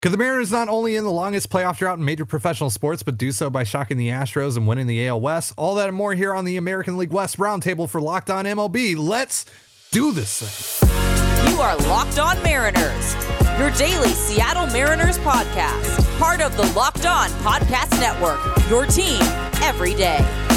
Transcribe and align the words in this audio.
Could 0.00 0.12
the 0.12 0.16
Mariners 0.16 0.52
not 0.52 0.68
only 0.68 0.94
in 0.94 1.02
the 1.02 1.10
longest 1.10 1.50
playoff 1.50 1.78
drought 1.78 1.98
in 1.98 2.04
major 2.04 2.24
professional 2.24 2.70
sports, 2.70 3.02
but 3.02 3.18
do 3.18 3.32
so 3.32 3.50
by 3.50 3.64
shocking 3.64 3.96
the 3.96 4.10
Astros 4.10 4.56
and 4.56 4.68
winning 4.68 4.86
the 4.86 5.08
AL 5.08 5.20
West? 5.20 5.54
All 5.56 5.74
that 5.74 5.88
and 5.88 5.96
more 5.96 6.14
here 6.14 6.32
on 6.32 6.44
the 6.44 6.56
American 6.56 6.96
League 6.96 7.10
West 7.12 7.36
Roundtable 7.36 7.88
for 7.88 8.00
Locked 8.00 8.30
On 8.30 8.44
MLB. 8.44 8.96
Let's 8.96 9.44
do 9.90 10.12
this 10.12 10.38
thing. 10.40 11.50
You 11.52 11.60
are 11.60 11.76
Locked 11.88 12.20
On 12.20 12.40
Mariners, 12.44 13.16
your 13.58 13.72
daily 13.72 14.10
Seattle 14.10 14.68
Mariners 14.68 15.18
podcast, 15.18 16.18
part 16.20 16.42
of 16.42 16.56
the 16.56 16.72
Locked 16.74 17.04
On 17.04 17.28
Podcast 17.42 17.98
Network, 17.98 18.38
your 18.70 18.86
team 18.86 19.20
every 19.64 19.94
day. 19.94 20.47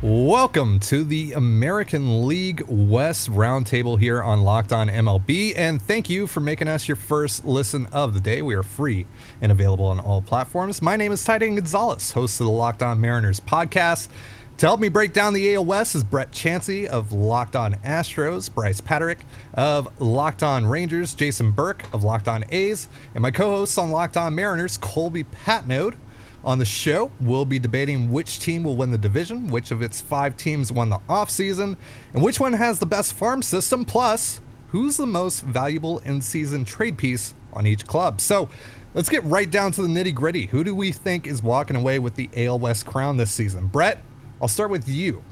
Welcome 0.00 0.78
to 0.80 1.02
the 1.02 1.32
American 1.32 2.28
League 2.28 2.62
West 2.68 3.28
Roundtable 3.32 3.98
here 3.98 4.22
on 4.22 4.42
Locked 4.42 4.72
On 4.72 4.88
MLB, 4.88 5.54
and 5.56 5.82
thank 5.82 6.08
you 6.08 6.28
for 6.28 6.38
making 6.38 6.68
us 6.68 6.86
your 6.86 6.94
first 6.94 7.44
listen 7.44 7.86
of 7.86 8.14
the 8.14 8.20
day. 8.20 8.40
We 8.40 8.54
are 8.54 8.62
free 8.62 9.06
and 9.40 9.50
available 9.50 9.86
on 9.86 9.98
all 9.98 10.22
platforms. 10.22 10.80
My 10.80 10.94
name 10.94 11.10
is 11.10 11.24
Titan 11.24 11.56
Gonzalez, 11.56 12.12
host 12.12 12.38
of 12.38 12.46
the 12.46 12.52
Locked 12.52 12.84
On 12.84 13.00
Mariners 13.00 13.40
podcast. 13.40 14.06
To 14.58 14.66
help 14.66 14.78
me 14.78 14.88
break 14.88 15.12
down 15.12 15.34
the 15.34 15.56
AL 15.56 15.64
West 15.64 15.96
is 15.96 16.04
Brett 16.04 16.30
Chansey 16.30 16.86
of 16.86 17.10
Locked 17.10 17.56
On 17.56 17.74
Astros, 17.84 18.54
Bryce 18.54 18.80
Patrick 18.80 19.18
of 19.54 20.00
Locked 20.00 20.44
On 20.44 20.64
Rangers, 20.64 21.12
Jason 21.14 21.50
Burke 21.50 21.82
of 21.92 22.04
Locked 22.04 22.28
On 22.28 22.44
A's, 22.50 22.86
and 23.16 23.22
my 23.22 23.32
co-hosts 23.32 23.76
on 23.76 23.90
Locked 23.90 24.16
On 24.16 24.32
Mariners, 24.32 24.78
Colby 24.78 25.24
Patnode. 25.24 25.96
On 26.44 26.58
the 26.58 26.64
show, 26.64 27.10
we'll 27.20 27.44
be 27.44 27.58
debating 27.58 28.10
which 28.10 28.38
team 28.38 28.62
will 28.62 28.76
win 28.76 28.90
the 28.90 28.98
division, 28.98 29.48
which 29.48 29.70
of 29.70 29.82
its 29.82 30.00
five 30.00 30.36
teams 30.36 30.70
won 30.70 30.88
the 30.88 30.98
offseason, 31.08 31.76
and 32.14 32.22
which 32.22 32.38
one 32.38 32.52
has 32.52 32.78
the 32.78 32.86
best 32.86 33.12
farm 33.12 33.42
system, 33.42 33.84
plus 33.84 34.40
who's 34.68 34.96
the 34.96 35.06
most 35.06 35.42
valuable 35.42 35.98
in 36.00 36.20
season 36.20 36.64
trade 36.64 36.96
piece 36.96 37.34
on 37.52 37.66
each 37.66 37.86
club. 37.86 38.20
So 38.20 38.48
let's 38.94 39.08
get 39.08 39.24
right 39.24 39.50
down 39.50 39.72
to 39.72 39.82
the 39.82 39.88
nitty 39.88 40.14
gritty. 40.14 40.46
Who 40.46 40.62
do 40.62 40.74
we 40.74 40.92
think 40.92 41.26
is 41.26 41.42
walking 41.42 41.76
away 41.76 41.98
with 41.98 42.14
the 42.14 42.30
AL 42.36 42.60
West 42.60 42.86
crown 42.86 43.16
this 43.16 43.32
season? 43.32 43.66
Brett, 43.66 44.02
I'll 44.40 44.48
start 44.48 44.70
with 44.70 44.88
you. 44.88 45.24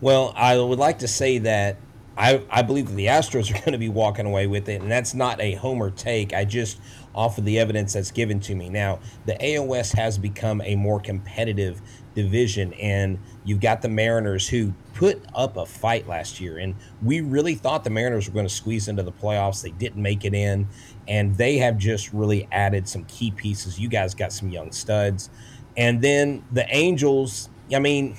Well, 0.00 0.32
I 0.36 0.58
would 0.58 0.78
like 0.78 1.00
to 1.00 1.08
say 1.08 1.38
that 1.38 1.78
I, 2.16 2.42
I 2.50 2.62
believe 2.62 2.88
that 2.88 2.94
the 2.94 3.06
Astros 3.06 3.50
are 3.50 3.54
going 3.64 3.72
to 3.72 3.78
be 3.78 3.88
walking 3.88 4.26
away 4.26 4.46
with 4.46 4.68
it, 4.68 4.80
and 4.80 4.90
that's 4.90 5.14
not 5.14 5.40
a 5.40 5.54
homer 5.54 5.90
take. 5.90 6.32
I 6.32 6.44
just 6.44 6.78
off 7.16 7.38
of 7.38 7.44
the 7.44 7.58
evidence 7.58 7.94
that's 7.94 8.10
given 8.10 8.38
to 8.40 8.54
me. 8.54 8.68
Now, 8.68 9.00
the 9.24 9.56
AL 9.56 9.66
West 9.66 9.94
has 9.94 10.18
become 10.18 10.60
a 10.60 10.76
more 10.76 11.00
competitive 11.00 11.80
division, 12.14 12.74
and 12.74 13.18
you've 13.44 13.60
got 13.60 13.82
the 13.82 13.88
Mariners 13.88 14.48
who 14.48 14.74
put 14.94 15.22
up 15.34 15.56
a 15.56 15.64
fight 15.66 16.06
last 16.06 16.40
year, 16.40 16.58
and 16.58 16.74
we 17.02 17.22
really 17.22 17.54
thought 17.54 17.84
the 17.84 17.90
Mariners 17.90 18.28
were 18.28 18.34
going 18.34 18.46
to 18.46 18.54
squeeze 18.54 18.86
into 18.86 19.02
the 19.02 19.12
playoffs. 19.12 19.62
They 19.62 19.70
didn't 19.70 20.00
make 20.00 20.24
it 20.24 20.34
in, 20.34 20.68
and 21.08 21.36
they 21.36 21.56
have 21.58 21.78
just 21.78 22.12
really 22.12 22.46
added 22.52 22.86
some 22.86 23.04
key 23.04 23.30
pieces. 23.30 23.80
You 23.80 23.88
guys 23.88 24.14
got 24.14 24.32
some 24.32 24.50
young 24.50 24.70
studs, 24.70 25.30
and 25.76 26.02
then 26.02 26.44
the 26.52 26.66
Angels. 26.74 27.48
I 27.74 27.80
mean, 27.80 28.16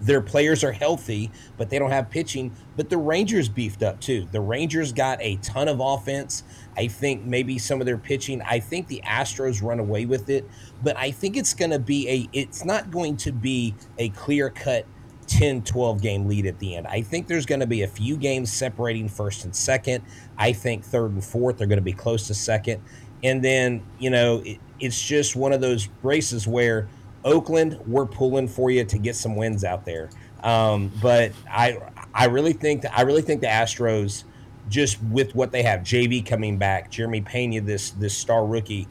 their 0.00 0.20
players 0.20 0.62
are 0.62 0.72
healthy, 0.72 1.30
but 1.56 1.70
they 1.70 1.78
don't 1.78 1.90
have 1.90 2.10
pitching. 2.10 2.54
But 2.76 2.90
the 2.90 2.98
Rangers 2.98 3.48
beefed 3.48 3.82
up 3.82 4.00
too. 4.00 4.28
The 4.30 4.40
Rangers 4.40 4.92
got 4.92 5.18
a 5.20 5.36
ton 5.36 5.68
of 5.68 5.80
offense. 5.80 6.44
I 6.76 6.88
think 6.88 7.24
maybe 7.24 7.58
some 7.58 7.80
of 7.80 7.86
their 7.86 7.98
pitching. 7.98 8.42
I 8.42 8.58
think 8.58 8.88
the 8.88 9.02
Astros 9.04 9.62
run 9.62 9.78
away 9.78 10.06
with 10.06 10.28
it, 10.28 10.48
but 10.82 10.96
I 10.96 11.10
think 11.10 11.36
it's 11.36 11.54
going 11.54 11.70
to 11.70 11.78
be 11.78 12.08
a. 12.08 12.28
It's 12.32 12.64
not 12.64 12.90
going 12.90 13.16
to 13.18 13.32
be 13.32 13.74
a 13.98 14.08
clear 14.10 14.50
cut 14.50 14.86
10 15.26 15.62
12 15.62 16.02
game 16.02 16.26
lead 16.26 16.46
at 16.46 16.58
the 16.58 16.76
end. 16.76 16.86
I 16.86 17.02
think 17.02 17.26
there's 17.26 17.46
going 17.46 17.60
to 17.60 17.66
be 17.66 17.82
a 17.82 17.88
few 17.88 18.16
games 18.16 18.52
separating 18.52 19.08
first 19.08 19.44
and 19.44 19.54
second. 19.54 20.04
I 20.36 20.52
think 20.52 20.84
third 20.84 21.12
and 21.12 21.24
fourth 21.24 21.60
are 21.60 21.66
going 21.66 21.78
to 21.78 21.82
be 21.82 21.92
close 21.92 22.26
to 22.28 22.34
second. 22.34 22.82
And 23.22 23.42
then, 23.42 23.82
you 23.98 24.10
know, 24.10 24.42
it, 24.44 24.58
it's 24.80 25.00
just 25.00 25.34
one 25.34 25.52
of 25.52 25.60
those 25.60 25.88
races 26.02 26.46
where 26.46 26.88
Oakland, 27.24 27.80
we're 27.86 28.06
pulling 28.06 28.48
for 28.48 28.70
you 28.70 28.84
to 28.84 28.98
get 28.98 29.16
some 29.16 29.34
wins 29.34 29.64
out 29.64 29.84
there. 29.84 30.10
Um, 30.42 30.92
but 31.00 31.32
I 31.50 31.78
I 32.12 32.26
really 32.26 32.52
think 32.52 32.82
that 32.82 32.96
I 32.96 33.02
really 33.02 33.22
think 33.22 33.40
the 33.40 33.46
Astros 33.46 34.24
just 34.68 35.02
with 35.04 35.34
what 35.34 35.52
they 35.52 35.62
have, 35.62 35.80
JV 35.80 36.24
coming 36.24 36.56
back, 36.58 36.90
Jeremy 36.90 37.20
Pena, 37.20 37.60
this 37.60 37.90
this 37.92 38.16
star 38.16 38.46
rookie, 38.46 38.88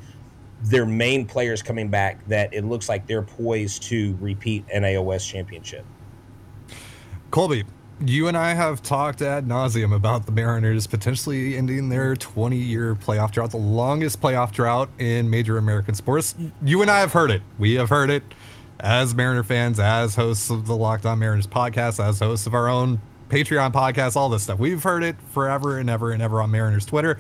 their 0.64 0.86
main 0.86 1.26
players 1.26 1.62
coming 1.62 1.90
back, 1.90 2.26
that 2.28 2.54
it 2.54 2.66
looks 2.66 2.90
like 2.90 3.08
they're 3.08 3.22
poised 3.22 3.84
to 3.84 4.18
repeat 4.20 4.66
an 4.74 4.86
AL 4.86 5.06
West 5.06 5.28
championship. 5.28 5.86
Colby, 7.32 7.64
you 8.06 8.28
and 8.28 8.38
I 8.38 8.54
have 8.54 8.82
talked 8.82 9.22
ad 9.22 9.48
nauseum 9.48 9.96
about 9.96 10.26
the 10.26 10.32
Mariners 10.32 10.88
potentially 10.88 11.58
ending 11.58 11.90
their 11.90 12.16
20 12.16 12.58
year 12.58 12.96
playoff 12.96 13.32
drought, 13.32 13.52
the 13.52 13.58
longest 13.58 14.22
playoff 14.22 14.52
drought 14.52 14.90
in 15.00 15.30
major 15.30 15.58
American 15.58 15.96
sports. 15.96 16.36
You 16.64 16.82
and 16.82 16.92
I 16.92 17.00
have 17.00 17.14
heard 17.14 17.32
it. 17.32 17.42
We 17.58 17.76
have 17.76 17.90
heard 17.90 18.10
it 18.10 18.24
as 18.80 19.16
Mariner 19.16 19.44
fans, 19.44 19.80
as 19.80 20.16
hosts 20.16 20.50
of 20.50 20.68
the 20.68 20.76
Locked 20.76 21.06
On 21.06 21.18
Mariners 21.18 21.48
podcast, 21.48 22.04
as 22.04 22.20
hosts 22.20 22.46
of 22.46 22.54
our 22.54 22.68
own 22.68 23.02
Patreon 23.34 23.74
podcast, 23.74 24.16
all 24.16 24.30
this 24.30 24.44
stuff. 24.44 24.60
We've 24.60 24.84
heard 24.84 25.04
it 25.04 25.16
forever 25.32 25.80
and 25.80 25.90
ever 25.90 26.12
and 26.12 26.22
ever 26.22 26.40
on 26.40 26.52
Mariners 26.52 26.86
Twitter. 26.86 27.18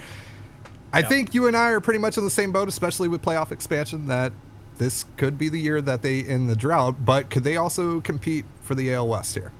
I 0.94 1.00
yep. 1.00 1.10
think 1.10 1.34
you 1.34 1.48
and 1.48 1.58
I 1.58 1.72
are 1.72 1.82
pretty 1.82 1.98
much 1.98 2.20
in 2.20 2.24
the 2.24 2.30
same 2.30 2.52
boat, 2.52 2.70
especially 2.70 3.08
with 3.08 3.24
playoff 3.24 3.52
expansion, 3.52 4.06
that 4.08 4.32
this 4.78 5.06
could 5.18 5.40
be 5.40 5.50
the 5.50 5.60
year 5.60 5.82
that 5.82 6.04
they 6.04 6.24
end 6.24 6.52
the 6.52 6.56
drought, 6.56 7.04
but 7.04 7.32
could 7.32 7.44
they 7.44 7.58
also 7.58 8.00
compete 8.00 8.46
for 8.62 8.76
the 8.76 8.94
AL 8.94 9.08
West 9.08 9.34
here? 9.34 9.52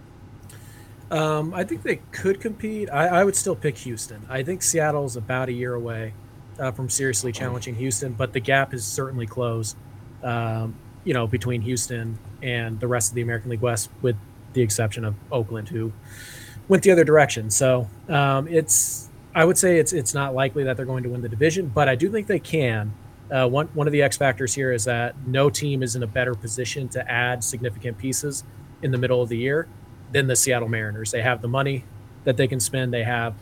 Um, 1.10 1.56
I 1.56 1.64
think 1.64 1.82
they 1.82 1.98
could 2.12 2.40
compete. 2.40 2.88
I, 2.92 3.08
I, 3.08 3.24
would 3.24 3.36
still 3.36 3.56
pick 3.56 3.78
Houston. 3.80 4.24
I 4.30 4.44
think 4.44 4.62
Seattle's 4.62 5.16
about 5.16 5.50
a 5.50 5.54
year 5.54 5.74
away 5.74 6.14
uh, 6.60 6.72
from 6.72 6.88
seriously 6.88 7.32
challenging 7.32 7.76
Houston, 7.76 8.14
but 8.14 8.32
the 8.32 8.40
gap 8.40 8.76
is 8.76 8.86
certainly 8.86 9.26
closed. 9.26 9.76
Um, 10.22 10.76
you 11.04 11.16
know, 11.16 11.26
between 11.26 11.62
Houston 11.62 12.20
and 12.44 12.80
the 12.80 12.88
rest 12.88 13.12
of 13.12 13.16
the 13.16 13.22
American 13.24 13.50
League 13.50 13.62
West, 13.62 13.90
with 14.04 14.16
the 14.54 14.62
exception 14.62 15.04
of 15.04 15.16
Oakland, 15.32 15.70
who 15.70 15.92
went 16.68 16.84
the 16.84 16.92
other 16.92 17.04
direction. 17.04 17.50
So 17.50 17.90
um, 18.10 18.48
it's, 18.48 19.10
I 19.36 19.46
would 19.46 19.58
say 19.58 19.80
it's 19.80 19.94
it's 19.94 20.14
not 20.14 20.36
likely 20.36 20.64
that 20.64 20.78
they're 20.78 20.86
going 20.86 21.04
to 21.04 21.10
win 21.10 21.22
the 21.22 21.30
division, 21.30 21.68
but 21.68 21.90
I 21.90 21.96
do 21.96 22.12
think 22.12 22.28
they 22.28 22.40
can. 22.40 22.94
Uh, 23.32 23.48
one 23.48 23.68
one 23.74 23.88
of 23.88 23.94
the 23.94 24.02
X 24.04 24.16
factors 24.16 24.54
here 24.54 24.72
is 24.72 24.84
that 24.86 25.16
no 25.26 25.50
team 25.50 25.82
is 25.82 25.96
in 25.96 26.04
a 26.04 26.08
better 26.08 26.36
position 26.36 26.88
to 26.90 27.12
add 27.12 27.44
significant 27.44 27.98
pieces 27.98 28.44
in 28.84 28.92
the 28.92 28.98
middle 28.98 29.22
of 29.22 29.30
the 29.30 29.38
year 29.38 29.68
than 30.12 30.28
the 30.28 30.36
Seattle 30.36 30.70
Mariners. 30.70 31.12
They 31.12 31.22
have 31.22 31.42
the 31.42 31.48
money 31.48 31.84
that 32.26 32.38
they 32.38 32.48
can 32.48 32.60
spend. 32.60 32.94
They 32.94 33.04
have 33.04 33.34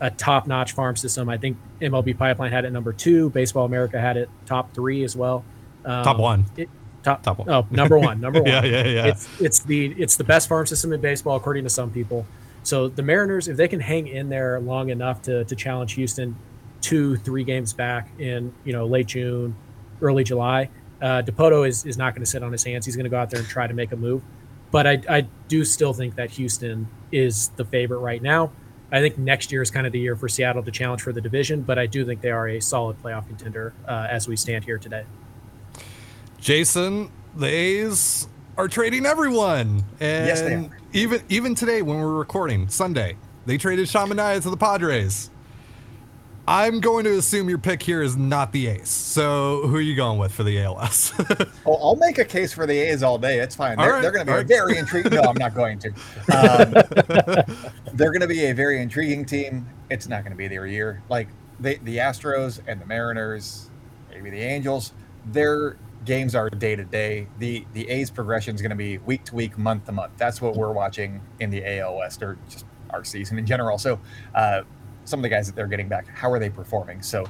a 0.00 0.10
top 0.10 0.46
notch 0.46 0.72
farm 0.72 0.96
system. 0.96 1.28
I 1.28 1.38
think 1.38 1.56
MLB 1.80 2.16
Pipeline 2.16 2.52
had 2.52 2.64
it 2.64 2.70
number 2.70 2.92
two. 2.92 3.30
Baseball 3.30 3.64
America 3.64 4.00
had 4.00 4.16
it 4.16 4.28
top 4.46 4.72
three 4.74 5.04
as 5.04 5.16
well. 5.16 5.44
Um, 5.84 6.04
top 6.04 6.18
one. 6.18 6.44
It, 6.56 6.68
top, 7.02 7.22
top 7.22 7.38
one. 7.38 7.48
Oh, 7.48 7.66
number 7.70 7.98
one. 7.98 8.20
Number 8.20 8.40
one. 8.42 8.48
yeah, 8.48 8.64
yeah, 8.64 8.84
yeah. 8.84 9.06
It's, 9.06 9.28
it's 9.40 9.58
the 9.60 9.94
it's 9.98 10.16
the 10.16 10.24
best 10.24 10.48
farm 10.48 10.66
system 10.66 10.92
in 10.92 11.00
baseball 11.00 11.36
according 11.36 11.64
to 11.64 11.70
some 11.70 11.90
people. 11.90 12.26
So 12.62 12.88
the 12.88 13.02
Mariners, 13.02 13.48
if 13.48 13.56
they 13.56 13.68
can 13.68 13.80
hang 13.80 14.06
in 14.06 14.28
there 14.28 14.60
long 14.60 14.90
enough 14.90 15.22
to 15.22 15.44
to 15.44 15.56
challenge 15.56 15.94
Houston 15.94 16.36
two, 16.80 17.16
three 17.16 17.44
games 17.44 17.72
back 17.72 18.08
in 18.18 18.52
you 18.64 18.72
know 18.72 18.86
late 18.86 19.06
June, 19.08 19.56
early 20.00 20.24
July, 20.24 20.68
uh, 21.00 21.22
Dipoto 21.22 21.66
is 21.66 21.84
is 21.84 21.98
not 21.98 22.14
going 22.14 22.22
to 22.22 22.30
sit 22.30 22.42
on 22.42 22.52
his 22.52 22.64
hands. 22.64 22.86
He's 22.86 22.96
going 22.96 23.04
to 23.04 23.10
go 23.10 23.18
out 23.18 23.30
there 23.30 23.40
and 23.40 23.48
try 23.48 23.66
to 23.66 23.74
make 23.74 23.92
a 23.92 23.96
move. 23.96 24.22
But 24.70 24.86
I, 24.86 25.02
I 25.08 25.20
do 25.48 25.64
still 25.64 25.92
think 25.92 26.14
that 26.14 26.30
Houston 26.30 26.88
is 27.10 27.48
the 27.56 27.64
favorite 27.64 27.98
right 27.98 28.22
now. 28.22 28.52
I 28.90 29.00
think 29.00 29.18
next 29.18 29.52
year 29.52 29.62
is 29.62 29.70
kind 29.70 29.86
of 29.86 29.92
the 29.92 30.00
year 30.00 30.16
for 30.16 30.28
Seattle 30.28 30.62
to 30.62 30.70
challenge 30.70 31.02
for 31.02 31.12
the 31.12 31.20
division, 31.20 31.62
but 31.62 31.78
I 31.78 31.86
do 31.86 32.04
think 32.04 32.20
they 32.20 32.30
are 32.30 32.48
a 32.48 32.60
solid 32.60 33.02
playoff 33.02 33.26
contender 33.26 33.72
uh, 33.88 34.06
as 34.10 34.28
we 34.28 34.36
stand 34.36 34.64
here 34.64 34.78
today. 34.78 35.04
Jason, 36.38 37.10
the 37.34 37.46
A's 37.46 38.28
are 38.56 38.68
trading 38.68 39.06
everyone, 39.06 39.84
and 40.00 40.26
yes, 40.26 40.40
they 40.40 40.54
are. 40.54 40.70
even 40.92 41.22
even 41.28 41.54
today 41.54 41.82
when 41.82 41.98
we're 41.98 42.14
recording 42.14 42.68
Sunday, 42.68 43.16
they 43.46 43.56
traded 43.56 43.88
Sean 43.88 44.08
Manaea 44.08 44.42
to 44.42 44.50
the 44.50 44.56
Padres. 44.56 45.30
I'm 46.46 46.80
going 46.80 47.04
to 47.04 47.16
assume 47.18 47.48
your 47.48 47.58
pick 47.58 47.80
here 47.80 48.02
is 48.02 48.16
not 48.16 48.50
the 48.50 48.66
ace. 48.66 48.90
So 48.90 49.68
who 49.68 49.76
are 49.76 49.80
you 49.80 49.94
going 49.94 50.18
with 50.18 50.32
for 50.32 50.42
the 50.42 50.60
ALS? 50.60 51.12
well, 51.64 51.78
I'll 51.80 51.94
make 51.94 52.18
a 52.18 52.24
case 52.24 52.52
for 52.52 52.66
the 52.66 52.76
A's 52.76 53.04
all 53.04 53.16
day. 53.16 53.38
It's 53.38 53.54
fine. 53.54 53.78
They're, 53.78 53.92
right, 53.92 54.02
they're 54.02 54.10
going 54.10 54.26
to 54.26 54.32
be 54.32 54.36
right. 54.38 54.46
very 54.46 54.76
intriguing. 54.76 55.12
No, 55.12 55.20
I'm 55.22 55.38
not 55.38 55.54
going 55.54 55.78
to. 55.78 55.88
Um, 56.36 56.72
they're 57.94 58.10
going 58.10 58.22
to 58.22 58.26
be 58.26 58.46
a 58.46 58.52
very 58.52 58.82
intriguing 58.82 59.24
team. 59.24 59.68
It's 59.88 60.08
not 60.08 60.24
going 60.24 60.32
to 60.32 60.36
be 60.36 60.48
their 60.48 60.66
year. 60.66 61.00
Like 61.08 61.28
they, 61.60 61.76
the 61.76 61.98
Astros 61.98 62.60
and 62.66 62.80
the 62.80 62.86
Mariners, 62.86 63.70
maybe 64.10 64.30
the 64.30 64.40
Angels, 64.40 64.92
their 65.26 65.76
games 66.04 66.34
are 66.34 66.50
day 66.50 66.76
to 66.76 66.84
day. 66.84 67.26
The 67.38 67.64
the 67.72 67.88
A's 67.88 68.10
progression 68.10 68.54
is 68.54 68.62
going 68.62 68.70
to 68.70 68.76
be 68.76 68.98
week 68.98 69.24
to 69.24 69.34
week, 69.34 69.58
month 69.58 69.86
to 69.86 69.92
month. 69.92 70.12
That's 70.16 70.40
what 70.40 70.56
we're 70.56 70.72
watching 70.72 71.20
in 71.40 71.50
the 71.50 71.78
AL 71.78 71.96
West 71.96 72.22
or 72.22 72.38
just 72.48 72.66
our 72.90 73.04
season 73.04 73.38
in 73.38 73.46
general. 73.46 73.78
So. 73.78 73.98
Uh, 74.34 74.62
some 75.04 75.18
of 75.18 75.22
the 75.22 75.28
guys 75.28 75.46
that 75.46 75.56
they're 75.56 75.66
getting 75.66 75.88
back, 75.88 76.06
how 76.08 76.30
are 76.30 76.38
they 76.38 76.50
performing? 76.50 77.02
So 77.02 77.26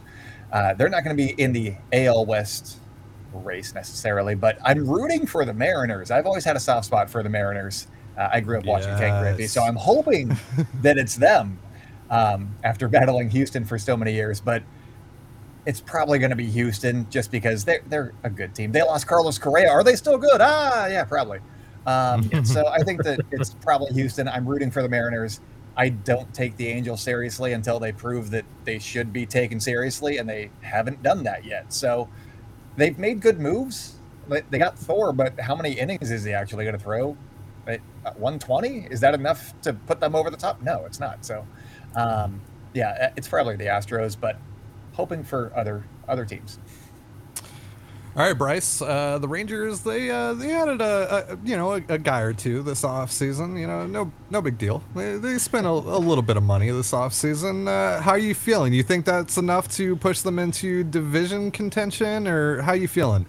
uh, 0.52 0.74
they're 0.74 0.88
not 0.88 1.04
going 1.04 1.16
to 1.16 1.22
be 1.22 1.30
in 1.42 1.52
the 1.52 1.74
AL 1.92 2.26
West 2.26 2.78
race 3.32 3.74
necessarily, 3.74 4.34
but 4.34 4.58
I'm 4.62 4.86
rooting 4.86 5.26
for 5.26 5.44
the 5.44 5.54
Mariners. 5.54 6.10
I've 6.10 6.26
always 6.26 6.44
had 6.44 6.56
a 6.56 6.60
soft 6.60 6.86
spot 6.86 7.08
for 7.08 7.22
the 7.22 7.30
Mariners. 7.30 7.86
Uh, 8.18 8.28
I 8.30 8.40
grew 8.40 8.58
up 8.58 8.66
watching 8.66 8.90
yes. 8.90 9.00
Ken 9.00 9.22
Griffey, 9.22 9.46
so 9.46 9.62
I'm 9.62 9.76
hoping 9.76 10.36
that 10.82 10.98
it's 10.98 11.16
them 11.16 11.58
um, 12.10 12.54
after 12.62 12.88
battling 12.88 13.30
Houston 13.30 13.64
for 13.64 13.78
so 13.78 13.96
many 13.96 14.12
years. 14.12 14.40
But 14.40 14.62
it's 15.66 15.80
probably 15.80 16.18
going 16.18 16.30
to 16.30 16.36
be 16.36 16.46
Houston 16.50 17.08
just 17.10 17.30
because 17.30 17.64
they're 17.64 17.82
they're 17.88 18.12
a 18.24 18.30
good 18.30 18.54
team. 18.54 18.72
They 18.72 18.82
lost 18.82 19.06
Carlos 19.06 19.38
Correa. 19.38 19.70
Are 19.70 19.84
they 19.84 19.96
still 19.96 20.18
good? 20.18 20.40
Ah, 20.40 20.86
yeah, 20.86 21.04
probably. 21.04 21.40
Um, 21.86 22.44
so 22.44 22.66
I 22.66 22.82
think 22.82 23.02
that 23.04 23.20
it's 23.30 23.54
probably 23.54 23.92
Houston. 23.92 24.28
I'm 24.28 24.46
rooting 24.46 24.70
for 24.70 24.82
the 24.82 24.88
Mariners. 24.88 25.40
I 25.76 25.88
don't 25.88 26.32
take 26.34 26.56
the 26.56 26.68
Angels 26.68 27.00
seriously 27.00 27.52
until 27.52 27.78
they 27.78 27.92
prove 27.92 28.30
that 28.30 28.44
they 28.64 28.78
should 28.78 29.12
be 29.12 29.24
taken 29.24 29.58
seriously, 29.58 30.18
and 30.18 30.28
they 30.28 30.50
haven't 30.60 31.02
done 31.02 31.22
that 31.24 31.44
yet. 31.44 31.72
So 31.72 32.08
they've 32.76 32.98
made 32.98 33.20
good 33.20 33.40
moves. 33.40 33.96
They 34.28 34.58
got 34.58 34.78
Thor, 34.78 35.12
but 35.12 35.38
how 35.40 35.54
many 35.54 35.72
innings 35.72 36.10
is 36.10 36.24
he 36.24 36.32
actually 36.32 36.64
going 36.64 36.76
to 36.76 36.82
throw? 36.82 37.16
120 37.64 38.88
is 38.90 39.00
that 39.00 39.14
enough 39.14 39.58
to 39.62 39.72
put 39.72 40.00
them 40.00 40.14
over 40.14 40.30
the 40.30 40.36
top? 40.36 40.60
No, 40.62 40.84
it's 40.84 41.00
not. 41.00 41.24
So, 41.24 41.46
um, 41.94 42.40
yeah, 42.74 43.12
it's 43.16 43.28
probably 43.28 43.56
the 43.56 43.66
Astros, 43.66 44.16
but 44.18 44.36
hoping 44.92 45.24
for 45.24 45.52
other 45.54 45.84
other 46.08 46.24
teams. 46.24 46.58
All 48.14 48.22
right, 48.22 48.36
Bryce. 48.36 48.82
Uh, 48.82 49.18
the 49.18 49.28
Rangers 49.28 49.80
they 49.80 50.10
uh, 50.10 50.34
they 50.34 50.52
added 50.52 50.82
a, 50.82 51.32
a 51.32 51.38
you 51.42 51.56
know 51.56 51.72
a, 51.72 51.82
a, 51.88 51.98
guy 51.98 52.20
or 52.20 52.34
two 52.34 52.62
this 52.62 52.84
off 52.84 53.10
season. 53.10 53.56
You 53.56 53.66
know, 53.66 53.86
no 53.86 54.12
no 54.28 54.42
big 54.42 54.58
deal. 54.58 54.82
They, 54.94 55.16
they 55.16 55.38
spent 55.38 55.66
a, 55.66 55.70
a 55.70 55.70
little 55.70 56.20
bit 56.20 56.36
of 56.36 56.42
money 56.42 56.70
this 56.70 56.92
off 56.92 57.14
season. 57.14 57.68
Uh, 57.68 58.02
how 58.02 58.10
are 58.10 58.18
you 58.18 58.34
feeling? 58.34 58.74
You 58.74 58.82
think 58.82 59.06
that's 59.06 59.38
enough 59.38 59.66
to 59.76 59.96
push 59.96 60.20
them 60.20 60.38
into 60.38 60.84
division 60.84 61.50
contention, 61.50 62.28
or 62.28 62.60
how 62.60 62.72
are 62.72 62.76
you 62.76 62.88
feeling? 62.88 63.24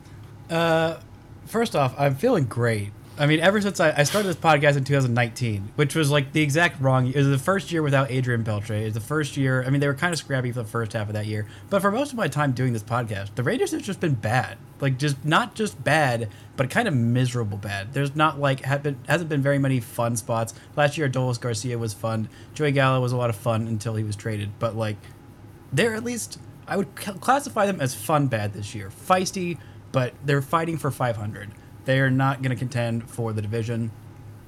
Uh, 0.50 1.00
first 1.46 1.78
off, 1.78 1.96
I'm 1.98 2.16
feeling 2.16 2.44
great. 2.44 2.92
I 3.24 3.26
mean, 3.26 3.40
ever 3.40 3.62
since 3.62 3.80
I, 3.80 3.94
I, 4.00 4.04
started 4.04 4.28
this 4.28 4.36
podcast 4.36 4.76
in 4.76 4.84
2019, 4.84 5.72
which 5.78 5.96
was 5.96 6.12
like 6.12 6.34
the 6.34 6.42
exact 6.42 6.82
wrong. 6.82 7.08
It 7.08 7.16
was 7.16 7.30
the 7.30 7.38
first 7.38 7.72
year 7.72 7.82
without 7.82 8.12
Adrian 8.12 8.44
Beltre. 8.44 8.82
It 8.82 8.84
was 8.84 8.96
the 8.96 9.00
first 9.00 9.38
year. 9.38 9.64
I 9.64 9.70
mean, 9.70 9.80
they 9.80 9.88
were 9.88 9.94
kind 9.94 10.12
of 10.12 10.20
scrappy 10.20 10.52
for 10.52 10.62
the 10.62 10.68
first 10.68 10.92
half 10.92 11.08
of 11.08 11.14
that 11.14 11.26
year. 11.26 11.48
But 11.70 11.82
for 11.82 11.90
most 11.90 12.12
of 12.12 12.18
my 12.18 12.28
time 12.28 12.52
doing 12.52 12.74
this 12.74 12.84
podcast, 12.84 13.34
the 13.36 13.44
Rangers 13.44 13.72
have 13.72 13.82
just 13.82 14.02
been 14.02 14.16
bad. 14.16 14.58
Like, 14.82 14.98
just 14.98 15.24
not 15.24 15.56
just 15.56 15.82
bad, 15.82 16.28
but 16.58 16.70
kind 16.70 16.86
of 16.86 16.94
miserable 16.94 17.58
bad. 17.58 17.94
There's 17.94 18.14
not 18.14 18.42
like 18.42 18.60
have 18.66 18.84
been, 18.84 19.00
hasn't 19.08 19.30
been 19.30 19.42
very 19.42 19.58
many 19.58 19.80
fun 19.80 20.18
spots. 20.18 20.54
Last 20.76 20.98
year, 20.98 21.08
Adolis 21.08 21.40
Garcia 21.40 21.78
was 21.78 21.94
fun. 21.94 22.28
Joey 22.54 22.74
Gallo 22.74 23.00
was 23.00 23.14
a 23.14 23.18
lot 23.18 23.30
of 23.30 23.38
fun 23.38 23.70
until 23.70 23.96
he 23.96 24.04
was 24.04 24.18
traded. 24.18 24.50
But 24.60 24.76
like, 24.76 24.98
they're 25.72 25.96
at 25.96 26.04
least 26.04 26.40
I 26.68 26.76
would 26.76 26.94
classify 26.96 27.68
them 27.68 27.80
as 27.80 27.96
fun 27.96 28.28
bad 28.28 28.52
this 28.52 28.76
year. 28.76 28.90
Feisty, 28.90 29.60
but 29.94 30.14
they're 30.26 30.42
fighting 30.42 30.78
for 30.78 30.92
500. 30.92 31.52
They 31.86 32.00
are 32.00 32.12
not 32.12 32.42
going 32.42 32.52
to 32.52 32.56
contend 32.56 33.10
for 33.10 33.34
the 33.34 33.42
division. 33.42 33.92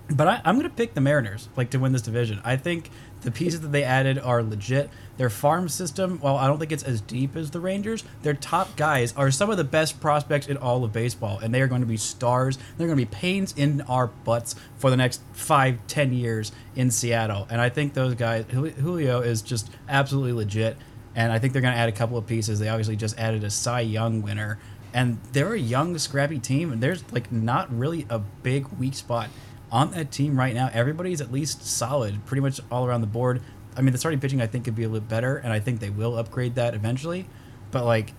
But 0.08 0.28
I, 0.28 0.42
am 0.46 0.56
going 0.56 0.70
to 0.70 0.76
pick 0.76 0.94
the 0.94 1.02
Mariners, 1.02 1.50
like 1.56 1.72
to 1.72 1.80
win 1.80 1.92
this 1.92 2.04
division. 2.04 2.40
I 2.44 2.58
think 2.58 2.92
the 3.22 3.32
pieces 3.32 3.62
that 3.62 3.72
they 3.72 3.84
added 3.84 4.20
are 4.20 4.44
legit. 4.44 4.92
Their 5.18 5.32
farm 5.32 5.68
system, 5.68 6.20
while 6.20 6.38
I 6.38 6.46
don't 6.46 6.60
think 6.60 6.72
it's 6.72 6.84
as 6.84 7.02
deep 7.02 7.36
as 7.36 7.50
the 7.50 7.60
Rangers, 7.60 8.04
their 8.22 8.36
top 8.36 8.76
guys 8.76 9.14
are 9.18 9.32
some 9.32 9.50
of 9.50 9.58
the 9.58 9.64
best 9.64 10.00
prospects 10.00 10.48
in 10.48 10.58
all 10.58 10.84
of 10.84 10.94
baseball, 10.94 11.40
and 11.40 11.54
they 11.54 11.62
are 11.62 11.68
going 11.68 11.82
to 11.82 11.88
be 11.88 11.98
stars. 11.98 12.60
They're 12.78 12.88
going 12.88 13.00
to 13.00 13.06
be 13.06 13.10
pains 13.10 13.54
in 13.58 13.82
our 13.82 14.08
butts 14.08 14.56
for 14.78 14.92
the 14.92 14.98
next 14.98 15.22
five, 15.34 15.80
ten 15.88 16.14
years 16.14 16.52
in 16.76 16.92
Seattle. 16.92 17.48
And 17.50 17.60
I 17.60 17.70
think 17.70 17.96
those 17.96 18.14
guys, 18.14 18.46
Julio 18.52 19.22
is 19.22 19.42
just 19.42 19.72
absolutely 19.90 20.34
legit. 20.34 20.78
And 21.16 21.32
I 21.32 21.40
think 21.40 21.54
they're 21.54 21.62
going 21.62 21.74
to 21.74 21.80
add 21.80 21.90
a 21.90 21.94
couple 21.94 22.18
of 22.18 22.28
pieces. 22.28 22.60
They 22.60 22.68
obviously 22.68 22.98
just 22.98 23.18
added 23.18 23.44
a 23.46 23.50
Cy 23.50 23.80
Young 23.80 24.22
winner 24.22 24.60
and 24.96 25.20
they're 25.34 25.54
a 25.54 25.60
young, 25.60 25.98
scrappy 25.98 26.40
team, 26.40 26.72
and 26.72 26.82
there's 26.82 27.04
like 27.12 27.30
not 27.30 27.72
really 27.72 28.08
a 28.10 28.18
big 28.18 28.66
weak 28.80 28.94
spot 28.94 29.30
on 29.70 29.92
that 29.92 30.10
team 30.10 30.40
right 30.40 30.56
now. 30.56 30.70
Everybody's 30.74 31.20
at 31.20 31.34
least 31.34 31.66
solid, 31.66 32.26
pretty 32.26 32.40
much 32.40 32.62
all 32.72 32.86
around 32.86 33.02
the 33.02 33.08
board. 33.08 33.42
I 33.76 33.82
mean, 33.82 33.92
the 33.92 33.98
starting 33.98 34.22
pitching 34.22 34.42
I 34.42 34.48
think 34.48 34.64
could 34.64 34.74
be 34.74 34.86
a 34.86 34.90
little 34.90 35.06
better, 35.06 35.36
and 35.36 35.52
I 35.52 35.60
think 35.60 35.82
they 35.82 35.90
will 35.90 36.18
upgrade 36.18 36.56
that 36.56 36.74
eventually. 36.74 37.28
But 37.72 37.84
like, 37.84 38.14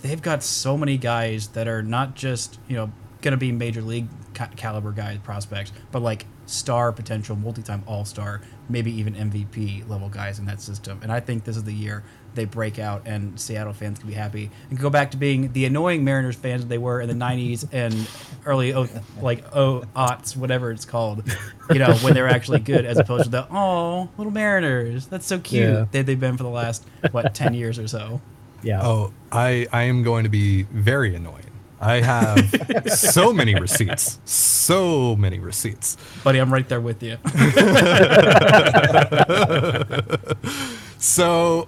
they've 0.00 0.22
got 0.22 0.42
so 0.42 0.78
many 0.78 0.96
guys 0.96 1.48
that 1.48 1.68
are 1.68 1.82
not 1.82 2.14
just 2.14 2.58
you 2.66 2.76
know 2.76 2.90
going 3.20 3.32
to 3.32 3.38
be 3.38 3.52
major 3.52 3.82
league 3.82 4.08
ca- 4.32 4.48
caliber 4.56 4.92
guys 4.92 5.18
prospects, 5.18 5.70
but 5.90 6.00
like 6.00 6.24
star 6.46 6.92
potential, 6.92 7.36
multi-time 7.36 7.82
All 7.86 8.06
Star, 8.06 8.40
maybe 8.70 8.90
even 8.90 9.14
MVP 9.14 9.86
level 9.86 10.08
guys 10.08 10.38
in 10.38 10.46
that 10.46 10.62
system. 10.62 10.98
And 11.02 11.12
I 11.12 11.20
think 11.20 11.44
this 11.44 11.58
is 11.58 11.64
the 11.64 11.74
year 11.74 12.04
they 12.34 12.44
break 12.44 12.78
out 12.78 13.02
and 13.06 13.38
Seattle 13.38 13.72
fans 13.72 13.98
can 13.98 14.08
be 14.08 14.14
happy 14.14 14.50
and 14.70 14.78
go 14.78 14.90
back 14.90 15.10
to 15.12 15.16
being 15.16 15.52
the 15.52 15.64
annoying 15.64 16.04
Mariners 16.04 16.36
fans 16.36 16.62
that 16.62 16.68
they 16.68 16.78
were 16.78 17.00
in 17.00 17.08
the 17.08 17.24
90s 17.24 17.66
and 17.72 18.08
early 18.44 18.74
oh, 18.74 18.88
like 19.20 19.44
oh 19.54 19.84
aughts 19.94 20.36
whatever 20.36 20.70
it's 20.70 20.84
called 20.84 21.24
you 21.70 21.78
know 21.78 21.94
when 21.96 22.14
they're 22.14 22.28
actually 22.28 22.60
good 22.60 22.84
as 22.84 22.98
opposed 22.98 23.24
to 23.24 23.30
the 23.30 23.46
oh 23.50 24.08
little 24.16 24.32
Mariners 24.32 25.06
that's 25.06 25.26
so 25.26 25.38
cute 25.38 25.62
yeah. 25.62 25.86
they, 25.90 26.02
they've 26.02 26.20
been 26.20 26.36
for 26.36 26.42
the 26.42 26.48
last 26.48 26.84
what 27.10 27.34
10 27.34 27.54
years 27.54 27.78
or 27.78 27.88
so 27.88 28.20
yeah 28.62 28.82
oh 28.82 29.12
I 29.30 29.66
I 29.72 29.84
am 29.84 30.02
going 30.02 30.24
to 30.24 30.30
be 30.30 30.64
very 30.64 31.14
annoying 31.14 31.52
I 31.82 32.00
have 32.00 32.86
so 32.94 33.32
many 33.32 33.56
receipts. 33.56 34.20
So 34.24 35.16
many 35.16 35.40
receipts. 35.40 35.96
Buddy, 36.22 36.38
I'm 36.38 36.52
right 36.52 36.68
there 36.68 36.80
with 36.80 37.02
you. 37.02 37.18
so 40.98 41.66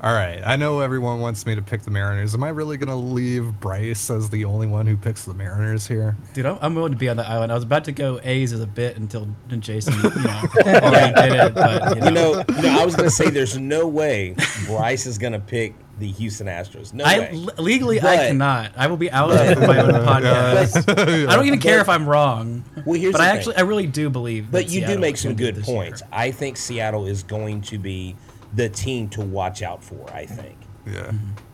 all 0.00 0.12
right. 0.12 0.40
I 0.44 0.56
know 0.56 0.80
everyone 0.80 1.20
wants 1.20 1.44
me 1.44 1.54
to 1.54 1.62
pick 1.62 1.82
the 1.82 1.90
Mariners. 1.90 2.34
Am 2.34 2.44
I 2.44 2.50
really 2.50 2.76
going 2.76 2.88
to 2.88 2.94
leave 2.94 3.58
Bryce 3.60 4.10
as 4.10 4.30
the 4.30 4.44
only 4.44 4.66
one 4.66 4.86
who 4.86 4.96
picks 4.96 5.24
the 5.24 5.34
Mariners 5.34 5.88
here? 5.88 6.16
Dude, 6.34 6.46
I'm, 6.46 6.58
I'm 6.60 6.74
willing 6.74 6.92
to 6.92 6.98
be 6.98 7.08
on 7.08 7.16
the 7.16 7.26
island. 7.26 7.50
I 7.50 7.56
was 7.56 7.64
about 7.64 7.84
to 7.84 7.92
go 7.92 8.20
A's 8.22 8.52
as 8.52 8.60
a 8.60 8.66
bit 8.66 8.96
until 8.96 9.28
Jason, 9.58 9.94
you 9.94 10.02
know, 10.02 10.42
did 10.54 10.66
it. 10.66 11.54
But, 11.54 11.96
you 11.96 12.10
know, 12.10 12.44
you 12.48 12.62
know 12.62 12.80
I 12.80 12.84
was 12.84 12.94
going 12.94 13.08
to 13.08 13.14
say 13.14 13.30
there's 13.30 13.58
no 13.58 13.88
way 13.88 14.36
Bryce 14.66 15.06
is 15.06 15.18
going 15.18 15.32
to 15.32 15.40
pick 15.40 15.74
the 15.98 16.10
Houston 16.12 16.46
Astros. 16.46 16.92
No 16.92 17.04
I, 17.04 17.18
way. 17.18 17.32
legally, 17.58 17.98
but, 17.98 18.10
I 18.10 18.28
cannot. 18.28 18.72
I 18.76 18.86
will 18.86 18.96
be 18.96 19.10
out 19.10 19.30
of 19.30 19.58
my 19.58 19.80
own 19.80 19.90
podcast. 20.06 20.88
I 21.28 21.34
don't 21.34 21.46
even 21.46 21.58
care 21.58 21.78
but, 21.78 21.82
if 21.82 21.88
I'm 21.88 22.08
wrong. 22.08 22.64
Well, 22.84 23.00
here's 23.00 23.12
but 23.12 23.20
I 23.20 23.28
actually, 23.28 23.56
I 23.56 23.62
really 23.62 23.86
do 23.86 24.08
believe. 24.10 24.50
But 24.50 24.66
you 24.66 24.80
Seattle 24.80 24.94
do 24.94 25.00
make 25.00 25.16
some 25.16 25.34
good 25.34 25.60
points. 25.62 26.00
Year. 26.00 26.08
I 26.12 26.30
think 26.30 26.56
Seattle 26.56 27.06
is 27.06 27.22
going 27.22 27.62
to 27.62 27.78
be 27.78 28.16
the 28.52 28.68
team 28.68 29.08
to 29.10 29.20
watch 29.20 29.62
out 29.62 29.82
for. 29.82 30.10
I 30.12 30.26
think. 30.26 30.56
Yeah. 30.86 30.92
Mm-hmm. 31.02 31.44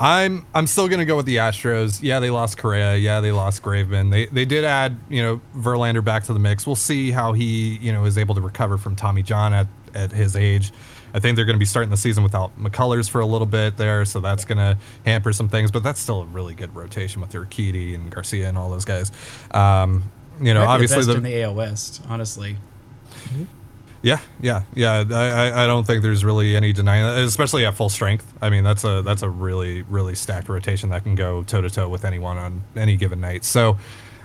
I'm 0.00 0.46
I'm 0.54 0.66
still 0.66 0.88
gonna 0.88 1.04
go 1.04 1.16
with 1.16 1.26
the 1.26 1.36
Astros. 1.36 2.00
Yeah, 2.02 2.20
they 2.20 2.30
lost 2.30 2.56
Correa. 2.56 2.96
Yeah, 2.96 3.20
they 3.20 3.32
lost 3.32 3.62
Graveman. 3.62 4.10
They 4.10 4.26
they 4.26 4.44
did 4.44 4.64
add 4.64 4.98
you 5.08 5.22
know 5.22 5.40
Verlander 5.56 6.04
back 6.04 6.24
to 6.24 6.32
the 6.32 6.38
mix. 6.38 6.66
We'll 6.66 6.76
see 6.76 7.10
how 7.10 7.32
he 7.32 7.78
you 7.78 7.92
know 7.92 8.04
is 8.04 8.16
able 8.16 8.36
to 8.36 8.40
recover 8.40 8.78
from 8.78 8.94
Tommy 8.94 9.22
John 9.22 9.52
at 9.52 9.66
at 9.94 10.12
his 10.12 10.36
age. 10.36 10.72
I 11.14 11.20
think 11.20 11.36
they're 11.36 11.46
going 11.46 11.56
to 11.56 11.60
be 11.60 11.64
starting 11.64 11.90
the 11.90 11.96
season 11.96 12.22
without 12.22 12.56
McCullers 12.58 13.08
for 13.08 13.20
a 13.20 13.26
little 13.26 13.46
bit 13.46 13.78
there, 13.78 14.04
so 14.04 14.20
that's 14.20 14.44
going 14.44 14.58
to 14.58 14.76
hamper 15.06 15.32
some 15.32 15.48
things. 15.48 15.70
But 15.70 15.82
that's 15.82 15.98
still 16.00 16.22
a 16.22 16.26
really 16.26 16.54
good 16.54 16.74
rotation 16.76 17.22
with 17.22 17.32
Urquidy 17.32 17.94
and 17.94 18.10
Garcia 18.10 18.46
and 18.46 18.58
all 18.58 18.70
those 18.70 18.84
guys. 18.84 19.10
Um, 19.52 20.10
you 20.40 20.52
know, 20.52 20.64
obviously 20.64 21.04
the, 21.04 21.12
the 21.12 21.16
in 21.16 21.22
the 21.22 21.42
AL 21.42 21.54
West, 21.54 22.02
honestly. 22.08 22.58
Yeah, 24.08 24.20
yeah, 24.40 24.62
yeah. 24.74 25.04
I, 25.10 25.64
I 25.64 25.66
don't 25.66 25.86
think 25.86 26.02
there's 26.02 26.24
really 26.24 26.56
any 26.56 26.72
denying 26.72 27.04
that, 27.04 27.18
especially 27.18 27.66
at 27.66 27.74
full 27.74 27.90
strength. 27.90 28.32
I 28.40 28.48
mean, 28.48 28.64
that's 28.64 28.84
a 28.84 29.02
that's 29.02 29.22
a 29.22 29.28
really 29.28 29.82
really 29.82 30.14
stacked 30.14 30.48
rotation 30.48 30.88
that 30.90 31.02
can 31.02 31.14
go 31.14 31.42
toe 31.42 31.60
to 31.60 31.68
toe 31.68 31.88
with 31.90 32.06
anyone 32.06 32.38
on 32.38 32.64
any 32.74 32.96
given 32.96 33.20
night. 33.20 33.44
So, 33.44 33.76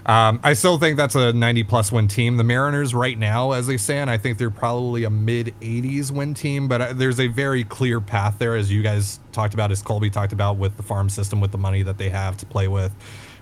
um, 0.05 0.39
I 0.41 0.53
still 0.53 0.77
think 0.77 0.95
that's 0.95 1.15
a 1.15 1.33
90 1.33 1.63
plus 1.63 1.91
win 1.91 2.07
team. 2.07 2.37
The 2.37 2.45
Mariners 2.45 2.93
right 2.93 3.17
now, 3.17 3.51
as 3.51 3.67
they 3.67 3.77
stand, 3.77 4.09
I 4.09 4.17
think 4.17 4.37
they're 4.37 4.49
probably 4.49 5.03
a 5.03 5.09
mid 5.09 5.53
80s 5.59 6.11
win 6.11 6.33
team, 6.33 6.67
but 6.67 6.81
uh, 6.81 6.93
there's 6.93 7.19
a 7.19 7.27
very 7.27 7.65
clear 7.65 7.99
path 7.99 8.35
there, 8.39 8.55
as 8.55 8.71
you 8.71 8.83
guys 8.83 9.19
talked 9.33 9.53
about, 9.53 9.71
as 9.71 9.81
Colby 9.81 10.09
talked 10.09 10.33
about 10.33 10.57
with 10.57 10.77
the 10.77 10.83
farm 10.83 11.09
system, 11.09 11.41
with 11.41 11.51
the 11.51 11.57
money 11.57 11.83
that 11.83 11.97
they 11.97 12.09
have 12.09 12.37
to 12.37 12.45
play 12.45 12.67
with, 12.67 12.93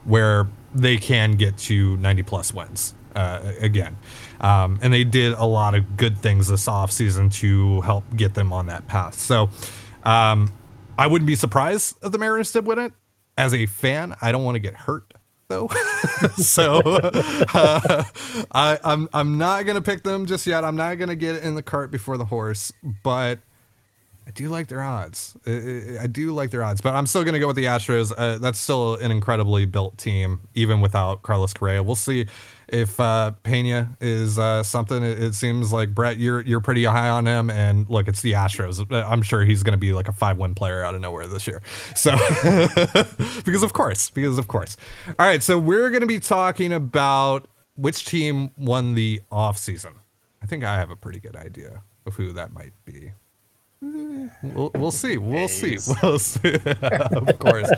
where 0.06 0.48
they 0.74 0.98
can 0.98 1.34
get 1.34 1.58
to 1.58 1.98
90 1.98 2.24
plus 2.24 2.54
wins 2.54 2.96
uh, 3.16 3.54
again. 3.60 3.98
Um, 4.42 4.80
and 4.82 4.92
they 4.92 5.04
did 5.04 5.34
a 5.34 5.46
lot 5.46 5.76
of 5.76 5.96
good 5.96 6.18
things 6.18 6.48
this 6.48 6.66
offseason 6.66 7.32
to 7.36 7.82
help 7.82 8.04
get 8.16 8.34
them 8.34 8.52
on 8.52 8.66
that 8.66 8.88
path. 8.88 9.14
So 9.14 9.50
um, 10.04 10.52
I 10.98 11.08
wouldn't 11.08 11.28
be 11.28 11.36
surprised 11.36 11.96
if 12.04 12.12
the 12.12 12.18
Mariners 12.18 12.52
did 12.52 12.66
win 12.66 12.80
it. 12.80 12.94
As 13.38 13.54
a 13.54 13.66
fan, 13.68 14.16
I 14.22 14.32
don't 14.32 14.44
want 14.44 14.56
to 14.56 14.60
get 14.60 14.74
hurt 14.74 15.14
though. 15.48 15.68
so 16.38 16.82
uh, 16.84 18.04
I, 18.52 18.80
I'm 18.84 19.10
I'm 19.14 19.38
not 19.38 19.66
gonna 19.66 19.82
pick 19.82 20.04
them 20.04 20.26
just 20.26 20.48
yet. 20.48 20.64
I'm 20.64 20.76
not 20.76 20.96
gonna 20.96 21.16
get 21.16 21.44
in 21.44 21.56
the 21.56 21.64
cart 21.64 21.92
before 21.92 22.18
the 22.18 22.26
horse, 22.26 22.74
but 23.04 23.40
I 24.32 24.34
do 24.34 24.48
like 24.48 24.68
their 24.68 24.82
odds. 24.82 25.36
I, 25.46 26.08
do 26.08 26.32
like 26.32 26.52
their 26.52 26.64
odds, 26.64 26.80
but 26.80 26.96
I'm 26.96 27.06
still 27.06 27.24
going 27.24 27.34
to 27.34 27.40
go 27.40 27.48
with 27.48 27.58
the 27.58 27.66
Astros. 27.66 28.14
Uh, 28.18 28.38
that's 28.38 28.60
still 28.60 28.96
an 28.96 29.12
incredibly 29.12 29.66
built 29.66 29.98
team, 29.98 30.40
even 30.54 30.80
without 30.80 31.22
Carlos 31.22 31.54
Correa. 31.54 31.84
We'll 31.84 31.96
see 31.98 32.28
if 32.70 32.98
uh, 32.98 33.32
Pena 33.44 33.98
is 34.00 34.40
uh, 34.40 34.64
something. 34.64 35.04
It, 35.04 35.22
it, 35.22 35.36
seems 35.36 35.74
like 35.74 35.94
Brett, 35.94 36.16
you're 36.16 36.40
you're 36.42 36.62
pretty 36.62 36.86
high 36.86 37.10
on 37.10 37.26
him, 37.26 37.50
and 37.50 37.90
look, 37.90 38.08
it's 38.08 38.22
the 38.22 38.32
Astros. 38.32 38.90
Uh, 38.90 39.06
I'm 39.06 39.22
sure 39.22 39.44
he's 39.44 39.64
going 39.64 39.74
to 39.74 39.78
be 39.78 39.92
like 39.92 40.08
a 40.08 40.14
five 40.14 40.38
win 40.38 40.56
player 40.56 40.82
out 40.82 40.96
of 40.96 41.02
nowhere 41.02 41.28
this 41.28 41.46
year. 41.46 41.62
So, 41.94 42.12
because 43.44 43.64
of 43.64 43.74
course, 43.74 44.10
because 44.12 44.38
of 44.38 44.48
course. 44.48 44.78
All 45.08 45.26
right, 45.26 45.44
so 45.44 45.60
we're 45.60 45.90
going 45.90 46.02
to 46.02 46.08
be 46.08 46.22
talking 46.22 46.72
about 46.72 47.50
which 47.76 48.06
team 48.06 48.52
won 48.56 48.96
the 48.96 49.22
off 49.30 49.58
season. 49.58 49.96
I 50.42 50.46
think 50.46 50.64
I 50.64 50.78
have 50.78 50.90
a 50.90 50.96
pretty 50.96 51.20
good 51.20 51.36
idea 51.36 51.84
of 52.06 52.16
who 52.16 52.32
that 52.32 52.54
might 52.54 52.74
be. 52.86 53.12
We'll, 53.82 54.72
we'll 54.76 54.92
see. 54.92 55.18
We'll 55.18 55.48
see. 55.48 55.78
We'll 56.04 56.20
see. 56.20 56.54
of 56.82 57.40
course. 57.40 57.70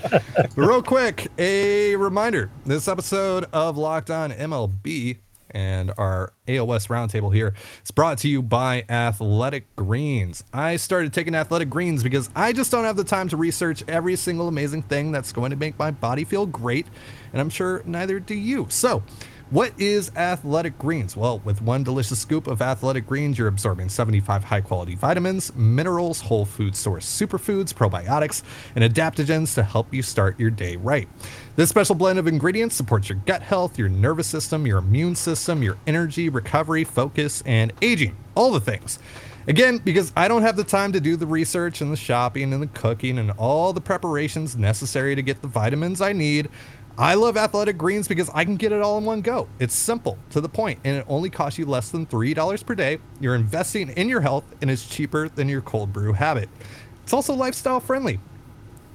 Real 0.56 0.82
quick, 0.84 1.28
a 1.38 1.96
reminder 1.96 2.50
this 2.66 2.88
episode 2.88 3.46
of 3.54 3.78
Locked 3.78 4.10
On 4.10 4.32
MLB 4.32 5.18
and 5.52 5.94
our 5.98 6.34
AL 6.48 6.68
West 6.68 6.90
roundtable 6.90 7.34
here 7.34 7.54
is 7.84 7.92
brought 7.92 8.18
to 8.20 8.28
you 8.28 8.42
by 8.42 8.84
Athletic 8.90 9.74
Greens. 9.76 10.44
I 10.54 10.76
started 10.78 11.14
taking 11.14 11.36
Athletic 11.36 11.70
Greens 11.70 12.04
because 12.04 12.30
I 12.36 12.54
just 12.54 12.72
don't 12.72 12.86
have 12.86 12.98
the 12.98 13.04
time 13.04 13.30
to 13.30 13.38
research 13.38 13.84
every 13.88 14.16
single 14.16 14.48
amazing 14.48 14.84
thing 14.84 15.12
that's 15.12 15.32
going 15.32 15.52
to 15.52 15.58
make 15.58 15.78
my 15.78 15.92
body 15.92 16.24
feel 16.24 16.46
great, 16.46 16.88
and 17.32 17.40
I'm 17.40 17.50
sure 17.50 17.84
neither 17.86 18.20
do 18.20 18.36
you. 18.36 18.68
So, 18.70 19.04
what 19.50 19.74
is 19.80 20.12
Athletic 20.16 20.78
Greens? 20.78 21.16
Well, 21.16 21.40
with 21.40 21.62
one 21.62 21.84
delicious 21.84 22.20
scoop 22.20 22.48
of 22.48 22.62
Athletic 22.62 23.06
Greens, 23.06 23.38
you're 23.38 23.48
absorbing 23.48 23.90
75 23.90 24.44
high 24.44 24.62
quality 24.62 24.96
vitamins, 24.96 25.54
minerals, 25.56 26.22
whole 26.22 26.46
food 26.46 26.76
source 26.76 27.06
superfoods, 27.06 27.74
probiotics, 27.74 28.42
and 28.76 28.84
adaptogens 28.84 29.54
to 29.56 29.64
help 29.64 29.94
you 29.94 30.02
start 30.02 30.40
your 30.40 30.50
day 30.50 30.76
right. 30.76 31.08
This 31.56 31.70
special 31.70 31.96
blend 31.96 32.20
of 32.20 32.28
ingredients 32.28 32.76
supports 32.76 33.10
your 33.10 33.20
gut 33.26 33.42
health, 33.42 33.78
your 33.78 33.90
nervous 33.90 34.28
system, 34.28 34.66
your 34.66 34.80
immune 34.80 35.16
system, 35.16 35.62
your 35.62 35.78
energy, 35.86 36.30
recovery, 36.30 36.84
focus, 36.84 37.44
and 37.46 37.72
aging. 37.82 38.16
All 38.36 38.52
the 38.52 38.60
things. 38.60 39.00
Again, 39.46 39.80
because 39.80 40.14
I 40.16 40.30
don't 40.30 40.44
have 40.44 40.56
the 40.56 40.64
time 40.64 40.94
to 40.94 41.02
do 41.02 41.18
the 41.18 41.28
research 41.28 41.82
and 41.82 41.92
the 41.92 41.98
shopping 41.98 42.54
and 42.54 42.64
the 42.64 42.68
cooking 42.68 43.20
and 43.20 43.32
all 43.32 43.74
the 43.74 43.82
preparations 43.82 44.56
necessary 44.56 45.16
to 45.16 45.22
get 45.22 45.42
the 45.42 45.50
vitamins 45.50 46.00
I 46.00 46.14
need, 46.14 46.48
I 46.98 47.16
love 47.16 47.38
Athletic 47.38 47.76
Greens 47.76 48.08
because 48.08 48.30
I 48.36 48.46
can 48.46 48.56
get 48.56 48.72
it 48.72 48.82
all 48.82 49.00
in 49.00 49.06
one 49.06 49.22
go. 49.22 49.48
It's 49.60 49.74
simple, 49.74 50.20
to 50.30 50.40
the 50.40 50.50
point, 50.50 50.80
and 50.84 50.98
it 50.98 51.06
only 51.08 51.32
costs 51.32 51.58
you 51.58 51.66
less 51.66 51.90
than 51.90 52.06
$3 52.06 52.66
per 52.66 52.76
day. 52.76 53.00
You're 53.20 53.34
investing 53.34 53.90
in 53.90 54.10
your 54.10 54.22
health, 54.22 54.46
and 54.62 54.70
it's 54.70 54.88
cheaper 54.88 55.28
than 55.28 55.50
your 55.50 55.62
cold 55.62 55.92
brew 55.92 56.14
habit. 56.14 56.50
It's 57.02 57.12
also 57.12 57.34
lifestyle 57.34 57.80
friendly 57.80 58.20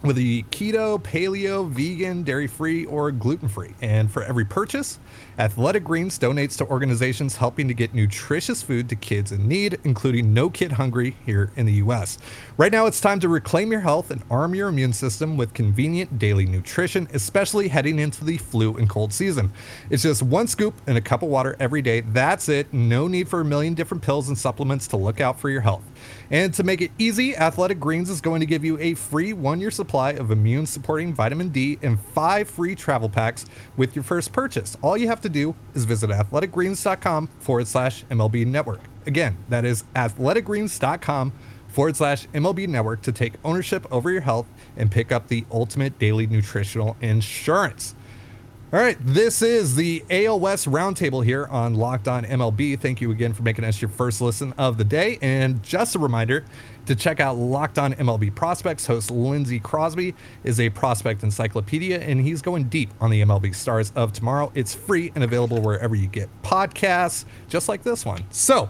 with 0.02 0.17
a 0.17 0.45
keto, 0.50 1.02
paleo, 1.02 1.69
vegan, 1.69 2.23
dairy 2.23 2.47
free, 2.47 2.85
or 2.87 3.11
gluten 3.11 3.49
free. 3.49 3.75
And 3.83 4.09
for 4.09 4.23
every 4.23 4.45
purchase, 4.45 5.00
Athletic 5.38 5.85
Greens 5.85 6.18
donates 6.18 6.59
to 6.59 6.66
organizations 6.66 7.37
helping 7.37 7.68
to 7.68 7.75
get 7.75 7.95
nutritious 7.95 8.61
food 8.61 8.88
to 8.88 8.97
kids 8.97 9.30
in 9.30 9.47
need, 9.47 9.78
including 9.85 10.35
No 10.35 10.50
Kid 10.50 10.73
Hungry 10.73 11.16
here 11.25 11.52
in 11.54 11.64
the 11.64 11.75
US. 11.75 12.18
Right 12.57 12.73
now, 12.73 12.87
it's 12.87 13.00
time 13.00 13.21
to 13.21 13.28
reclaim 13.28 13.71
your 13.71 13.83
health 13.83 14.11
and 14.11 14.25
arm 14.28 14.57
your 14.57 14.68
immune 14.68 14.92
system 14.92 15.37
with 15.37 15.54
convenient 15.54 16.18
daily 16.18 16.45
nutrition, 16.45 17.07
especially 17.12 17.68
heading 17.68 18.00
into 18.00 18.25
the 18.25 18.37
flu 18.37 18.76
and 18.78 18.90
cold 18.90 19.12
season. 19.12 19.52
It's 19.90 20.02
just 20.02 20.25
one 20.25 20.49
scoop 20.49 20.75
in 20.88 20.97
a 20.97 21.00
cup 21.00 21.23
of 21.23 21.28
water 21.28 21.57
every 21.61 21.83
day. 21.83 22.00
That's 22.00 22.49
it. 22.49 22.73
No 22.73 23.07
need 23.07 23.28
for 23.28 23.40
a 23.40 23.45
million 23.45 23.75
different 23.75 24.02
pills 24.02 24.26
and 24.26 24.37
supplements 24.37 24.88
to 24.88 24.97
look 24.97 25.21
out 25.21 25.38
for 25.38 25.50
your 25.50 25.61
health. 25.61 25.85
And 26.33 26.52
to 26.54 26.64
make 26.64 26.80
it 26.80 26.90
easy, 26.99 27.37
Athletic 27.37 27.78
Greens 27.78 28.11
is 28.11 28.21
going 28.21 28.40
to 28.40 28.47
give 28.47 28.64
you 28.64 28.76
a 28.80 28.95
free 28.95 29.33
one 29.33 29.61
year 29.61 29.71
supply 29.71 30.11
of 30.12 30.33
immune 30.33 30.66
supporting 30.66 31.14
vitamin 31.14 31.50
D 31.50 31.78
and 31.83 32.00
five 32.00 32.50
free 32.50 32.75
travel 32.75 33.09
packs 33.09 33.47
with 33.76 33.95
your 33.95 34.02
first 34.02 34.33
purchase. 34.33 34.76
All 34.83 34.97
you 34.97 35.07
have 35.07 35.21
to 35.21 35.27
do 35.28 35.54
is 35.75 35.85
visit 35.85 36.11
athleticgreens.com 36.11 37.28
forward 37.38 37.66
slash 37.66 38.04
MLB 38.06 38.47
network. 38.47 38.80
Again, 39.06 39.37
that 39.49 39.64
is 39.64 39.85
athleticgreens.com 39.94 41.32
forward 41.68 41.97
slash 41.97 42.26
MLB 42.28 42.68
network 42.68 43.02
to 43.02 43.12
take 43.12 43.35
ownership 43.44 43.87
over 43.90 44.11
your 44.11 44.23
health 44.23 44.47
and 44.76 44.90
pick 44.90 45.12
up 45.12 45.28
the 45.28 45.44
ultimate 45.50 45.99
daily 45.99 46.26
nutritional 46.26 46.97
insurance. 47.00 47.94
All 48.70 48.78
right, 48.78 48.99
this 49.00 49.40
is 49.40 49.76
the 49.76 50.04
AL 50.11 50.40
West 50.40 50.66
Roundtable 50.70 51.25
here 51.25 51.47
on 51.47 51.75
Locked 51.75 52.06
On 52.06 52.23
MLB. 52.23 52.78
Thank 52.78 53.00
you 53.00 53.11
again 53.11 53.32
for 53.32 53.42
making 53.42 53.64
us 53.64 53.80
your 53.80 53.88
first 53.88 54.20
listen 54.20 54.52
of 54.58 54.76
the 54.76 54.85
day. 54.85 55.18
And 55.23 55.62
just 55.62 55.94
a 55.94 55.99
reminder 55.99 56.44
to 56.88 56.97
check 56.97 57.21
out 57.21 57.37
Locked 57.37 57.78
On 57.78 57.95
MLB 57.95 58.35
Prospects. 58.35 58.87
Host 58.87 59.11
Lindsey 59.11 59.61
Crosby 59.61 60.14
is 60.45 60.59
a 60.59 60.68
prospect 60.71 61.23
encyclopedia, 61.23 62.00
and 62.00 62.21
he's 62.21 62.42
going 62.42 62.64
deep 62.64 62.90
on 63.00 63.11
the 63.11 63.23
MLB 63.23 63.54
stars 63.54 63.92
of 63.95 64.12
tomorrow. 64.12 64.50
It's 64.54 64.75
free 64.75 65.12
and 65.14 65.23
available 65.23 65.61
wherever 65.61 65.95
you 65.95 66.09
get 66.09 66.28
podcasts, 66.42 67.25
just 67.49 67.68
like 67.68 67.83
this 67.85 68.04
one. 68.04 68.25
So 68.30 68.68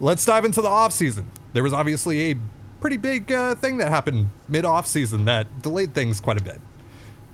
let's 0.00 0.24
dive 0.24 0.44
into 0.44 0.62
the 0.62 0.68
offseason 0.68 1.26
there 1.56 1.62
was 1.62 1.72
obviously 1.72 2.32
a 2.32 2.36
pretty 2.80 2.98
big 2.98 3.32
uh, 3.32 3.54
thing 3.54 3.78
that 3.78 3.88
happened 3.88 4.28
mid 4.46 4.66
off 4.66 4.86
season 4.86 5.24
that 5.24 5.62
delayed 5.62 5.94
things 5.94 6.20
quite 6.20 6.38
a 6.38 6.44
bit. 6.44 6.60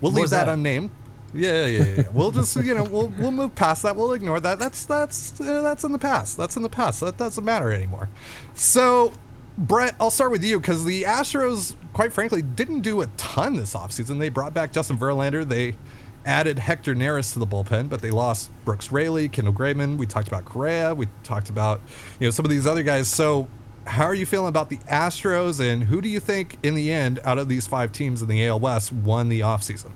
We'll 0.00 0.12
leave 0.12 0.31
that, 0.31 0.47
that, 0.47 0.52
unnamed. 0.52 0.91
Yeah, 1.35 1.67
yeah, 1.67 1.85
yeah. 1.85 2.02
we'll 2.12 2.31
just 2.31 2.55
you 2.55 2.73
know 2.73 2.85
we'll 2.85 3.09
we'll 3.19 3.33
move 3.33 3.52
past 3.57 3.83
that. 3.83 3.97
We'll 3.97 4.12
ignore 4.12 4.38
that. 4.38 4.61
That's 4.61 4.85
that's 4.85 5.41
uh, 5.41 5.62
that's 5.62 5.83
in 5.83 5.91
the 5.91 5.99
past. 5.99 6.37
That's 6.37 6.55
in 6.57 6.62
the 6.62 6.69
past. 6.69 7.00
That 7.00 7.17
doesn't 7.17 7.45
matter 7.45 7.73
anymore. 7.73 8.11
So, 8.55 9.12
Brett, 9.59 9.94
I'll 10.00 10.11
start 10.11 10.30
with 10.30 10.44
you 10.44 10.59
because 10.59 10.85
the 10.85 11.02
Astros, 11.02 11.75
quite 11.92 12.12
frankly, 12.12 12.42
didn't 12.42 12.80
do 12.80 13.02
a 13.02 13.06
ton 13.18 13.56
this 13.56 13.75
offseason. 13.75 14.18
They 14.18 14.30
brought 14.30 14.54
back 14.54 14.73
Justin 14.73 14.99
Verlander. 14.99 15.47
They 15.47 15.76
added 16.25 16.59
Hector 16.59 16.94
Neris 16.94 17.32
to 17.35 17.38
the 17.38 17.47
bullpen, 17.47 17.88
but 17.88 18.00
they 18.00 18.11
lost 18.11 18.50
Brooks 18.64 18.90
Raley, 18.90 19.28
Kendall 19.28 19.52
Graveman. 19.52 19.99
We 19.99 20.06
talked 20.06 20.28
about 20.28 20.44
Correa. 20.44 20.94
We 20.94 21.09
talked 21.23 21.50
about 21.50 21.80
you 22.18 22.26
know 22.26 22.30
some 22.30 22.44
of 22.44 22.50
these 22.50 22.66
other 22.66 22.82
guys. 22.82 23.09
So 23.09 23.49
how 23.87 24.04
are 24.04 24.14
you 24.14 24.26
feeling 24.26 24.49
about 24.49 24.71
the 24.71 24.78
Astros, 24.78 25.61
and 25.61 25.82
who 25.82 26.00
do 26.00 26.09
you 26.09 26.21
think, 26.21 26.59
in 26.62 26.75
the 26.75 26.92
end, 26.92 27.21
out 27.25 27.38
of 27.38 27.49
these 27.49 27.66
five 27.66 27.92
teams 27.92 28.23
in 28.23 28.28
the 28.28 28.47
AL 28.47 28.61
West, 28.61 28.92
won 28.92 29.28
the 29.28 29.40
offseason? 29.40 29.90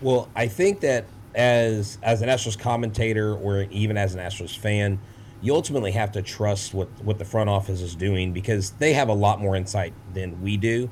Well, 0.00 0.28
I 0.36 0.46
think 0.46 0.80
that 0.80 1.06
as 1.34 1.98
as 2.02 2.22
an 2.22 2.28
Astros 2.28 2.58
commentator 2.58 3.34
or 3.34 3.62
even 3.70 3.96
as 3.96 4.14
an 4.14 4.20
Astros 4.20 4.56
fan, 4.56 4.98
you 5.40 5.54
ultimately 5.54 5.92
have 5.92 6.12
to 6.12 6.22
trust 6.22 6.74
what 6.74 6.88
what 7.02 7.18
the 7.18 7.24
front 7.24 7.48
office 7.48 7.80
is 7.80 7.94
doing 7.94 8.32
because 8.32 8.72
they 8.72 8.92
have 8.92 9.08
a 9.08 9.14
lot 9.14 9.40
more 9.40 9.54
insight 9.56 9.92
than 10.14 10.40
we 10.42 10.56
do, 10.56 10.90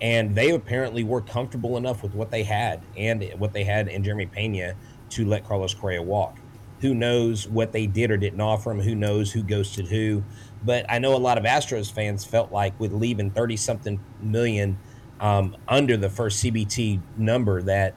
and 0.00 0.34
they 0.34 0.50
apparently 0.50 1.02
were 1.02 1.20
comfortable 1.20 1.76
enough 1.76 2.02
with 2.02 2.14
what 2.14 2.30
they 2.30 2.42
had 2.42 2.82
and 2.96 3.24
what 3.38 3.52
they 3.52 3.64
had 3.64 3.88
in 3.88 4.04
Jeremy 4.04 4.26
Pena 4.26 4.74
to 5.10 5.24
let 5.24 5.46
Carlos 5.46 5.74
Correa 5.74 6.02
walk. 6.02 6.38
Who 6.80 6.94
knows 6.94 7.48
what 7.48 7.72
they 7.72 7.86
did 7.86 8.10
or 8.10 8.18
didn't 8.18 8.40
offer 8.40 8.70
him? 8.70 8.80
Who 8.80 8.94
knows 8.94 9.32
who 9.32 9.42
ghosted 9.42 9.88
who? 9.88 10.22
But 10.62 10.84
I 10.90 10.98
know 10.98 11.14
a 11.14 11.18
lot 11.18 11.38
of 11.38 11.44
Astros 11.44 11.90
fans 11.90 12.24
felt 12.24 12.52
like 12.52 12.78
with 12.78 12.92
leaving 12.92 13.30
30 13.30 13.56
something 13.56 14.00
million 14.20 14.78
um, 15.20 15.56
under 15.66 15.96
the 15.96 16.10
first 16.10 16.44
CBT 16.44 17.00
number 17.16 17.62
that 17.62 17.94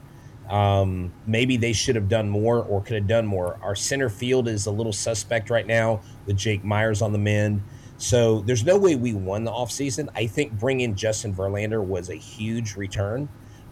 um, 0.50 1.12
maybe 1.26 1.56
they 1.56 1.72
should 1.72 1.94
have 1.94 2.08
done 2.08 2.28
more 2.28 2.62
or 2.64 2.82
could 2.82 2.96
have 2.96 3.06
done 3.06 3.24
more. 3.24 3.58
Our 3.62 3.76
center 3.76 4.08
field 4.08 4.48
is 4.48 4.66
a 4.66 4.70
little 4.70 4.92
suspect 4.92 5.48
right 5.48 5.66
now 5.66 6.00
with 6.26 6.36
Jake 6.36 6.64
Meyers 6.64 7.02
on 7.02 7.12
the 7.12 7.18
mend. 7.18 7.62
So 7.98 8.40
there's 8.40 8.64
no 8.64 8.76
way 8.76 8.96
we 8.96 9.14
won 9.14 9.44
the 9.44 9.52
offseason. 9.52 10.08
I 10.14 10.26
think 10.26 10.58
bringing 10.58 10.96
Justin 10.96 11.34
Verlander 11.34 11.84
was 11.84 12.10
a 12.10 12.16
huge 12.16 12.74
return. 12.74 13.28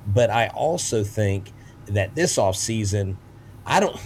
But 0.07 0.31
I 0.31 0.49
also 0.49 1.03
think 1.03 1.53
that 1.87 2.15
this 2.15 2.37
offseason, 2.37 3.17
I 3.67 3.81
don't 3.81 3.97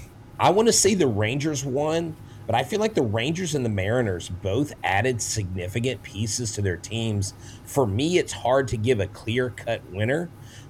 I 0.41 0.50
want 0.50 0.67
to 0.69 0.73
say 0.73 0.95
the 0.95 1.07
Rangers 1.07 1.64
won 1.64 2.17
but 2.47 2.57
I 2.57 2.64
feel 2.64 2.81
like 2.81 2.95
the 2.95 3.02
Rangers 3.02 3.55
and 3.55 3.64
the 3.64 3.71
Mariners 3.71 4.29
both 4.29 4.73
added 4.83 5.23
significant 5.23 6.02
pieces 6.02 6.52
to 6.52 6.62
their 6.62 6.76
teams. 6.76 7.35
For 7.64 7.87
me, 7.87 8.19
it's 8.19 8.33
hard 8.33 8.69
to 8.69 8.76
give 8.76 9.00
a 9.00 9.07
clear 9.07 9.50
cut 9.50 9.81
winner 9.91 10.29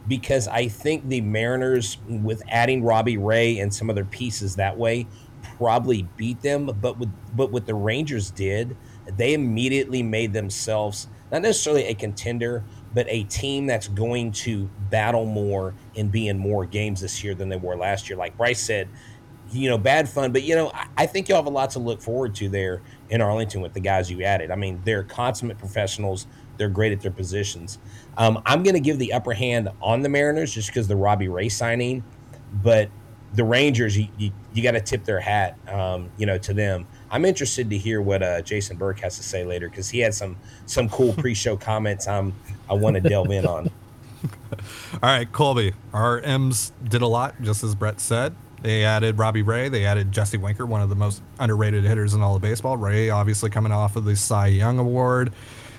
because 0.08 0.48
I 0.48 0.68
think 0.68 1.08
the 1.08 1.20
Mariners, 1.20 1.98
with 2.08 2.42
adding 2.48 2.82
Robbie 2.82 3.18
Ray 3.18 3.58
and 3.58 3.72
some 3.72 3.88
other 3.90 4.04
pieces 4.04 4.56
that 4.56 4.76
way, 4.76 5.06
probably 5.56 6.02
beat 6.16 6.40
them. 6.42 6.66
But 6.80 6.98
with 6.98 7.12
but 7.34 7.50
what 7.50 7.66
the 7.66 7.74
Rangers 7.74 8.30
did, 8.30 8.76
they 9.16 9.34
immediately 9.34 10.02
made 10.02 10.32
themselves 10.32 11.08
not 11.30 11.42
necessarily 11.42 11.84
a 11.84 11.94
contender, 11.94 12.62
but 12.92 13.06
a 13.08 13.24
team 13.24 13.66
that's 13.66 13.88
going 13.88 14.32
to 14.32 14.68
battle 14.90 15.24
more 15.24 15.74
and 15.96 16.12
be 16.12 16.28
in 16.28 16.38
more 16.38 16.66
games 16.66 17.00
this 17.00 17.24
year 17.24 17.34
than 17.34 17.48
they 17.48 17.56
were 17.56 17.76
last 17.76 18.10
year. 18.10 18.18
Like 18.18 18.36
Bryce 18.36 18.60
said, 18.60 18.88
you 19.50 19.70
know, 19.70 19.78
bad 19.78 20.08
fun. 20.08 20.32
But 20.32 20.42
you 20.42 20.54
know, 20.54 20.72
I 20.96 21.06
think 21.06 21.28
you 21.28 21.34
have 21.34 21.46
a 21.46 21.50
lot 21.50 21.70
to 21.70 21.78
look 21.78 22.02
forward 22.02 22.34
to 22.36 22.48
there 22.48 22.82
in 23.08 23.20
Arlington 23.20 23.60
with 23.60 23.72
the 23.72 23.80
guys 23.80 24.10
you 24.10 24.22
added. 24.22 24.50
I 24.50 24.56
mean, 24.56 24.80
they're 24.84 25.04
consummate 25.04 25.58
professionals. 25.58 26.26
They're 26.56 26.68
great 26.68 26.92
at 26.92 27.00
their 27.00 27.10
positions. 27.10 27.78
Um, 28.16 28.42
I'm 28.46 28.62
going 28.62 28.74
to 28.74 28.80
give 28.80 28.98
the 28.98 29.12
upper 29.12 29.32
hand 29.32 29.68
on 29.80 30.02
the 30.02 30.08
Mariners 30.08 30.52
just 30.52 30.68
because 30.68 30.88
the 30.88 30.96
Robbie 30.96 31.28
Ray 31.28 31.48
signing, 31.48 32.04
but 32.62 32.90
the 33.34 33.44
Rangers, 33.44 33.96
you, 33.96 34.08
you, 34.18 34.30
you 34.52 34.62
got 34.62 34.72
to 34.72 34.80
tip 34.80 35.04
their 35.04 35.20
hat, 35.20 35.56
um, 35.68 36.10
you 36.18 36.26
know, 36.26 36.38
to 36.38 36.52
them. 36.52 36.86
I'm 37.10 37.24
interested 37.24 37.70
to 37.70 37.78
hear 37.78 38.02
what 38.02 38.22
uh, 38.22 38.42
Jason 38.42 38.76
Burke 38.76 39.00
has 39.00 39.16
to 39.16 39.22
say 39.22 39.44
later 39.44 39.68
because 39.68 39.88
he 39.88 40.00
had 40.00 40.14
some 40.14 40.36
some 40.66 40.88
cool 40.88 41.12
pre-show 41.18 41.56
comments. 41.56 42.06
I'm 42.06 42.34
I 42.68 42.74
want 42.74 42.94
to 42.94 43.00
delve 43.00 43.30
in 43.30 43.46
on. 43.46 43.70
All 44.52 44.98
right, 45.02 45.30
Colby. 45.30 45.72
Our 45.92 46.20
M's 46.20 46.72
did 46.84 47.02
a 47.02 47.06
lot, 47.06 47.40
just 47.42 47.64
as 47.64 47.74
Brett 47.74 48.00
said. 48.00 48.34
They 48.62 48.84
added 48.84 49.18
Robbie 49.18 49.42
Ray. 49.42 49.68
They 49.68 49.84
added 49.84 50.12
Jesse 50.12 50.36
Winker, 50.36 50.64
one 50.64 50.80
of 50.80 50.88
the 50.88 50.94
most 50.94 51.20
underrated 51.40 51.82
hitters 51.82 52.14
in 52.14 52.22
all 52.22 52.36
of 52.36 52.42
baseball. 52.42 52.76
Ray, 52.76 53.10
obviously, 53.10 53.50
coming 53.50 53.72
off 53.72 53.96
of 53.96 54.04
the 54.04 54.14
Cy 54.14 54.48
Young 54.48 54.78
Award. 54.78 55.32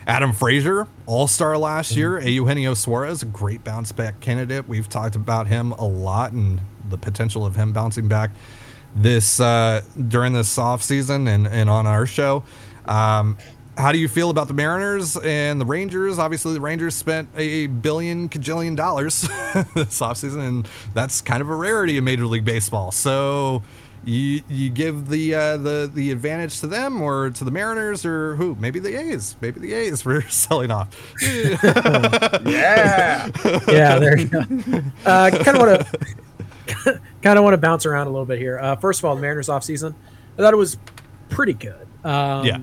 Adam 0.07 0.33
Frazier, 0.33 0.87
All 1.05 1.27
Star 1.27 1.57
last 1.57 1.91
mm-hmm. 1.91 1.99
year. 1.99 2.19
Eugenio 2.21 2.73
Suarez, 2.73 3.23
a 3.23 3.25
great 3.25 3.63
bounce 3.63 3.91
back 3.91 4.19
candidate. 4.19 4.67
We've 4.67 4.89
talked 4.89 5.15
about 5.15 5.47
him 5.47 5.71
a 5.73 5.85
lot 5.85 6.31
and 6.31 6.61
the 6.89 6.97
potential 6.97 7.45
of 7.45 7.55
him 7.55 7.73
bouncing 7.73 8.07
back 8.07 8.31
this 8.95 9.39
uh, 9.39 9.81
during 10.07 10.33
this 10.33 10.57
off 10.57 10.83
season 10.83 11.27
and, 11.27 11.47
and 11.47 11.69
on 11.69 11.87
our 11.87 12.05
show. 12.05 12.43
Um, 12.85 13.37
how 13.77 13.91
do 13.91 13.97
you 13.97 14.07
feel 14.07 14.29
about 14.29 14.47
the 14.47 14.53
Mariners 14.53 15.17
and 15.17 15.59
the 15.59 15.65
Rangers? 15.65 16.19
Obviously, 16.19 16.53
the 16.53 16.61
Rangers 16.61 16.93
spent 16.95 17.29
a 17.35 17.67
billion 17.67 18.29
cajillion 18.29 18.75
dollars 18.75 19.21
this 19.73 19.99
offseason, 19.99 20.47
and 20.47 20.67
that's 20.93 21.21
kind 21.21 21.41
of 21.41 21.49
a 21.49 21.55
rarity 21.55 21.97
in 21.97 22.03
Major 22.03 22.27
League 22.27 22.45
Baseball. 22.45 22.91
So, 22.91 23.63
you 24.05 24.41
you 24.49 24.69
give 24.69 25.09
the 25.09 25.35
uh, 25.35 25.57
the 25.57 25.91
the 25.93 26.11
advantage 26.11 26.59
to 26.59 26.67
them 26.67 27.01
or 27.01 27.29
to 27.31 27.43
the 27.43 27.51
Mariners 27.51 28.05
or 28.05 28.35
who? 28.35 28.55
Maybe 28.55 28.79
the 28.79 28.99
A's. 28.99 29.35
Maybe 29.41 29.59
the 29.59 29.73
A's 29.73 30.01
for 30.01 30.21
selling 30.23 30.71
off. 30.71 31.13
yeah, 31.21 33.29
yeah. 33.67 33.99
There 33.99 34.17
you 34.17 34.27
go. 34.27 34.39
Uh, 35.05 35.31
kind 35.31 35.47
of 35.47 35.57
want 35.57 35.87
to 35.87 35.99
kind 37.21 37.37
of 37.37 37.43
want 37.43 37.53
to 37.53 37.57
bounce 37.57 37.85
around 37.85 38.07
a 38.07 38.09
little 38.09 38.25
bit 38.25 38.39
here. 38.39 38.59
Uh, 38.59 38.75
first 38.75 38.99
of 38.99 39.05
all, 39.05 39.15
the 39.15 39.21
Mariners 39.21 39.49
off 39.49 39.63
season, 39.63 39.95
I 40.37 40.41
thought 40.41 40.53
it 40.53 40.57
was 40.57 40.77
pretty 41.29 41.53
good. 41.53 41.87
Um, 42.03 42.45
yeah. 42.45 42.59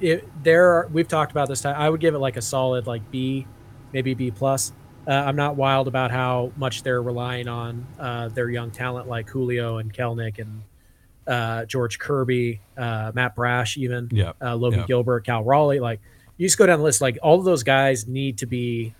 It, 0.00 0.44
there, 0.44 0.72
are, 0.72 0.88
we've 0.92 1.08
talked 1.08 1.32
about 1.32 1.48
this. 1.48 1.62
Time, 1.62 1.76
I 1.76 1.88
would 1.88 2.00
give 2.00 2.14
it 2.14 2.18
like 2.18 2.36
a 2.36 2.42
solid 2.42 2.86
like 2.86 3.10
B, 3.10 3.46
maybe 3.92 4.14
B 4.14 4.30
plus. 4.30 4.72
Uh, 5.06 5.12
I'm 5.12 5.36
not 5.36 5.56
wild 5.56 5.86
about 5.86 6.10
how 6.10 6.52
much 6.56 6.82
they're 6.82 7.02
relying 7.02 7.46
on 7.46 7.86
uh, 7.98 8.28
their 8.28 8.50
young 8.50 8.70
talent 8.70 9.06
like 9.06 9.28
Julio 9.28 9.78
and 9.78 9.92
Kelenic 9.92 10.38
and 10.38 10.62
uh, 11.26 11.64
George 11.64 11.98
Kirby, 11.98 12.60
uh, 12.76 13.12
Matt 13.14 13.34
Brash, 13.34 13.76
even 13.76 14.08
yeah. 14.12 14.32
uh, 14.40 14.54
Logan 14.54 14.80
yeah. 14.80 14.86
Gilbert, 14.86 15.24
Cal 15.24 15.42
Raleigh. 15.42 15.80
Like 15.80 16.00
you 16.36 16.46
just 16.46 16.58
go 16.58 16.66
down 16.66 16.78
the 16.78 16.84
list. 16.84 17.00
Like 17.00 17.18
all 17.22 17.38
of 17.38 17.44
those 17.44 17.62
guys 17.62 18.06
need 18.06 18.38
to 18.38 18.46
be 18.46 18.94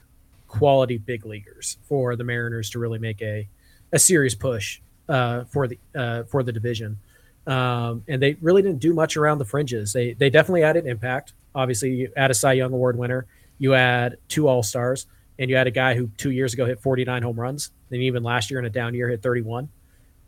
quality 0.49 0.99
big 0.99 1.27
leaguers 1.27 1.79
for 1.83 2.17
the 2.17 2.25
Mariners 2.25 2.71
to 2.71 2.79
really 2.79 2.99
make 2.99 3.21
a 3.23 3.49
a 3.93 3.99
serious 3.99 4.35
push 4.35 4.81
uh, 5.09 5.45
for 5.45 5.69
the 5.69 5.79
uh, 5.95 6.25
for 6.25 6.43
the 6.43 6.53
division. 6.53 6.99
Um, 7.47 8.05
and 8.09 8.23
they 8.23 8.37
really 8.41 8.63
didn't 8.63 8.81
do 8.81 8.95
much 8.95 9.17
around 9.17 9.39
the 9.39 9.45
fringes. 9.45 9.93
They 9.93 10.13
they 10.15 10.31
definitely 10.31 10.63
added 10.63 10.87
impact. 10.87 11.33
Obviously, 11.55 11.91
you 11.93 12.13
add 12.17 12.31
a 12.31 12.35
Cy 12.35 12.55
Young 12.55 12.73
Award 12.73 12.99
winner, 12.99 13.27
you 13.59 13.75
add 13.75 14.17
two 14.29 14.49
All 14.49 14.63
Stars, 14.63 15.07
and 15.39 15.51
you 15.51 15.57
had 15.57 15.67
a 15.67 15.71
guy 15.71 15.95
who 15.95 16.09
two 16.17 16.31
years 16.31 16.55
ago 16.55 16.67
hit 16.67 16.81
49 16.81 17.23
home 17.23 17.39
runs, 17.39 17.71
and 17.91 18.03
even 18.03 18.23
last 18.23 18.51
year 18.51 18.59
in 18.59 18.65
a 18.65 18.71
down 18.71 18.95
year 18.95 19.09
hit 19.09 19.23
31. 19.23 19.69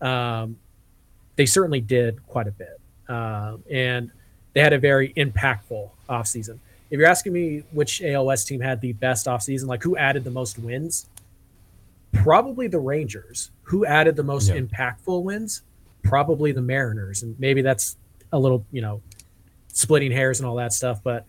Um, 0.01 0.59
they 1.37 1.47
certainly 1.47 1.81
did 1.81 2.27
quite 2.27 2.49
a 2.49 2.51
bit. 2.51 2.81
Uh, 3.09 3.59
and 3.71 4.11
they 4.55 4.61
had 4.61 4.73
a 4.73 4.79
very 4.79 5.13
impactful 5.15 5.91
offseason. 6.09 6.59
If 6.91 6.99
you're 6.99 7.09
asking 7.09 7.33
me 7.33 7.63
which 7.73 8.03
ALS 8.03 8.45
team 8.45 8.61
had 8.61 8.81
the 8.81 8.93
best 8.95 9.27
offseason, 9.27 9.67
like 9.67 9.83
who 9.83 9.97
added 9.97 10.25
the 10.25 10.31
most 10.31 10.59
wins, 10.59 11.07
probably 12.13 12.69
the 12.69 12.79
Rangers. 12.79 13.51
Who 13.65 13.85
added 13.85 14.17
the 14.17 14.23
most 14.23 14.49
yeah. 14.49 14.57
impactful 14.57 15.23
wins? 15.23 15.63
Probably 16.03 16.53
the 16.53 16.63
Mariners. 16.63 17.23
And 17.23 17.39
maybe 17.39 17.63
that's 17.63 17.97
a 18.33 18.39
little, 18.39 18.65
you 18.71 18.81
know, 18.81 19.03
splitting 19.69 20.13
hairs 20.13 20.41
and 20.41 20.49
all 20.49 20.57
that 20.57 20.73
stuff. 20.73 21.03
But 21.03 21.27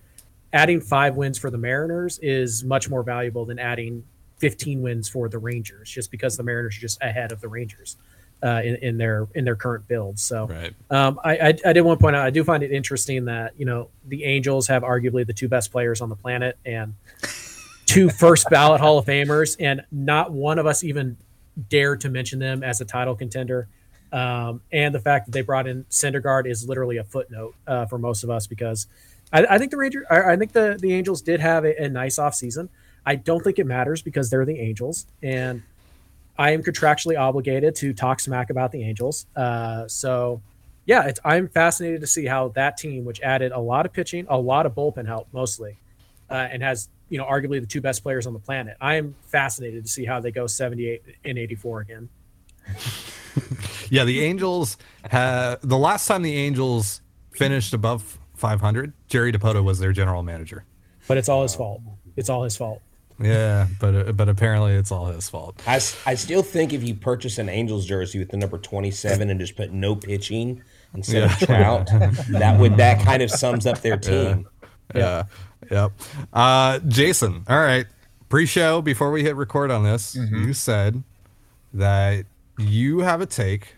adding 0.54 0.80
five 0.80 1.16
wins 1.16 1.38
for 1.38 1.50
the 1.50 1.58
Mariners 1.58 2.20
is 2.20 2.64
much 2.64 2.90
more 2.90 3.04
valuable 3.04 3.44
than 3.44 3.60
adding 3.60 4.04
15 4.38 4.82
wins 4.82 5.10
for 5.10 5.28
the 5.28 5.40
Rangers, 5.40 5.90
just 5.90 6.12
because 6.12 6.38
the 6.38 6.44
Mariners 6.44 6.78
are 6.78 6.82
just 6.82 7.02
ahead 7.02 7.32
of 7.32 7.42
the 7.42 7.48
Rangers 7.48 7.98
uh, 8.44 8.62
in, 8.64 8.76
in, 8.78 8.98
their 8.98 9.28
in 9.34 9.46
their 9.46 9.56
current 9.56 9.88
build. 9.88 10.20
So 10.20 10.48
right. 10.48 10.74
um, 10.90 11.20
I, 11.24 11.38
I, 11.38 11.48
I 11.66 11.74
did 11.74 11.82
want 11.82 12.00
to 12.00 12.04
point 12.04 12.16
out 12.16 12.26
I 12.26 12.30
do 12.30 12.44
find 12.44 12.64
it 12.64 12.72
interesting 12.72 13.26
that 13.26 13.54
you 13.58 13.66
know 13.66 13.90
the 14.06 14.24
Angels 14.24 14.68
have 14.68 14.84
arguably 14.84 15.26
the 15.26 15.34
two 15.34 15.48
best 15.48 15.72
players 15.72 16.02
on 16.02 16.10
the 16.10 16.16
planet 16.16 16.58
and 16.66 16.94
two 17.86 18.10
first 18.20 18.50
ballot 18.50 18.82
Hall 18.82 18.98
of 18.98 19.06
Famers, 19.06 19.56
and 19.60 19.82
not 19.92 20.32
one 20.32 20.60
of 20.60 20.66
us 20.66 20.84
even 20.84 21.18
dared 21.70 22.02
to 22.02 22.10
mention 22.10 22.40
them 22.40 22.64
as 22.64 22.82
a 22.82 22.86
title 22.86 23.16
contender. 23.16 23.68
Um, 24.12 24.62
and 24.72 24.96
the 24.96 25.00
fact 25.00 25.26
that 25.26 25.32
they 25.32 25.42
brought 25.42 25.68
in 25.68 25.84
Syndergaard 25.86 26.50
is 26.50 26.68
literally 26.68 26.98
a 26.98 27.04
footnote 27.04 27.56
uh, 27.66 27.86
for 27.88 27.98
most 27.98 28.24
of 28.24 28.30
us 28.30 28.48
because 28.48 28.88
I, 29.34 29.46
I 29.46 29.58
think 29.58 29.72
the 29.72 29.78
Ranger, 29.78 30.06
I, 30.10 30.34
I, 30.34 30.38
think 30.38 30.54
the 30.54 30.78
the 30.80 30.94
Angels 30.94 31.22
did 31.22 31.40
have 31.42 31.66
a, 31.66 31.84
a 31.84 31.90
nice 31.90 32.18
offseason. 32.18 32.70
I 33.06 33.16
don't 33.16 33.44
think 33.44 33.60
it 33.60 33.66
matters 33.66 34.02
because 34.02 34.30
they're 34.30 34.46
the 34.46 34.60
Angels 34.60 35.06
and 35.22 35.64
I 36.38 36.52
am 36.52 36.64
contractually 36.64 37.20
obligated 37.20 37.76
to 37.76 37.94
talk 37.94 38.20
smack 38.20 38.50
about 38.50 38.72
the 38.72 38.84
Angels. 38.84 39.26
Uh, 39.36 39.88
so, 39.88 40.42
yeah, 40.86 41.12
I'm 41.26 41.48
fascinated 41.48 42.02
to 42.02 42.08
see 42.08 42.26
how 42.26 42.50
that 42.50 42.78
team, 42.78 43.06
which 43.06 43.22
added 43.22 43.52
a 43.52 43.60
lot 43.60 43.86
of 43.86 43.94
pitching, 43.94 44.26
a 44.30 44.38
lot 44.38 44.66
of 44.66 44.76
bullpen 44.76 45.08
help 45.08 45.28
mostly, 45.32 45.78
uh, 46.30 46.48
and 46.52 46.62
has 46.62 46.90
you 47.10 47.18
know 47.18 47.26
arguably 47.26 47.60
the 47.60 47.68
two 47.68 47.82
best 47.82 48.04
players 48.04 48.28
on 48.28 48.34
the 48.34 48.40
planet. 48.40 48.78
I 48.80 48.96
am 48.96 49.16
fascinated 49.22 49.86
to 49.86 49.90
see 49.90 50.06
how 50.06 50.20
they 50.20 50.32
go 50.32 50.48
78 50.48 51.02
and 51.26 51.38
84 51.38 51.82
again. 51.82 52.10
yeah, 53.90 54.04
the 54.04 54.24
Angels. 54.24 54.78
Have, 55.10 55.60
the 55.62 55.78
last 55.78 56.08
time 56.08 56.22
the 56.22 56.36
Angels 56.36 57.02
finished 57.32 57.74
above 57.74 58.20
500, 58.36 58.94
Jerry 59.08 59.32
Dipoto 59.32 59.64
was 59.64 59.80
their 59.80 59.92
general 59.92 60.24
manager. 60.24 60.66
But 61.08 61.18
it's 61.18 61.30
all 61.30 61.44
his 61.44 61.56
fault. 61.56 61.82
It's 62.16 62.30
all 62.30 62.44
his 62.44 62.58
fault. 62.58 62.82
Yeah, 63.20 63.68
but 63.80 63.96
uh, 63.96 64.12
but 64.12 64.30
apparently 64.30 64.74
it's 64.74 64.92
all 64.92 65.08
his 65.08 65.28
fault. 65.30 65.62
I, 65.66 65.76
I 66.06 66.14
still 66.16 66.44
think 66.44 66.72
if 66.72 66.84
you 66.84 66.94
purchase 66.94 67.40
an 67.40 67.50
Angels 67.50 67.86
jersey 67.86 68.20
with 68.20 68.30
the 68.30 68.38
number 68.38 68.58
27 68.58 69.30
and 69.30 69.40
just 69.40 69.56
put 69.56 69.72
no 69.72 69.96
pitching 69.96 70.62
instead 70.94 71.24
yeah. 71.24 71.34
of 71.34 71.40
Trout, 71.40 71.88
that 72.30 72.60
would 72.60 72.78
that 72.78 73.04
kind 73.04 73.24
of 73.24 73.32
sums 73.32 73.66
up 73.66 73.82
their 73.82 73.98
team. 73.98 74.48
Yeah. 74.94 75.00
yeah. 75.00 75.24
Yep. 75.72 75.92
Uh, 76.32 76.80
Jason, 76.88 77.44
all 77.48 77.60
right. 77.60 77.88
Pre-show 78.30 78.82
before 78.82 79.12
we 79.12 79.24
hit 79.24 79.36
record 79.36 79.72
on 79.72 79.84
this, 79.84 80.16
mm-hmm. 80.16 80.48
you 80.48 80.54
said 80.54 81.02
that 81.74 82.26
you 82.58 83.00
have 83.00 83.22
a 83.22 83.26
take 83.26 83.76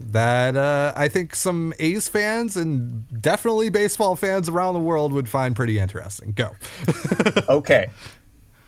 that 0.00 0.56
uh, 0.56 0.92
I 0.96 1.08
think 1.08 1.34
some 1.34 1.74
A's 1.78 2.08
fans 2.08 2.56
and 2.56 3.04
definitely 3.20 3.68
baseball 3.68 4.16
fans 4.16 4.48
around 4.48 4.74
the 4.74 4.80
world 4.80 5.12
would 5.12 5.28
find 5.28 5.56
pretty 5.56 5.78
interesting. 5.78 6.32
Go. 6.32 6.54
okay. 7.48 7.90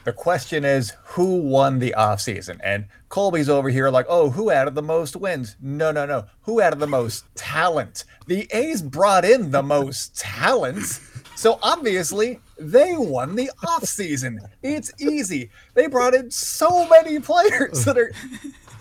The 0.04 0.12
question 0.12 0.64
is 0.64 0.94
who 1.04 1.36
won 1.36 1.78
the 1.78 1.94
offseason? 1.96 2.58
And 2.64 2.86
Colby's 3.10 3.48
over 3.48 3.68
here 3.68 3.90
like, 3.90 4.06
oh, 4.08 4.30
who 4.30 4.50
added 4.50 4.74
the 4.74 4.82
most 4.82 5.14
wins? 5.16 5.56
No, 5.60 5.92
no, 5.92 6.06
no. 6.06 6.24
Who 6.42 6.60
added 6.60 6.78
the 6.78 6.86
most 6.86 7.24
talent? 7.34 8.04
The 8.26 8.48
A's 8.52 8.80
brought 8.80 9.24
in 9.24 9.50
the 9.50 9.62
most 9.62 10.16
talent. 10.16 11.00
So 11.36 11.58
obviously 11.62 12.38
they 12.58 12.94
won 12.96 13.34
the 13.34 13.50
offseason. 13.64 14.38
It's 14.62 14.92
easy. 15.00 15.50
They 15.74 15.86
brought 15.86 16.14
in 16.14 16.30
so 16.30 16.88
many 16.88 17.18
players 17.20 17.84
that 17.84 17.98
are 17.98 18.12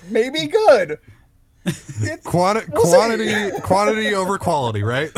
maybe 0.10 0.48
good. 0.48 1.00
Quanti- 2.24 2.72
quantity 2.72 3.52
quantity 3.62 4.14
over 4.14 4.38
quality, 4.38 4.84
right? 4.84 5.12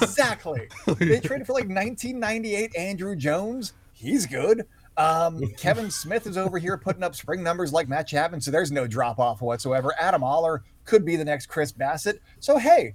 exactly. 0.00 0.68
They 0.98 1.20
traded 1.20 1.46
for 1.46 1.52
like 1.52 1.68
1998 1.68 2.72
Andruw 2.74 3.16
Jones. 3.16 3.72
He's 3.92 4.26
good. 4.26 4.66
Um, 4.96 5.40
Kevin 5.56 5.90
Smith 5.90 6.26
is 6.26 6.36
over 6.36 6.58
here 6.58 6.76
putting 6.76 7.02
up 7.02 7.14
spring 7.14 7.42
numbers 7.42 7.72
like 7.72 7.88
Matt 7.88 8.06
Chapman, 8.06 8.40
so 8.40 8.50
there's 8.50 8.72
no 8.72 8.86
drop 8.86 9.18
off 9.18 9.40
whatsoever. 9.40 9.94
Adam 9.98 10.22
Oller 10.22 10.62
could 10.84 11.04
be 11.04 11.16
the 11.16 11.24
next 11.24 11.46
Chris 11.46 11.72
Bassitt. 11.72 12.18
So 12.40 12.58
hey, 12.58 12.94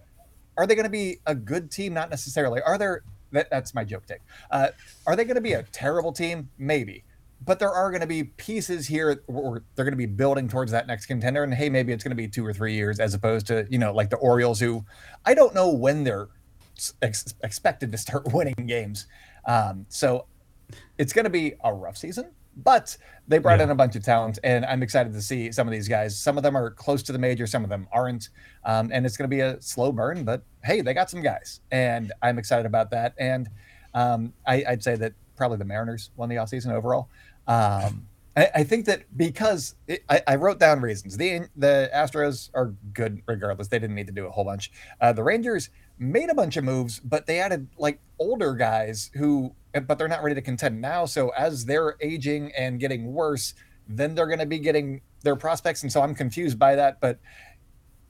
are 0.57 0.65
they 0.65 0.75
going 0.75 0.85
to 0.85 0.89
be 0.89 1.19
a 1.25 1.35
good 1.35 1.71
team? 1.71 1.93
Not 1.93 2.09
necessarily. 2.09 2.61
Are 2.61 2.77
there? 2.77 3.03
That, 3.31 3.49
that's 3.49 3.75
my 3.75 3.83
joke 3.83 4.05
take. 4.05 4.21
Uh, 4.51 4.69
are 5.05 5.15
they 5.15 5.25
going 5.25 5.35
to 5.35 5.41
be 5.41 5.53
a 5.53 5.63
terrible 5.63 6.11
team? 6.11 6.49
Maybe. 6.57 7.03
But 7.45 7.59
there 7.59 7.71
are 7.71 7.91
going 7.91 8.01
to 8.01 8.07
be 8.07 8.23
pieces 8.23 8.87
here 8.87 9.21
where 9.27 9.61
they're 9.75 9.85
going 9.85 9.93
to 9.93 9.97
be 9.97 10.07
building 10.07 10.47
towards 10.47 10.71
that 10.71 10.87
next 10.87 11.05
contender. 11.05 11.43
And 11.43 11.53
hey, 11.53 11.69
maybe 11.69 11.93
it's 11.93 12.03
going 12.03 12.11
to 12.11 12.15
be 12.15 12.27
two 12.27 12.45
or 12.45 12.53
three 12.53 12.73
years 12.73 12.99
as 12.99 13.13
opposed 13.13 13.45
to, 13.47 13.67
you 13.69 13.77
know, 13.77 13.93
like 13.93 14.09
the 14.09 14.15
Orioles, 14.17 14.59
who 14.59 14.83
I 15.25 15.33
don't 15.35 15.53
know 15.53 15.69
when 15.69 16.03
they're 16.03 16.29
ex- 17.01 17.35
expected 17.43 17.91
to 17.91 17.97
start 17.97 18.23
winning 18.33 18.65
games. 18.65 19.05
Um, 19.45 19.85
so 19.89 20.25
it's 20.97 21.13
going 21.13 21.25
to 21.25 21.31
be 21.31 21.53
a 21.63 21.73
rough 21.73 21.97
season, 21.97 22.31
but 22.63 22.97
they 23.27 23.37
brought 23.37 23.59
yeah. 23.59 23.65
in 23.65 23.69
a 23.71 23.75
bunch 23.75 23.95
of 23.95 24.03
talent, 24.03 24.39
and 24.43 24.65
I'm 24.65 24.81
excited 24.81 25.13
to 25.13 25.21
see 25.21 25.51
some 25.51 25.67
of 25.67 25.71
these 25.71 25.87
guys. 25.87 26.17
Some 26.17 26.37
of 26.37 26.43
them 26.43 26.57
are 26.57 26.71
close 26.71 27.03
to 27.03 27.11
the 27.11 27.19
major, 27.19 27.45
some 27.45 27.63
of 27.63 27.69
them 27.69 27.87
aren't, 27.91 28.29
um, 28.65 28.89
and 28.91 29.05
it's 29.05 29.17
going 29.17 29.29
to 29.29 29.35
be 29.35 29.41
a 29.41 29.61
slow 29.61 29.91
burn. 29.91 30.23
But 30.23 30.43
hey, 30.63 30.81
they 30.81 30.93
got 30.93 31.09
some 31.09 31.21
guys, 31.21 31.61
and 31.71 32.11
I'm 32.21 32.39
excited 32.39 32.65
about 32.65 32.89
that. 32.91 33.13
And 33.19 33.49
um, 33.93 34.33
I, 34.45 34.63
would 34.69 34.83
say 34.83 34.95
that 34.95 35.13
probably 35.35 35.57
the 35.57 35.65
Mariners 35.65 36.11
won 36.15 36.29
the 36.29 36.35
offseason 36.35 36.71
overall. 36.71 37.09
Um, 37.47 38.07
I, 38.35 38.49
I, 38.55 38.63
think 38.63 38.85
that 38.85 39.03
because 39.17 39.75
it, 39.87 40.03
I, 40.09 40.21
I, 40.27 40.35
wrote 40.35 40.59
down 40.59 40.81
reasons. 40.81 41.15
The 41.17 41.47
the 41.55 41.89
Astros 41.93 42.49
are 42.53 42.73
good 42.93 43.21
regardless. 43.25 43.67
They 43.67 43.79
didn't 43.79 43.95
need 43.95 44.07
to 44.07 44.13
do 44.13 44.27
a 44.27 44.29
whole 44.29 44.43
bunch. 44.43 44.71
Uh, 44.99 45.13
the 45.13 45.23
Rangers 45.23 45.69
made 45.99 46.29
a 46.29 46.35
bunch 46.35 46.57
of 46.57 46.63
moves, 46.63 46.99
but 46.99 47.25
they 47.25 47.39
added 47.39 47.67
like 47.77 47.99
older 48.19 48.53
guys 48.53 49.11
who 49.15 49.53
but 49.85 49.97
they're 49.97 50.07
not 50.07 50.23
ready 50.23 50.35
to 50.35 50.41
contend 50.41 50.81
now. 50.81 51.05
So 51.05 51.29
as 51.29 51.65
they're 51.65 51.95
aging 52.01 52.51
and 52.57 52.79
getting 52.79 53.13
worse, 53.13 53.53
then 53.87 54.15
they're 54.15 54.27
going 54.27 54.39
to 54.39 54.45
be 54.45 54.59
getting 54.59 55.01
their 55.23 55.35
prospects, 55.35 55.83
and 55.83 55.91
so 55.91 56.01
I'm 56.01 56.15
confused 56.15 56.57
by 56.57 56.75
that. 56.75 56.99
But 56.99 57.19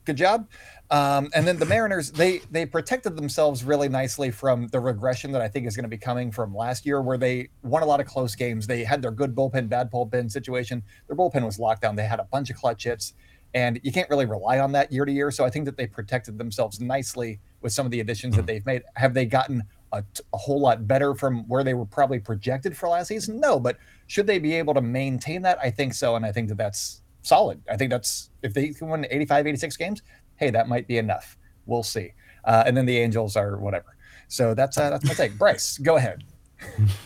good 0.06 0.18
job. 0.18 0.48
Um, 0.90 1.30
and 1.36 1.46
then 1.46 1.58
the 1.58 1.66
Mariners, 1.66 2.12
they 2.12 2.40
they 2.50 2.66
protected 2.66 3.18
themselves 3.18 3.64
really 3.64 3.90
nicely 3.90 4.32
from 4.32 4.68
the 4.68 4.80
regression 4.80 5.34
that 5.34 5.42
I 5.42 5.50
think 5.50 5.68
is 5.68 5.76
going 5.76 5.84
to 5.84 5.90
be 5.90 5.98
coming 5.98 6.32
from 6.32 6.56
last 6.56 6.86
year, 6.86 7.02
where 7.02 7.18
they 7.18 7.50
won 7.62 7.84
a 7.84 7.86
lot 7.86 8.00
of 8.00 8.08
close 8.08 8.36
games. 8.36 8.68
They 8.68 8.84
had 8.84 9.02
their 9.02 9.12
good 9.12 9.36
bullpen, 9.36 9.68
bad 9.68 9.92
bullpen 9.92 10.32
situation. 10.32 10.82
Their 11.08 11.18
bullpen 11.18 11.46
was 11.46 11.60
locked 11.60 11.82
down. 11.82 11.98
They 11.98 12.06
had 12.06 12.22
a 12.22 12.24
bunch 12.26 12.50
of 12.50 12.56
clutch 12.56 12.86
hits, 12.86 13.14
and 13.54 13.80
you 13.84 13.92
can't 13.92 14.10
really 14.10 14.26
rely 14.26 14.60
on 14.60 14.72
that 14.74 14.92
year 14.92 15.06
to 15.06 15.12
year. 15.12 15.32
So 15.32 15.46
I 15.46 15.50
think 15.50 15.66
that 15.66 15.78
they 15.78 15.88
protected 15.88 16.38
themselves 16.38 16.80
nicely 16.80 17.40
with 17.62 17.74
some 17.74 17.86
of 17.86 17.92
the 17.92 18.00
additions 18.00 18.36
that 18.36 18.46
they've 18.46 18.66
made. 18.66 18.84
Have 18.96 19.14
they 19.14 19.26
gotten 19.26 19.64
a, 19.94 20.04
a, 20.34 20.38
whole 20.38 20.60
lot 20.60 20.88
better 20.88 21.16
from 21.16 21.48
where 21.48 21.64
they 21.64 21.74
were 21.74 21.86
probably 21.86 22.20
projected 22.20 22.78
for 22.78 22.90
last 22.90 23.08
season? 23.08 23.40
No, 23.40 23.60
but 23.60 23.78
should 24.08 24.28
they 24.28 24.40
be 24.40 24.54
able 24.54 24.74
to 24.74 24.82
maintain 24.82 25.42
that? 25.44 25.58
I 25.62 25.72
think 25.72 25.94
so. 25.94 26.16
And 26.16 26.26
I 26.26 26.32
think 26.32 26.50
that 26.50 26.58
that's 26.58 27.02
solid. 27.22 27.62
I 27.72 27.78
think 27.78 27.90
that's, 27.90 28.30
if 28.44 28.54
they 28.54 28.70
can 28.70 28.90
win 28.90 29.08
85, 29.10 29.48
86 29.48 29.78
games, 29.78 30.02
hey, 30.36 30.50
that 30.52 30.68
might 30.68 30.88
be 30.88 30.98
enough. 30.98 31.38
We'll 31.66 31.84
see. 31.84 32.14
Uh, 32.46 32.64
and 32.66 32.76
then 32.76 32.86
the 32.86 32.98
Angels 32.98 33.36
are 33.36 33.58
whatever. 33.58 33.96
So 34.28 34.54
that's, 34.54 34.78
uh, 34.78 34.90
that's 34.90 35.06
my 35.06 35.14
take. 35.14 35.38
Bryce, 35.38 35.78
go 35.78 35.96
ahead. 35.96 36.24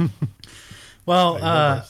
well, 1.06 1.38
uh, 1.42 1.84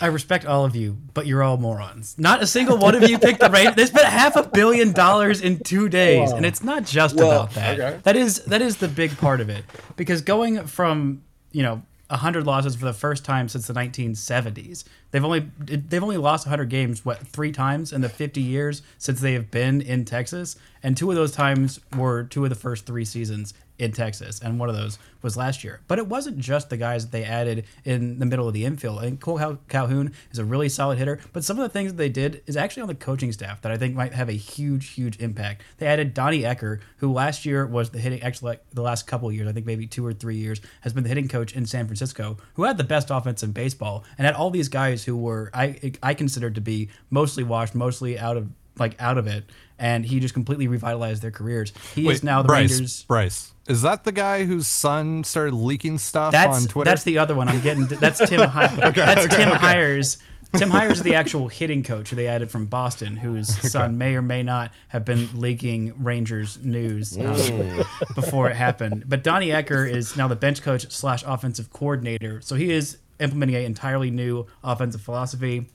I 0.00 0.06
respect 0.06 0.46
all 0.46 0.64
of 0.64 0.76
you, 0.76 0.96
but 1.14 1.26
you're 1.26 1.42
all 1.42 1.56
morons. 1.56 2.14
Not 2.18 2.42
a 2.42 2.46
single 2.46 2.78
one 2.78 2.94
of 2.94 3.08
you 3.08 3.18
picked 3.18 3.40
the 3.40 3.50
right. 3.50 3.74
They 3.74 3.86
spent 3.86 4.06
half 4.06 4.36
a 4.36 4.44
billion 4.44 4.92
dollars 4.92 5.40
in 5.40 5.58
two 5.58 5.88
days, 5.88 6.30
Whoa. 6.30 6.36
and 6.36 6.46
it's 6.46 6.62
not 6.62 6.84
just 6.84 7.16
about 7.16 7.52
that. 7.52 7.80
Okay. 7.80 8.00
That 8.04 8.16
is 8.16 8.44
that 8.44 8.62
is 8.62 8.76
the 8.76 8.88
big 8.88 9.16
part 9.18 9.40
of 9.40 9.48
it, 9.48 9.64
because 9.96 10.22
going 10.22 10.66
from 10.66 11.22
you 11.52 11.62
know 11.62 11.82
100 12.10 12.46
losses 12.46 12.74
for 12.74 12.86
the 12.86 12.92
first 12.94 13.24
time 13.24 13.48
since 13.48 13.66
the 13.66 13.74
1970s. 13.74 14.84
They've 15.10 15.24
only 15.24 15.50
they've 15.58 16.02
only 16.02 16.16
lost 16.16 16.46
100 16.46 16.68
games 16.70 17.04
what 17.04 17.18
three 17.26 17.52
times 17.52 17.92
in 17.92 18.00
the 18.00 18.08
50 18.08 18.40
years 18.40 18.82
since 18.96 19.20
they 19.20 19.34
have 19.34 19.50
been 19.50 19.80
in 19.80 20.04
Texas, 20.04 20.56
and 20.82 20.96
two 20.96 21.10
of 21.10 21.16
those 21.16 21.32
times 21.32 21.80
were 21.96 22.24
two 22.24 22.44
of 22.44 22.50
the 22.50 22.56
first 22.56 22.86
three 22.86 23.04
seasons 23.04 23.52
in 23.78 23.92
Texas, 23.92 24.40
and 24.40 24.58
one 24.58 24.68
of 24.68 24.76
those 24.76 24.98
was 25.22 25.36
last 25.36 25.64
year. 25.64 25.80
But 25.86 25.98
it 25.98 26.06
wasn't 26.06 26.38
just 26.38 26.70
the 26.70 26.76
guys 26.76 27.04
that 27.04 27.12
they 27.12 27.24
added 27.24 27.64
in 27.84 28.18
the 28.18 28.26
middle 28.26 28.46
of 28.48 28.54
the 28.54 28.64
infield. 28.64 29.02
And 29.02 29.20
Cole 29.20 29.58
Calhoun 29.68 30.12
is 30.30 30.38
a 30.38 30.44
really 30.44 30.68
solid 30.68 30.98
hitter, 30.98 31.20
but 31.32 31.44
some 31.44 31.58
of 31.58 31.62
the 31.62 31.68
things 31.68 31.92
that 31.92 31.96
they 31.96 32.08
did 32.08 32.42
is 32.46 32.56
actually 32.56 32.82
on 32.82 32.88
the 32.88 32.94
coaching 32.94 33.32
staff 33.32 33.60
that 33.62 33.72
I 33.72 33.76
think 33.76 33.94
might 33.94 34.14
have 34.14 34.28
a 34.28 34.32
huge, 34.32 34.90
huge 34.90 35.18
impact. 35.18 35.62
They 35.78 35.86
added 35.86 36.14
Donnie 36.14 36.42
Ecker, 36.42 36.80
who 36.98 37.12
last 37.12 37.46
year 37.46 37.66
was 37.66 37.90
the 37.90 37.98
hitting, 37.98 38.22
actually 38.22 38.50
like 38.50 38.70
the 38.70 38.82
last 38.82 39.06
couple 39.06 39.30
years, 39.32 39.48
I 39.48 39.52
think 39.52 39.66
maybe 39.66 39.86
two 39.86 40.04
or 40.04 40.12
three 40.12 40.36
years, 40.36 40.60
has 40.82 40.92
been 40.92 41.04
the 41.04 41.08
hitting 41.08 41.28
coach 41.28 41.54
in 41.54 41.66
San 41.66 41.86
Francisco, 41.86 42.36
who 42.54 42.64
had 42.64 42.78
the 42.78 42.84
best 42.84 43.10
offense 43.10 43.42
in 43.42 43.52
baseball, 43.52 44.04
and 44.16 44.26
had 44.26 44.34
all 44.34 44.50
these 44.50 44.68
guys 44.68 45.04
who 45.04 45.16
were 45.16 45.50
I 45.54 45.92
I 46.02 46.14
considered 46.14 46.54
to 46.56 46.60
be 46.60 46.88
mostly 47.10 47.44
washed, 47.44 47.74
mostly 47.74 48.18
out 48.18 48.36
of 48.36 48.48
like 48.80 49.00
out 49.00 49.18
of 49.18 49.26
it, 49.26 49.44
and 49.78 50.04
he 50.04 50.20
just 50.20 50.34
completely 50.34 50.68
revitalized 50.68 51.22
their 51.22 51.30
careers. 51.30 51.72
He 51.94 52.06
Wait, 52.06 52.14
is 52.14 52.22
now 52.22 52.42
the 52.42 52.48
Bryce, 52.48 52.70
Rangers. 52.72 53.02
Bryce, 53.04 53.52
is 53.66 53.82
that 53.82 54.04
the 54.04 54.12
guy 54.12 54.44
whose 54.44 54.66
son 54.66 55.24
started 55.24 55.54
leaking 55.54 55.98
stuff 55.98 56.32
that's, 56.32 56.62
on 56.62 56.68
Twitter? 56.68 56.90
That's 56.90 57.04
the 57.04 57.18
other 57.18 57.34
one. 57.34 57.48
I'm 57.48 57.60
getting. 57.60 57.86
That's 57.86 58.18
Tim. 58.18 58.40
okay, 58.56 58.90
that's 58.92 59.26
okay, 59.26 59.36
Tim 59.36 59.48
okay. 59.50 59.58
Hyers. 59.58 60.18
Tim 60.56 60.70
Hyers 60.70 60.98
is 60.98 61.02
the 61.02 61.14
actual 61.14 61.48
hitting 61.48 61.82
coach 61.82 62.08
who 62.08 62.16
they 62.16 62.26
added 62.26 62.50
from 62.50 62.66
Boston, 62.66 63.16
whose 63.16 63.48
son 63.70 63.98
may 63.98 64.14
or 64.16 64.22
may 64.22 64.42
not 64.42 64.72
have 64.88 65.04
been 65.04 65.28
leaking 65.38 65.92
Rangers 66.02 66.58
news 66.64 67.18
um, 67.18 67.84
before 68.14 68.48
it 68.48 68.56
happened. 68.56 69.04
But 69.06 69.22
Donnie 69.22 69.48
Ecker 69.48 69.88
is 69.88 70.16
now 70.16 70.26
the 70.26 70.36
bench 70.36 70.62
coach 70.62 70.90
slash 70.90 71.22
offensive 71.26 71.70
coordinator. 71.70 72.40
So 72.40 72.56
he 72.56 72.72
is 72.72 72.96
implementing 73.20 73.56
an 73.56 73.62
entirely 73.62 74.10
new 74.10 74.46
offensive 74.64 75.02
philosophy, 75.02 75.66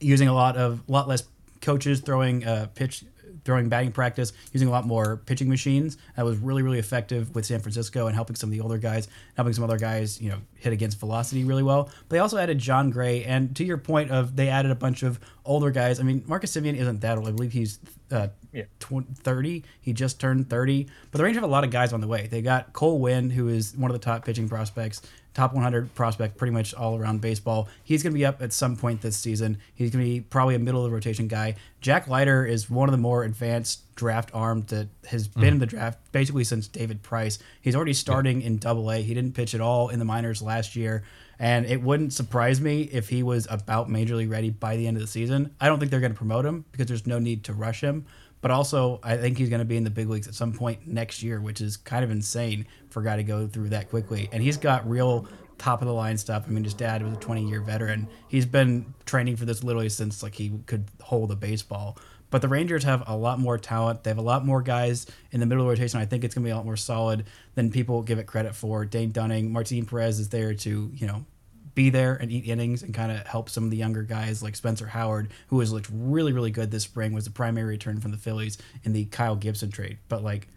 using 0.00 0.26
a 0.26 0.34
lot 0.34 0.56
of 0.56 0.82
lot 0.88 1.06
less 1.06 1.22
coaches 1.62 2.00
throwing 2.00 2.44
uh, 2.44 2.66
pitch 2.74 3.04
throwing 3.44 3.68
batting 3.68 3.92
practice, 3.92 4.32
using 4.52 4.68
a 4.68 4.70
lot 4.70 4.86
more 4.86 5.16
pitching 5.16 5.48
machines. 5.48 5.96
That 6.16 6.24
was 6.24 6.38
really, 6.38 6.62
really 6.62 6.78
effective 6.78 7.34
with 7.34 7.46
San 7.46 7.60
Francisco 7.60 8.06
and 8.06 8.14
helping 8.14 8.36
some 8.36 8.48
of 8.48 8.52
the 8.52 8.60
older 8.60 8.78
guys, 8.78 9.08
helping 9.36 9.52
some 9.52 9.64
other 9.64 9.78
guys, 9.78 10.20
you 10.20 10.30
know, 10.30 10.38
hit 10.54 10.72
against 10.72 11.00
velocity 11.00 11.44
really 11.44 11.62
well. 11.62 11.84
But 11.84 12.10
they 12.10 12.18
also 12.18 12.38
added 12.38 12.58
Jon 12.58 12.90
Gray, 12.90 13.24
and 13.24 13.54
to 13.56 13.64
your 13.64 13.78
point 13.78 14.10
of 14.10 14.36
they 14.36 14.48
added 14.48 14.70
a 14.70 14.76
bunch 14.76 15.02
of 15.02 15.18
older 15.44 15.70
guys. 15.70 15.98
I 15.98 16.02
mean, 16.04 16.22
Marcus 16.26 16.54
Semien 16.54 16.76
isn't 16.76 17.00
that 17.00 17.18
old. 17.18 17.28
I 17.28 17.32
believe 17.32 17.52
he's 17.52 17.78
uh, 18.10 18.28
yeah. 18.52 18.64
30. 18.78 19.64
He 19.80 19.92
just 19.92 20.20
turned 20.20 20.50
30. 20.50 20.86
But 21.10 21.18
the 21.18 21.24
Rangers 21.24 21.40
have 21.40 21.48
a 21.48 21.52
lot 21.52 21.64
of 21.64 21.70
guys 21.70 21.92
on 21.92 22.00
the 22.00 22.06
way. 22.06 22.26
They 22.26 22.42
got 22.42 22.72
Cole 22.72 23.00
Winn, 23.00 23.30
who 23.30 23.48
is 23.48 23.74
one 23.76 23.90
of 23.90 23.94
the 23.94 24.04
top 24.04 24.24
pitching 24.24 24.48
prospects 24.48 25.02
top 25.34 25.54
100 25.54 25.94
prospect 25.94 26.36
pretty 26.36 26.52
much 26.52 26.74
all 26.74 26.98
around 26.98 27.20
baseball. 27.20 27.68
He's 27.82 28.02
going 28.02 28.12
to 28.12 28.18
be 28.18 28.26
up 28.26 28.42
at 28.42 28.52
some 28.52 28.76
point 28.76 29.00
this 29.00 29.16
season. 29.16 29.58
He's 29.74 29.90
going 29.90 30.04
to 30.04 30.10
be 30.10 30.20
probably 30.20 30.54
a 30.54 30.58
middle 30.58 30.84
of 30.84 30.90
the 30.90 30.94
rotation 30.94 31.28
guy. 31.28 31.56
Jack 31.80 32.06
Leiter 32.08 32.44
is 32.44 32.68
one 32.68 32.88
of 32.88 32.92
the 32.92 32.98
more 32.98 33.24
advanced 33.24 33.94
draft 33.94 34.30
arms 34.34 34.66
that 34.66 34.88
has 35.06 35.28
been 35.28 35.44
mm. 35.44 35.52
in 35.52 35.58
the 35.58 35.66
draft 35.66 35.98
basically 36.12 36.44
since 36.44 36.68
David 36.68 37.02
Price. 37.02 37.38
He's 37.60 37.74
already 37.74 37.94
starting 37.94 38.40
yeah. 38.40 38.48
in 38.48 38.58
double 38.58 38.90
A. 38.90 39.02
He 39.02 39.14
didn't 39.14 39.34
pitch 39.34 39.54
at 39.54 39.60
all 39.60 39.88
in 39.88 39.98
the 39.98 40.04
minors 40.04 40.42
last 40.42 40.76
year. 40.76 41.02
And 41.38 41.66
it 41.66 41.82
wouldn't 41.82 42.12
surprise 42.12 42.60
me 42.60 42.82
if 42.82 43.08
he 43.08 43.24
was 43.24 43.48
about 43.50 43.90
major 43.90 44.14
league 44.14 44.30
ready 44.30 44.50
by 44.50 44.76
the 44.76 44.86
end 44.86 44.96
of 44.96 45.00
the 45.00 45.08
season. 45.08 45.54
I 45.60 45.66
don't 45.66 45.80
think 45.80 45.90
they're 45.90 46.00
going 46.00 46.12
to 46.12 46.18
promote 46.18 46.46
him 46.46 46.64
because 46.70 46.86
there's 46.86 47.06
no 47.06 47.18
need 47.18 47.44
to 47.44 47.52
rush 47.52 47.80
him. 47.80 48.06
But 48.42 48.50
also, 48.50 49.00
I 49.02 49.16
think 49.16 49.38
he's 49.38 49.48
going 49.48 49.60
to 49.60 49.64
be 49.64 49.76
in 49.76 49.84
the 49.84 49.90
big 49.90 50.10
leagues 50.10 50.28
at 50.28 50.34
some 50.34 50.52
point 50.52 50.86
next 50.86 51.22
year, 51.22 51.40
which 51.40 51.60
is 51.60 51.76
kind 51.76 52.04
of 52.04 52.10
insane 52.10 52.66
for 52.90 53.00
a 53.00 53.04
guy 53.04 53.16
to 53.16 53.22
go 53.22 53.46
through 53.46 53.70
that 53.70 53.88
quickly. 53.88 54.28
And 54.32 54.42
he's 54.42 54.56
got 54.56 54.88
real 54.88 55.26
top 55.58 55.80
of 55.80 55.86
the 55.86 55.94
line 55.94 56.18
stuff. 56.18 56.44
I 56.46 56.50
mean, 56.50 56.64
his 56.64 56.74
dad 56.74 57.02
was 57.04 57.12
a 57.12 57.16
20 57.16 57.48
year 57.48 57.60
veteran. 57.60 58.08
He's 58.28 58.44
been 58.44 58.92
training 59.06 59.36
for 59.36 59.44
this 59.44 59.62
literally 59.62 59.88
since 59.88 60.22
like 60.22 60.34
he 60.34 60.60
could 60.66 60.84
hold 61.00 61.30
a 61.30 61.36
baseball. 61.36 61.96
But 62.30 62.42
the 62.42 62.48
Rangers 62.48 62.82
have 62.84 63.04
a 63.06 63.16
lot 63.16 63.38
more 63.38 63.58
talent. 63.58 64.02
They 64.02 64.10
have 64.10 64.18
a 64.18 64.22
lot 64.22 64.44
more 64.44 64.62
guys 64.62 65.06
in 65.30 65.38
the 65.38 65.46
middle 65.46 65.62
of 65.62 65.68
the 65.68 65.80
rotation. 65.80 66.00
I 66.00 66.06
think 66.06 66.24
it's 66.24 66.34
going 66.34 66.42
to 66.42 66.48
be 66.48 66.50
a 66.50 66.56
lot 66.56 66.64
more 66.64 66.78
solid 66.78 67.26
than 67.54 67.70
people 67.70 68.02
give 68.02 68.18
it 68.18 68.26
credit 68.26 68.54
for. 68.54 68.84
Dane 68.86 69.12
Dunning, 69.12 69.52
Martin 69.52 69.84
Perez 69.84 70.18
is 70.18 70.30
there 70.30 70.54
to, 70.54 70.90
you 70.94 71.06
know, 71.06 71.26
be 71.74 71.90
there 71.90 72.14
and 72.14 72.30
eat 72.30 72.46
innings 72.46 72.82
and 72.82 72.92
kind 72.92 73.10
of 73.10 73.26
help 73.26 73.48
some 73.48 73.64
of 73.64 73.70
the 73.70 73.76
younger 73.76 74.02
guys 74.02 74.42
like 74.42 74.56
Spencer 74.56 74.86
Howard, 74.86 75.30
who 75.48 75.60
has 75.60 75.72
looked 75.72 75.88
really, 75.92 76.32
really 76.32 76.50
good 76.50 76.70
this 76.70 76.84
spring, 76.84 77.12
was 77.12 77.24
the 77.24 77.30
primary 77.30 77.68
return 77.68 78.00
from 78.00 78.10
the 78.10 78.16
Phillies 78.16 78.58
in 78.84 78.92
the 78.92 79.06
Kyle 79.06 79.36
Gibson 79.36 79.70
trade. 79.70 79.98
But 80.08 80.22
like 80.22 80.48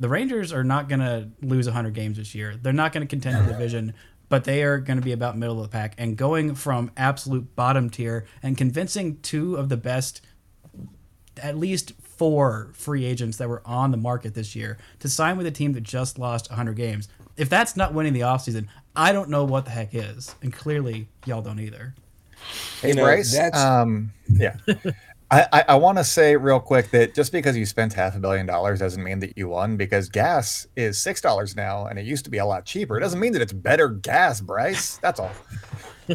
the 0.00 0.08
Rangers 0.08 0.52
are 0.52 0.64
not 0.64 0.88
going 0.88 1.00
to 1.00 1.28
lose 1.42 1.66
100 1.66 1.94
games 1.94 2.18
this 2.18 2.34
year. 2.34 2.56
They're 2.60 2.72
not 2.72 2.92
going 2.92 3.06
to 3.06 3.10
contend 3.10 3.46
the 3.46 3.52
division, 3.52 3.94
but 4.28 4.44
they 4.44 4.62
are 4.62 4.78
going 4.78 4.98
to 4.98 5.04
be 5.04 5.12
about 5.12 5.36
middle 5.36 5.62
of 5.62 5.70
the 5.70 5.72
pack 5.72 5.94
and 5.98 6.16
going 6.16 6.54
from 6.54 6.90
absolute 6.96 7.54
bottom 7.56 7.90
tier 7.90 8.26
and 8.42 8.56
convincing 8.56 9.20
two 9.20 9.56
of 9.56 9.68
the 9.68 9.76
best 9.76 10.20
at 11.42 11.56
least 11.56 11.92
four 12.00 12.70
free 12.74 13.04
agents 13.04 13.36
that 13.36 13.48
were 13.48 13.62
on 13.64 13.90
the 13.90 13.96
market 13.96 14.34
this 14.34 14.56
year 14.56 14.76
to 14.98 15.08
sign 15.08 15.36
with 15.36 15.46
a 15.46 15.50
team 15.50 15.72
that 15.72 15.82
just 15.82 16.18
lost 16.18 16.50
100 16.50 16.74
games. 16.74 17.08
If 17.36 17.48
that's 17.48 17.76
not 17.76 17.94
winning 17.94 18.12
the 18.12 18.20
offseason, 18.20 18.66
I 18.98 19.12
don't 19.12 19.30
know 19.30 19.44
what 19.44 19.64
the 19.64 19.70
heck 19.70 19.94
is. 19.94 20.34
And 20.42 20.52
clearly, 20.52 21.06
y'all 21.24 21.40
don't 21.40 21.60
either. 21.60 21.94
Hey, 22.82 22.88
you 22.88 22.94
know, 22.94 23.04
Bryce, 23.04 23.38
um, 23.54 24.12
yeah. 24.28 24.56
I, 25.30 25.46
I, 25.52 25.64
I 25.68 25.74
want 25.76 25.98
to 25.98 26.04
say 26.04 26.36
real 26.36 26.58
quick 26.58 26.90
that 26.90 27.14
just 27.14 27.30
because 27.30 27.56
you 27.56 27.64
spent 27.64 27.92
half 27.92 28.16
a 28.16 28.18
billion 28.18 28.46
dollars 28.46 28.80
doesn't 28.80 29.02
mean 29.02 29.20
that 29.20 29.36
you 29.36 29.48
won 29.48 29.76
because 29.76 30.08
gas 30.08 30.66
is 30.74 30.98
six 30.98 31.20
dollars 31.20 31.54
now 31.54 31.86
and 31.86 31.98
it 31.98 32.06
used 32.06 32.24
to 32.24 32.30
be 32.30 32.38
a 32.38 32.46
lot 32.46 32.64
cheaper. 32.64 32.96
It 32.96 33.00
doesn't 33.00 33.20
mean 33.20 33.32
that 33.34 33.42
it's 33.42 33.52
better 33.52 33.88
gas, 33.88 34.40
Bryce. 34.40 34.96
That's 34.98 35.20
all. 35.20 35.32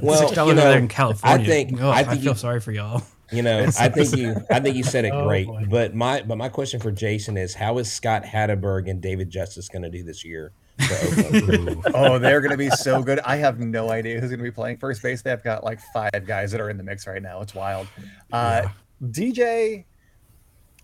Well, 0.01 0.17
six 0.17 0.31
dollars 0.31 0.55
you 0.57 0.63
know, 0.63 0.71
in 0.71 0.87
California. 0.87 1.45
I 1.45 1.47
think 1.47 1.79
oh, 1.79 1.91
I, 1.91 1.97
think 1.97 2.07
I 2.07 2.15
feel 2.15 2.31
you, 2.31 2.35
sorry 2.35 2.59
for 2.59 2.71
y'all. 2.71 3.03
You 3.31 3.43
know, 3.43 3.59
I 3.79 3.89
think 3.89 4.17
you 4.17 4.35
I 4.49 4.59
think 4.59 4.75
you 4.75 4.81
said 4.81 5.05
it 5.05 5.11
oh, 5.13 5.27
great. 5.27 5.45
Boy. 5.45 5.67
But 5.69 5.93
my 5.93 6.23
but 6.23 6.39
my 6.39 6.49
question 6.49 6.79
for 6.79 6.91
Jason 6.91 7.37
is 7.37 7.53
how 7.53 7.77
is 7.77 7.91
Scott 7.91 8.23
Hatteberg 8.23 8.89
and 8.89 8.99
David 8.99 9.29
Justice 9.29 9.69
going 9.69 9.83
to 9.83 9.91
do 9.91 10.01
this 10.01 10.25
year? 10.25 10.51
oh, 11.93 12.17
they're 12.19 12.41
going 12.41 12.51
to 12.51 12.57
be 12.57 12.69
so 12.69 13.03
good. 13.03 13.19
I 13.19 13.35
have 13.37 13.59
no 13.59 13.91
idea 13.91 14.19
who's 14.19 14.29
going 14.29 14.39
to 14.39 14.43
be 14.43 14.51
playing 14.51 14.77
first 14.77 15.01
base. 15.01 15.21
They've 15.21 15.43
got 15.43 15.63
like 15.63 15.79
five 15.93 16.25
guys 16.25 16.51
that 16.51 16.59
are 16.59 16.69
in 16.69 16.77
the 16.77 16.83
mix 16.83 17.05
right 17.05 17.21
now. 17.21 17.41
It's 17.41 17.53
wild. 17.53 17.87
Uh, 18.31 18.63
yeah. 18.63 18.71
DJ, 19.09 19.85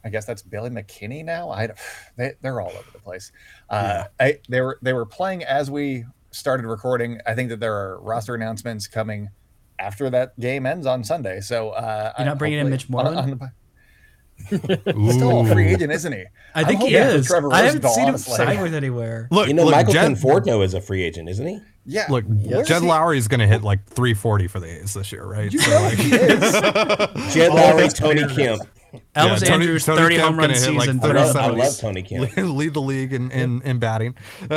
I 0.04 0.10
guess 0.10 0.26
that's 0.26 0.42
Billy 0.42 0.70
McKinney 0.70 1.26
now. 1.26 1.50
I 1.50 1.70
they 2.18 2.34
they're 2.42 2.62
all 2.62 2.70
over 2.70 2.92
the 2.94 3.00
place. 3.00 3.32
Uh, 3.70 4.06
yeah. 4.20 4.26
I, 4.26 4.40
they 4.48 4.62
were 4.62 4.80
they 4.82 4.94
were 4.94 5.06
playing 5.06 5.44
as 5.44 5.72
we 5.72 6.06
started 6.32 6.66
recording. 6.66 7.20
I 7.26 7.34
think 7.34 7.50
that 7.50 7.60
there 7.60 7.74
are 7.74 8.00
roster 8.02 8.36
announcements 8.36 8.88
coming 8.88 9.30
after 9.80 10.10
that 10.10 10.40
game 10.40 10.66
ends 10.66 10.86
on 10.86 11.04
Sunday. 11.04 11.40
So 11.40 11.70
uh, 11.70 12.14
you're 12.18 12.26
not 12.26 12.38
bringing 12.38 12.60
in 12.60 12.70
Mitch 12.70 12.90
Moreland. 12.90 13.18
On, 13.18 13.42
on 13.42 13.52
Still 14.48 15.42
a 15.42 15.46
free 15.46 15.68
agent, 15.68 15.92
isn't 15.92 16.12
he? 16.12 16.24
I 16.56 16.64
think 16.64 16.82
he 16.82 16.96
is. 16.96 17.32
I 17.32 17.64
haven't 17.64 17.88
seen 17.90 18.08
him 18.08 18.18
sign 18.18 18.62
with 18.62 18.74
anywhere. 18.74 19.28
Look, 19.32 19.48
you 19.48 19.54
know, 19.54 19.66
look, 19.66 19.74
Michael 19.74 19.94
Jed, 19.94 20.12
Conforto 20.12 20.64
is 20.64 20.74
a 20.74 20.82
free 20.82 21.04
agent, 21.04 21.30
isn't 21.30 21.46
he? 21.46 21.60
Yeah. 21.86 22.06
Look, 22.10 22.26
Jed 22.28 22.84
Lowrie 22.84 23.18
is 23.18 23.28
going 23.28 23.40
to 23.40 23.48
hit 23.48 23.64
like 23.64 23.86
340 23.88 24.48
for 24.48 24.60
the 24.60 24.68
A's 24.68 24.94
this 24.94 25.12
year, 25.12 25.26
right? 25.26 25.52
You 25.52 25.60
so 25.60 25.72
know 25.72 25.82
like, 25.82 25.98
he 25.98 26.16
is. 26.16 26.52
Jed 27.34 27.52
Lowrie, 27.52 27.94
Tony 27.94 28.28
Kemp. 28.36 28.62
Elvis 29.16 29.42
yeah, 29.42 29.50
Tony, 29.50 29.66
Tony 29.66 29.80
30 29.80 30.16
Kemp 30.16 30.26
home 30.26 30.40
run 30.40 30.56
season. 30.56 30.76
Like 30.76 30.90
I, 30.90 31.12
love, 31.12 31.36
I 31.36 31.48
love 31.48 31.78
Tony 31.78 32.02
Kemp. 32.02 32.36
Lead 32.38 32.74
the 32.74 32.82
league 32.82 33.14
in, 33.14 33.32
in, 33.32 33.62
in 33.64 33.80
batting. 33.80 34.16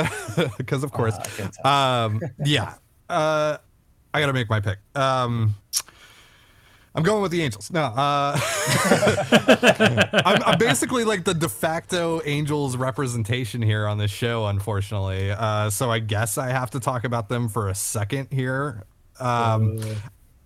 Because, 0.57 0.83
of 0.83 0.91
course. 0.91 1.15
Uh, 1.63 1.67
um, 1.67 2.21
yeah. 2.43 2.75
Uh, 3.09 3.57
I 4.13 4.19
got 4.19 4.27
to 4.27 4.33
make 4.33 4.49
my 4.49 4.59
pick. 4.59 4.79
Um, 4.95 5.55
I'm 6.95 7.01
going 7.01 7.23
with 7.23 7.31
the 7.31 7.41
Angels. 7.41 7.71
No, 7.71 7.81
uh, 7.81 8.39
I'm, 10.25 10.43
I'm, 10.43 10.57
basically 10.59 11.03
like 11.05 11.23
the 11.23 11.33
de 11.33 11.49
facto 11.49 12.21
Angels 12.23 12.77
representation 12.77 13.63
here 13.63 13.87
on 13.87 13.97
this 13.97 14.11
show, 14.11 14.45
unfortunately. 14.45 15.31
Uh, 15.31 15.71
so 15.71 15.89
I 15.89 15.97
guess 15.99 16.37
I 16.37 16.49
have 16.49 16.69
to 16.71 16.79
talk 16.79 17.03
about 17.03 17.29
them 17.29 17.49
for 17.49 17.69
a 17.69 17.75
second 17.75 18.27
here. 18.31 18.83
Um, 19.19 19.79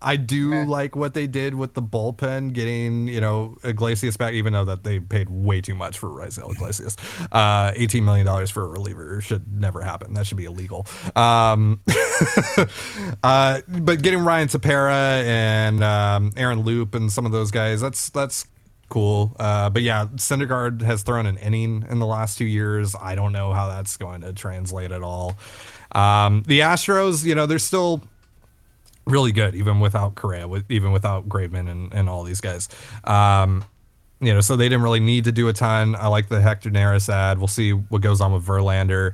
I 0.02 0.16
do 0.16 0.66
like 0.66 0.96
what 0.96 1.14
they 1.14 1.28
did 1.28 1.56
with 1.56 1.74
the 1.74 1.82
bullpen, 1.82 2.54
getting 2.54 3.08
you 3.08 3.22
know 3.22 3.58
Iglesias 3.64 4.18
back, 4.18 4.34
even 4.34 4.54
though 4.54 4.66
that 4.66 4.84
they 4.84 5.00
paid 5.00 5.30
way 5.30 5.62
too 5.62 5.76
much 5.76 5.98
for 5.98 6.10
Raisel 6.10 6.52
Iglesias. 6.52 6.96
Uh, 7.32 7.72
Eighteen 7.76 8.06
million 8.06 8.26
dollars 8.26 8.52
for 8.52 8.64
a 8.64 8.68
reliever 8.68 9.22
should 9.22 9.60
never 9.60 9.82
happen. 9.82 10.14
That 10.14 10.28
should 10.28 10.38
be 10.38 10.46
illegal. 10.46 10.86
Um, 11.16 11.82
uh, 13.24 13.62
but 13.68 14.02
getting 14.02 14.20
Ryan 14.20 14.48
Tepera 14.48 15.24
and 15.24 15.84
um, 15.84 16.32
Aaron 16.38 16.62
Loup 16.62 16.94
and 16.96 17.12
some 17.12 17.26
of 17.26 17.32
those 17.32 17.52
guys, 17.52 17.82
that's 17.82 18.10
that's 18.10 18.46
cool. 18.90 19.36
Uh, 19.40 19.70
but 19.70 19.82
yeah, 19.82 20.06
Syndergaard 20.16 20.82
has 20.82 21.04
thrown 21.04 21.26
an 21.26 21.38
inning 21.38 21.86
in 21.90 22.00
the 22.00 22.06
last 22.06 22.38
two 22.38 22.46
years. 22.46 22.96
I 23.00 23.16
don't 23.16 23.32
know 23.32 23.54
how 23.54 23.68
that's 23.68 23.98
going 23.98 24.22
to 24.22 24.34
translate 24.34 24.92
at 24.92 25.02
all. 25.02 25.38
Um, 25.92 26.44
the 26.48 26.60
Astros, 26.60 27.26
you 27.26 27.36
know, 27.36 27.46
they're 27.46 27.60
still 27.60 28.04
really 29.08 29.32
good, 29.32 29.56
even 29.56 29.80
without 29.80 30.16
Correa, 30.16 30.48
with, 30.48 30.70
even 30.70 30.92
without 30.92 31.28
Graveman 31.28 31.70
and, 31.70 31.94
and 31.94 32.10
all 32.10 32.24
these 32.24 32.42
guys. 32.42 32.70
Um, 33.04 33.66
you 34.20 34.34
know, 34.34 34.42
so 34.42 34.56
they 34.56 34.66
didn't 34.66 34.84
really 34.84 35.00
need 35.00 35.26
to 35.26 35.32
do 35.32 35.48
a 35.48 35.54
ton. 35.54 35.96
I 35.96 36.08
like 36.08 36.28
the 36.28 36.42
Hector 36.42 36.70
Neris 36.70 37.08
ad. 37.10 37.38
We'll 37.38 37.48
see 37.48 37.72
what 37.72 38.02
goes 38.02 38.22
on 38.22 38.34
with 38.34 38.46
Verlander 38.46 39.14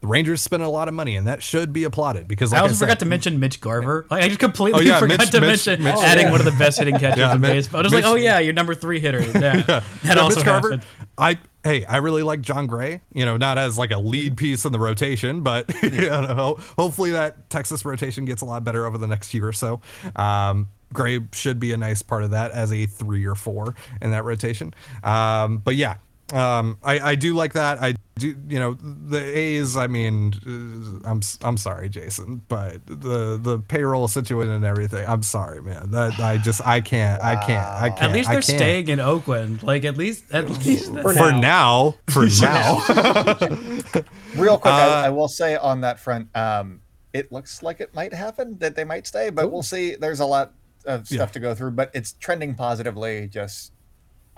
the 0.00 0.06
Rangers 0.06 0.42
spent 0.42 0.62
a 0.62 0.68
lot 0.68 0.86
of 0.86 0.94
money, 0.94 1.16
and 1.16 1.26
that 1.26 1.42
should 1.42 1.72
be 1.72 1.84
applauded 1.84 2.28
because 2.28 2.52
like 2.52 2.60
I 2.60 2.62
also 2.62 2.72
I 2.72 2.74
said, 2.74 2.84
forgot 2.84 2.98
to 3.00 3.06
mention 3.06 3.40
Mitch 3.40 3.60
Garver. 3.60 4.06
Like, 4.10 4.22
I 4.22 4.28
just 4.28 4.38
completely 4.38 4.80
oh, 4.80 4.82
yeah, 4.82 5.00
forgot 5.00 5.18
Mitch, 5.18 5.30
to 5.30 5.40
Mitch, 5.40 5.66
mention 5.66 5.82
Mitch, 5.82 5.96
adding 5.96 6.26
yeah. 6.26 6.30
one 6.30 6.40
of 6.40 6.44
the 6.44 6.52
best 6.52 6.78
hitting 6.78 6.98
catchers 6.98 7.18
yeah, 7.18 7.34
in 7.34 7.40
baseball. 7.40 7.80
I 7.80 7.82
was 7.82 7.92
like, 7.92 8.04
oh 8.04 8.14
yeah, 8.14 8.38
your 8.38 8.52
number 8.52 8.74
three 8.76 9.00
hitter. 9.00 9.20
Yeah, 9.20 9.56
yeah. 9.68 9.84
that 10.04 10.18
also 10.18 10.36
Mitch 10.36 10.44
Garver, 10.44 10.70
happened. 10.70 10.88
I 11.16 11.38
hey, 11.68 11.84
I 11.84 11.98
really 11.98 12.22
like 12.22 12.40
Jon 12.40 12.66
Gray. 12.66 13.02
You 13.12 13.26
know, 13.26 13.36
not 13.36 13.58
as 13.58 13.76
like 13.76 13.90
a 13.90 13.98
lead 13.98 14.36
piece 14.36 14.64
in 14.64 14.72
the 14.72 14.78
rotation, 14.78 15.42
but 15.42 15.70
you 15.82 15.90
know, 15.90 16.58
hopefully 16.78 17.10
that 17.12 17.50
Texas 17.50 17.84
rotation 17.84 18.24
gets 18.24 18.42
a 18.42 18.44
lot 18.44 18.64
better 18.64 18.86
over 18.86 18.96
the 18.98 19.06
next 19.06 19.34
year 19.34 19.46
or 19.46 19.52
so. 19.52 19.80
Um, 20.16 20.68
Gray 20.92 21.20
should 21.32 21.60
be 21.60 21.72
a 21.72 21.76
nice 21.76 22.00
part 22.00 22.24
of 22.24 22.30
that 22.30 22.52
as 22.52 22.72
a 22.72 22.86
three 22.86 23.26
or 23.26 23.34
four 23.34 23.74
in 24.00 24.12
that 24.12 24.24
rotation. 24.24 24.72
Um, 25.04 25.58
but 25.58 25.76
yeah, 25.76 25.96
um, 26.32 26.78
I, 26.82 26.98
I 27.00 27.14
do 27.14 27.34
like 27.34 27.52
that. 27.52 27.82
I 27.82 27.94
do, 28.18 28.36
you 28.48 28.58
know, 28.58 28.74
the 28.74 29.18
A's. 29.18 29.76
I 29.76 29.86
mean, 29.86 30.34
uh, 30.46 31.08
I'm 31.08 31.20
I'm 31.42 31.56
sorry, 31.56 31.88
Jason, 31.88 32.42
but 32.48 32.84
the 32.86 33.38
the 33.40 33.58
payroll 33.68 34.08
situation 34.08 34.52
and 34.52 34.64
everything. 34.64 35.06
I'm 35.08 35.22
sorry, 35.22 35.62
man. 35.62 35.90
That 35.90 36.18
I 36.18 36.36
just 36.38 36.66
I 36.66 36.80
can't 36.80 37.22
I 37.22 37.36
can't 37.36 37.66
I 37.66 37.90
can't. 37.90 38.02
At 38.02 38.12
least 38.12 38.30
they're 38.30 38.42
staying 38.42 38.88
in 38.88 39.00
Oakland. 39.00 39.62
Like 39.62 39.84
at 39.84 39.96
least 39.96 40.24
at 40.32 40.48
least 40.50 40.92
for, 40.92 41.14
for 41.14 41.32
now. 41.32 41.94
For 42.08 42.26
now. 42.42 42.78
Real 44.36 44.58
quick, 44.58 44.74
uh, 44.74 45.02
I, 45.02 45.06
I, 45.06 45.10
will 45.10 45.28
say 45.28 45.56
on 45.56 45.80
that 45.80 45.98
front, 45.98 46.28
um, 46.36 46.80
it 47.12 47.32
looks 47.32 47.62
like 47.62 47.80
it 47.80 47.94
might 47.94 48.12
happen 48.12 48.58
that 48.58 48.76
they 48.76 48.84
might 48.84 49.06
stay, 49.06 49.30
but 49.30 49.50
we'll 49.50 49.62
see. 49.62 49.96
There's 49.96 50.20
a 50.20 50.26
lot 50.26 50.52
of 50.84 51.06
stuff 51.06 51.30
yeah. 51.30 51.32
to 51.32 51.40
go 51.40 51.54
through, 51.54 51.72
but 51.72 51.90
it's 51.94 52.12
trending 52.14 52.54
positively. 52.54 53.28
Just 53.28 53.72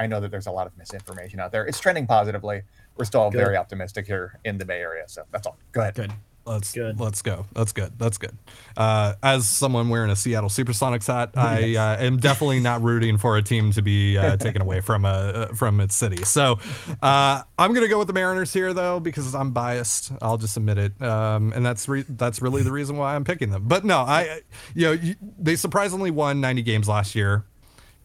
I 0.01 0.07
know 0.07 0.19
that 0.21 0.31
there's 0.31 0.47
a 0.47 0.51
lot 0.51 0.67
of 0.67 0.77
misinformation 0.79 1.41
out 1.41 1.53
there. 1.53 1.67
It's 1.67 1.79
trending 1.79 2.07
positively. 2.07 2.63
We're 3.01 3.07
still 3.07 3.31
good. 3.31 3.39
very 3.39 3.57
optimistic 3.57 4.07
here 4.07 4.39
in 4.45 4.59
the 4.59 4.65
Bay 4.65 4.81
Area. 4.81 5.05
So 5.07 5.25
that's 5.33 5.47
all. 5.47 5.59
Go 5.73 5.81
ahead. 5.81 5.95
Good. 5.95 6.13
Let's 6.47 6.73
good. 6.73 6.99
let's 6.99 7.23
go. 7.23 7.47
That's 7.53 7.73
good. 7.73 7.93
That's 7.99 8.19
good. 8.19 8.37
Uh, 8.77 9.15
as 9.23 9.47
someone 9.47 9.89
wearing 9.89 10.11
a 10.11 10.17
Seattle 10.17 10.49
SuperSonics 10.49 11.07
hat, 11.07 11.31
I 11.37 11.77
uh, 11.77 12.03
am 12.03 12.17
definitely 12.17 12.61
not 12.61 12.83
rooting 12.83 13.19
for 13.19 13.37
a 13.37 13.43
team 13.43 13.73
to 13.73 13.83
be 13.83 14.17
uh, 14.17 14.37
taken 14.39 14.63
away 14.63 14.81
from 14.81 15.05
a 15.05 15.09
uh, 15.09 15.55
from 15.55 15.81
its 15.81 15.95
city. 15.95 16.25
So 16.25 16.59
uh, 17.03 17.43
I'm 17.59 17.75
gonna 17.75 17.89
go 17.89 17.99
with 17.99 18.09
the 18.09 18.15
Mariners 18.15 18.53
here, 18.53 18.73
though, 18.73 19.01
because 19.01 19.35
I'm 19.35 19.53
biased. 19.53 20.13
I'll 20.23 20.39
just 20.39 20.57
admit 20.57 20.79
it, 20.79 21.01
um, 21.03 21.53
and 21.53 21.65
that's 21.65 21.89
re- 21.89 22.07
that's 22.09 22.41
really 22.41 22.63
the 22.63 22.73
reason 22.73 22.97
why 22.97 23.15
I'm 23.15 23.25
picking 23.25 23.51
them. 23.51 23.69
But 23.69 23.85
no, 23.85 23.99
I 23.99 24.41
you 24.75 24.87
know 24.87 24.93
you, 24.93 25.15
they 25.39 25.57
surprisingly 25.57 26.11
won 26.11 26.41
90 26.41 26.63
games 26.63 26.89
last 26.89 27.15
year. 27.15 27.45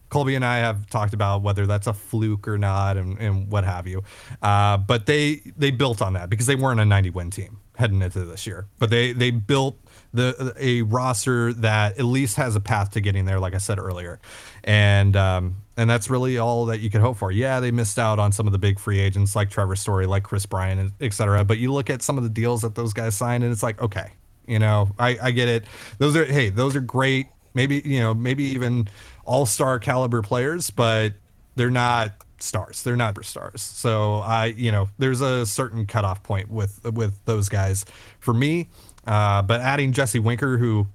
Colby 0.08 0.34
and 0.34 0.44
I 0.44 0.58
have 0.58 0.88
talked 0.88 1.14
about 1.14 1.42
whether 1.42 1.66
that's 1.66 1.86
a 1.86 1.92
fluke 1.92 2.46
or 2.46 2.58
not, 2.58 2.96
and, 2.96 3.18
and 3.18 3.50
what 3.50 3.64
have 3.64 3.86
you. 3.86 4.02
Uh, 4.42 4.76
but 4.76 5.06
they 5.06 5.42
they 5.56 5.70
built 5.70 6.00
on 6.00 6.12
that 6.14 6.30
because 6.30 6.46
they 6.46 6.56
weren't 6.56 6.80
a 6.80 6.84
90 6.84 7.10
win 7.10 7.30
team 7.30 7.58
heading 7.76 8.02
into 8.02 8.24
this 8.24 8.46
year. 8.46 8.66
But 8.78 8.90
they 8.90 9.12
they 9.12 9.30
built 9.30 9.78
the 10.12 10.54
a 10.58 10.82
roster 10.82 11.52
that 11.54 11.98
at 11.98 12.04
least 12.04 12.36
has 12.36 12.56
a 12.56 12.60
path 12.60 12.92
to 12.92 13.00
getting 13.00 13.24
there, 13.24 13.38
like 13.38 13.54
I 13.54 13.58
said 13.58 13.78
earlier, 13.78 14.18
and 14.64 15.16
um, 15.16 15.56
and 15.76 15.88
that's 15.88 16.08
really 16.08 16.38
all 16.38 16.66
that 16.66 16.80
you 16.80 16.90
could 16.90 17.00
hope 17.00 17.18
for. 17.18 17.30
Yeah, 17.30 17.60
they 17.60 17.70
missed 17.70 17.98
out 17.98 18.18
on 18.18 18.32
some 18.32 18.46
of 18.46 18.52
the 18.52 18.58
big 18.58 18.78
free 18.78 18.98
agents 18.98 19.36
like 19.36 19.50
Trevor 19.50 19.76
Story, 19.76 20.06
like 20.06 20.22
Kris 20.22 20.46
Bryant, 20.46 20.92
et 21.00 21.12
cetera. 21.12 21.44
But 21.44 21.58
you 21.58 21.72
look 21.72 21.90
at 21.90 22.02
some 22.02 22.16
of 22.16 22.24
the 22.24 22.30
deals 22.30 22.62
that 22.62 22.74
those 22.74 22.92
guys 22.92 23.16
signed, 23.16 23.44
and 23.44 23.52
it's 23.52 23.62
like, 23.62 23.80
okay, 23.80 24.12
you 24.46 24.58
know, 24.58 24.90
I, 24.98 25.18
I 25.22 25.30
get 25.32 25.48
it. 25.48 25.64
Those 25.98 26.16
are 26.16 26.24
hey, 26.24 26.48
those 26.48 26.74
are 26.76 26.80
great. 26.80 27.26
Maybe 27.54 27.82
you 27.84 28.00
know, 28.00 28.14
maybe 28.14 28.44
even 28.44 28.88
all-star 29.26 29.78
caliber 29.78 30.22
players, 30.22 30.70
but 30.70 31.12
they're 31.56 31.70
not 31.70 32.12
stars. 32.38 32.82
They're 32.82 32.96
not 32.96 33.22
stars. 33.24 33.62
So 33.62 34.16
I, 34.16 34.46
you 34.46 34.70
know, 34.72 34.88
there's 34.98 35.20
a 35.20 35.46
certain 35.46 35.86
cutoff 35.86 36.22
point 36.22 36.50
with 36.50 36.84
with 36.84 37.24
those 37.24 37.48
guys 37.48 37.84
for 38.20 38.34
me. 38.34 38.68
Uh, 39.06 39.42
but 39.42 39.60
adding 39.60 39.92
Jesse 39.92 40.18
Winker, 40.18 40.58
who, 40.58 40.86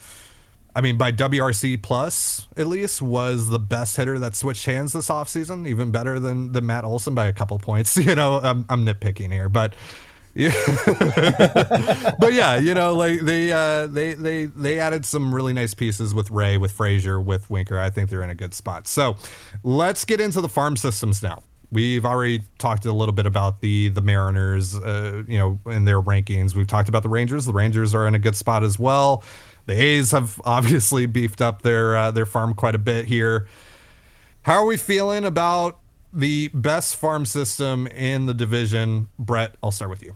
I 0.76 0.82
mean, 0.82 0.98
by 0.98 1.12
WRC 1.12 1.82
plus 1.82 2.48
at 2.58 2.68
least 2.68 3.02
was 3.02 3.50
the 3.50 3.60
best 3.60 3.96
hitter 3.96 4.20
that 4.20 4.36
switched 4.36 4.66
hands 4.66 4.94
this 4.94 5.08
offseason, 5.10 5.68
even 5.68 5.92
better 5.92 6.20
than 6.20 6.52
than 6.52 6.66
Matt 6.66 6.84
Olson 6.84 7.16
by 7.16 7.28
a 7.28 7.34
couple 7.34 7.58
points. 7.60 7.98
You 8.02 8.16
know, 8.16 8.40
I'm, 8.42 8.66
I'm 8.70 8.86
nitpicking 8.86 9.32
here, 9.32 9.50
but 9.50 9.74
yeah. 10.34 10.54
but 12.20 12.34
yeah, 12.34 12.58
you 12.58 12.74
know, 12.74 12.94
like 12.94 13.22
they 13.22 13.52
uh 13.52 13.88
they 13.88 14.14
they 14.14 14.46
they 14.46 14.80
added 14.80 15.06
some 15.06 15.34
really 15.34 15.54
nice 15.54 15.74
pieces 15.74 16.14
with 16.14 16.32
Ray, 16.32 16.58
with 16.58 16.72
Frazier, 16.72 17.20
with 17.20 17.50
Winker. 17.50 17.80
I 17.80 17.90
think 17.90 18.10
they're 18.10 18.24
in 18.24 18.30
a 18.30 18.36
good 18.36 18.54
spot. 18.54 18.88
So 18.88 19.18
let's 19.64 20.06
get 20.06 20.22
into 20.22 20.40
the 20.42 20.50
farm 20.50 20.78
systems 20.78 21.22
now. 21.22 21.44
We've 21.72 22.06
already 22.06 22.44
talked 22.58 22.86
a 22.86 22.94
little 22.94 23.14
bit 23.14 23.26
about 23.26 23.62
the 23.62 23.90
the 23.90 24.02
Mariners, 24.02 24.76
uh, 24.76 25.24
you 25.28 25.38
know, 25.38 25.60
in 25.66 25.86
their 25.86 26.02
rankings. 26.02 26.56
We've 26.56 26.68
talked 26.68 26.90
about 26.90 27.04
the 27.04 27.10
Rangers. 27.10 27.46
The 27.46 27.54
Rangers 27.54 27.94
are 27.94 28.08
in 28.08 28.16
a 28.16 28.20
good 28.20 28.36
spot 28.36 28.64
as 28.64 28.80
well. 28.80 29.24
The 29.66 29.74
A's 29.74 30.12
have 30.12 30.40
obviously 30.46 31.06
beefed 31.08 31.42
up 31.42 31.62
their 31.62 31.98
uh, 31.98 32.12
their 32.12 32.26
farm 32.26 32.54
quite 32.54 32.76
a 32.76 32.80
bit 32.80 33.06
here. 33.06 33.48
How 34.44 34.56
are 34.56 34.66
we 34.66 34.78
feeling 34.78 35.24
about 35.24 35.81
the 36.14 36.50
best 36.50 36.96
farm 36.96 37.26
system 37.26 37.88
in 37.88 38.26
the 38.26 38.34
division? 38.34 39.10
Brett, 39.18 39.56
I'll 39.64 39.72
start 39.72 39.90
with 39.90 40.04
you. 40.04 40.16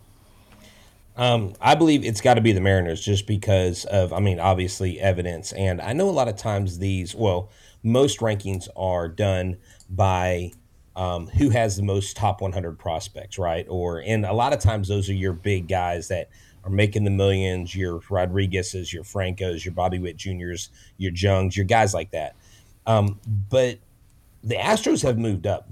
Um, 1.17 1.53
I 1.61 1.75
believe 1.75 2.03
it's 2.03 2.19
got 2.19 2.33
to 2.33 2.41
be 2.41 2.51
the 2.51 2.59
Mariners 2.59 3.01
just 3.01 3.25
because 3.25 3.85
of, 3.85 4.11
I 4.11 4.19
mean, 4.19 4.39
obviously 4.39 4.99
evidence. 4.99 5.53
And 5.53 5.81
I 5.81 5.93
know 5.93 6.09
a 6.09 6.11
lot 6.11 6.27
of 6.27 6.35
times 6.35 6.79
these, 6.79 7.15
well, 7.15 7.49
most 7.83 8.19
rankings 8.19 8.67
are 8.75 9.07
done 9.07 9.57
by 9.89 10.51
um, 10.95 11.27
who 11.27 11.49
has 11.49 11.77
the 11.77 11.83
most 11.83 12.17
top 12.17 12.41
100 12.41 12.77
prospects, 12.77 13.37
right? 13.37 13.65
Or, 13.69 13.99
and 13.99 14.25
a 14.25 14.33
lot 14.33 14.53
of 14.53 14.59
times 14.59 14.87
those 14.87 15.09
are 15.09 15.13
your 15.13 15.33
big 15.33 15.67
guys 15.67 16.09
that 16.09 16.29
are 16.63 16.69
making 16.69 17.03
the 17.03 17.11
millions, 17.11 17.75
your 17.75 18.01
Rodriguez's, 18.09 18.91
your 18.91 19.03
Francos, 19.03 19.63
your 19.63 19.73
Bobby 19.73 19.99
Witt 19.99 20.17
Juniors, 20.17 20.69
your 20.97 21.11
Jungs, 21.11 21.55
your 21.55 21.65
guys 21.65 21.93
like 21.93 22.11
that. 22.11 22.35
Um, 22.87 23.19
but 23.49 23.79
the 24.45 24.55
Astros 24.55 25.01
have 25.01 25.17
moved 25.17 25.47
up. 25.47 25.67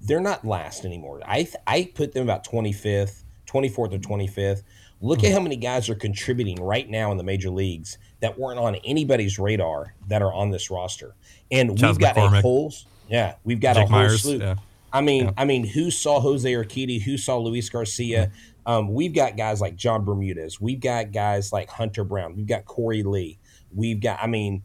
They're 0.00 0.20
not 0.20 0.44
last 0.44 0.84
anymore. 0.84 1.20
I, 1.26 1.48
I 1.66 1.90
put 1.94 2.12
them 2.12 2.22
about 2.22 2.46
25th, 2.46 3.22
24th 3.46 3.78
or 3.78 3.88
25th. 3.88 4.62
Look 5.00 5.24
at 5.24 5.32
how 5.32 5.40
many 5.40 5.56
guys 5.56 5.88
are 5.88 5.94
contributing 5.94 6.62
right 6.62 6.88
now 6.88 7.10
in 7.10 7.16
the 7.16 7.24
major 7.24 7.48
leagues 7.48 7.96
that 8.20 8.38
weren't 8.38 8.58
on 8.58 8.74
anybody's 8.84 9.38
radar 9.38 9.94
that 10.08 10.20
are 10.20 10.32
on 10.32 10.50
this 10.50 10.70
roster. 10.70 11.14
And 11.50 11.78
Charles 11.78 11.96
we've 11.96 12.02
got 12.02 12.16
McCormick. 12.16 12.38
a 12.38 12.42
whole 12.42 12.72
yeah, 13.08 13.34
we've 13.42 13.60
got 13.60 13.76
Jake 13.76 13.86
a 13.86 13.90
whole 13.90 13.98
Myers, 13.98 14.22
slew. 14.22 14.38
Yeah. 14.38 14.56
I 14.92 15.00
mean, 15.00 15.24
yeah. 15.24 15.32
I 15.38 15.44
mean, 15.46 15.64
who 15.66 15.90
saw 15.90 16.20
Jose 16.20 16.52
Urquidy? 16.52 17.00
Who 17.02 17.16
saw 17.16 17.38
Luis 17.38 17.70
Garcia? 17.70 18.30
Um, 18.66 18.92
we've 18.92 19.14
got 19.14 19.36
guys 19.36 19.60
like 19.60 19.74
John 19.74 20.04
Bermudez. 20.04 20.60
We've 20.60 20.80
got 20.80 21.12
guys 21.12 21.52
like 21.52 21.70
Hunter 21.70 22.04
Brown. 22.04 22.36
We've 22.36 22.46
got 22.46 22.66
Korey 22.66 23.04
Lee. 23.04 23.38
We've 23.74 24.00
got, 24.00 24.18
I 24.22 24.26
mean, 24.26 24.62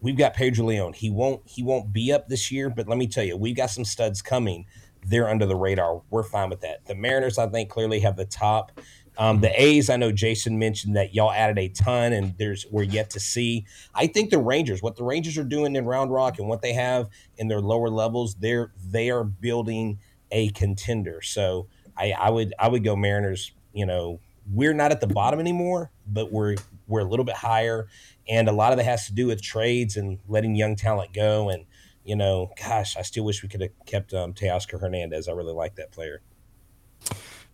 we've 0.00 0.16
got 0.16 0.34
Pedro 0.34 0.66
Leon. 0.66 0.92
He 0.94 1.10
won't 1.10 1.42
he 1.44 1.62
won't 1.62 1.92
be 1.92 2.12
up 2.12 2.28
this 2.28 2.50
year, 2.50 2.70
but 2.70 2.88
let 2.88 2.98
me 2.98 3.06
tell 3.06 3.24
you, 3.24 3.36
we've 3.36 3.56
got 3.56 3.70
some 3.70 3.84
studs 3.84 4.22
coming. 4.22 4.66
They're 5.04 5.28
under 5.28 5.46
the 5.46 5.56
radar. 5.56 6.02
We're 6.10 6.24
fine 6.24 6.50
with 6.50 6.60
that. 6.62 6.84
The 6.86 6.94
Mariners, 6.94 7.38
I 7.38 7.48
think, 7.48 7.70
clearly 7.70 8.00
have 8.00 8.16
the 8.16 8.24
top. 8.24 8.72
Um, 9.18 9.40
the 9.40 9.62
A's, 9.62 9.88
I 9.88 9.96
know 9.96 10.12
Jason 10.12 10.58
mentioned 10.58 10.96
that 10.96 11.14
y'all 11.14 11.32
added 11.32 11.58
a 11.58 11.68
ton, 11.68 12.12
and 12.12 12.36
there's 12.38 12.66
we're 12.70 12.82
yet 12.82 13.10
to 13.10 13.20
see. 13.20 13.64
I 13.94 14.06
think 14.08 14.30
the 14.30 14.38
Rangers, 14.38 14.82
what 14.82 14.96
the 14.96 15.04
Rangers 15.04 15.38
are 15.38 15.44
doing 15.44 15.74
in 15.74 15.86
Round 15.86 16.10
Rock 16.12 16.38
and 16.38 16.48
what 16.48 16.60
they 16.60 16.74
have 16.74 17.08
in 17.38 17.48
their 17.48 17.60
lower 17.60 17.88
levels, 17.88 18.34
they're 18.34 18.72
they 18.84 19.10
are 19.10 19.24
building 19.24 20.00
a 20.30 20.50
contender. 20.50 21.22
So 21.22 21.68
I, 21.96 22.12
I 22.12 22.30
would 22.30 22.52
I 22.58 22.68
would 22.68 22.84
go 22.84 22.94
Mariners. 22.94 23.52
You 23.72 23.86
know, 23.86 24.20
we're 24.50 24.74
not 24.74 24.90
at 24.92 25.00
the 25.00 25.06
bottom 25.06 25.40
anymore, 25.40 25.90
but 26.06 26.30
we're 26.30 26.56
we're 26.86 27.00
a 27.00 27.04
little 27.04 27.24
bit 27.24 27.36
higher, 27.36 27.88
and 28.28 28.48
a 28.48 28.52
lot 28.52 28.72
of 28.72 28.78
it 28.78 28.84
has 28.84 29.06
to 29.06 29.12
do 29.12 29.26
with 29.26 29.42
trades 29.42 29.96
and 29.96 30.18
letting 30.28 30.54
young 30.54 30.76
talent 30.76 31.12
go. 31.12 31.48
And 31.48 31.64
you 32.04 32.16
know, 32.16 32.50
gosh, 32.60 32.96
I 32.96 33.02
still 33.02 33.24
wish 33.24 33.42
we 33.42 33.48
could 33.48 33.60
have 33.60 33.70
kept 33.86 34.14
um, 34.14 34.32
Teoscar 34.32 34.80
Hernandez. 34.80 35.28
I 35.28 35.32
really 35.32 35.52
like 35.52 35.74
that 35.76 35.90
player. 35.92 36.22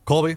Colby, 0.04 0.36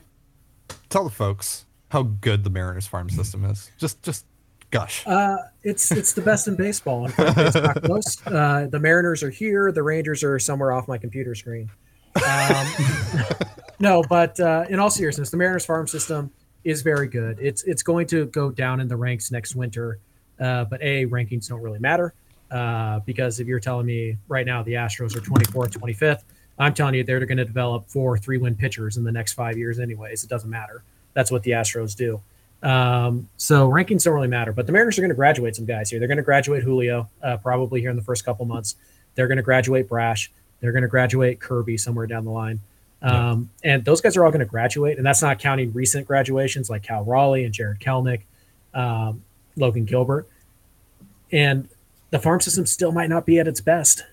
tell 0.89 1.04
the 1.04 1.10
folks 1.10 1.65
how 1.89 2.04
good 2.04 2.43
the 2.43 2.50
Mariners 2.50 2.88
farm 2.88 3.10
system 3.10 3.45
is. 3.45 3.71
Just 3.78 4.02
just 4.04 4.26
Gosh, 4.71 5.08
uh, 5.08 5.38
it's 5.63 5.91
it's 5.91 6.12
the 6.12 6.21
best 6.21 6.50
in 6.50 6.56
baseball. 6.56 7.06
It's 7.17 7.56
not 7.56 7.82
close. 7.84 8.28
Uh, 8.28 8.67
the 8.69 8.80
Mariners 8.80 9.24
are 9.24 9.30
here. 9.30 9.71
The 9.71 9.84
Rangers 9.84 10.24
are 10.24 10.38
somewhere 10.39 10.74
off 10.74 10.88
my 10.88 10.98
computer 10.98 11.34
screen. 11.34 11.69
Um, 12.15 12.67
no, 13.80 14.04
but 14.10 14.38
uh, 14.39 14.65
in 14.67 14.80
all 14.80 14.89
seriousness, 14.89 15.30
the 15.30 15.38
Mariners 15.38 15.65
farm 15.65 15.88
system 15.88 16.32
is 16.63 16.82
very 16.82 17.08
good. 17.08 17.38
It's 17.39 17.63
it's 17.63 17.84
going 17.84 18.08
to 18.08 18.26
go 18.26 18.52
down 18.52 18.82
in 18.82 18.88
the 18.88 18.98
ranks 18.98 19.32
next 19.32 19.56
winter, 19.56 20.00
uh, 20.39 20.65
but 20.65 20.82
a 20.82 21.06
rankings 21.06 21.48
don't 21.48 21.62
really 21.62 21.80
matter 21.80 22.13
uh, 22.52 23.00
because 23.02 23.39
if 23.39 23.48
you're 23.48 23.60
telling 23.60 23.86
me 23.86 24.17
right 24.28 24.45
now 24.45 24.63
the 24.63 24.74
Astros 24.74 25.15
are 25.15 25.21
24th, 25.21 25.78
25th, 25.78 26.24
I'm 26.58 26.74
telling 26.74 26.95
you 26.95 27.04
they're 27.04 27.26
going 27.26 27.38
to 27.38 27.45
develop 27.45 27.89
four 27.89 28.17
three 28.17 28.38
win 28.38 28.56
pitchers 28.56 28.98
in 28.98 29.04
the 29.04 29.12
next 29.12 29.34
five 29.34 29.58
years 29.58 29.80
anyways. 29.80 30.24
It 30.24 30.30
doesn't 30.30 30.50
matter. 30.50 30.84
That's 31.13 31.32
what 31.32 31.43
the 31.43 31.52
Astros 31.52 31.95
do. 31.95 32.21
Um, 32.63 33.30
so 33.38 33.69
rankings 33.69 34.04
don't 34.04 34.13
really 34.13 34.28
matter. 34.28 34.52
But 34.52 34.65
the 34.65 34.71
Mariners 34.71 34.98
are 34.98 35.02
going 35.02 35.10
to 35.10 35.15
graduate 35.15 35.56
some 35.56 35.65
guys 35.65 35.89
here. 35.89 36.00
They're 36.00 36.08
going 36.08 36.17
to 36.17 36.24
graduate 36.24 36.63
Julio 36.63 37.10
uh, 37.21 37.38
probably 37.38 37.82
here 37.82 37.89
in 37.89 37.95
the 37.95 38.02
first 38.02 38.26
couple 38.26 38.45
months. 38.45 38.76
They're 39.15 39.28
going 39.28 39.38
to 39.38 39.43
graduate 39.43 39.88
Brash. 39.88 40.32
They're 40.60 40.71
going 40.71 40.84
to 40.84 40.88
graduate 40.88 41.39
Kirby 41.39 41.78
somewhere 41.78 42.08
down 42.08 42.26
the 42.26 42.32
line. 42.32 42.60
Um, 43.02 43.50
yeah. 43.63 43.74
And 43.74 43.86
those 43.86 44.02
guys 44.02 44.17
are 44.17 44.26
all 44.26 44.32
going 44.32 44.39
to 44.39 44.45
graduate. 44.45 44.98
And 44.98 45.06
that's 45.06 45.21
not 45.21 45.39
counting 45.39 45.71
recent 45.74 46.08
graduations 46.08 46.69
like 46.69 46.84
Cal 46.84 47.04
Raleigh 47.04 47.45
and 47.45 47.54
Jared 47.54 47.80
Kelenic, 47.80 48.21
um, 48.74 49.21
Logan 49.56 49.86
Gilbert. 49.86 50.28
And 51.32 51.68
the 52.12 52.20
farm 52.20 52.41
system 52.41 52.65
still 52.65 52.91
might 52.91 53.10
not 53.10 53.26
be 53.26 53.39
at 53.39 53.48
its 53.48 53.62
best 53.62 54.04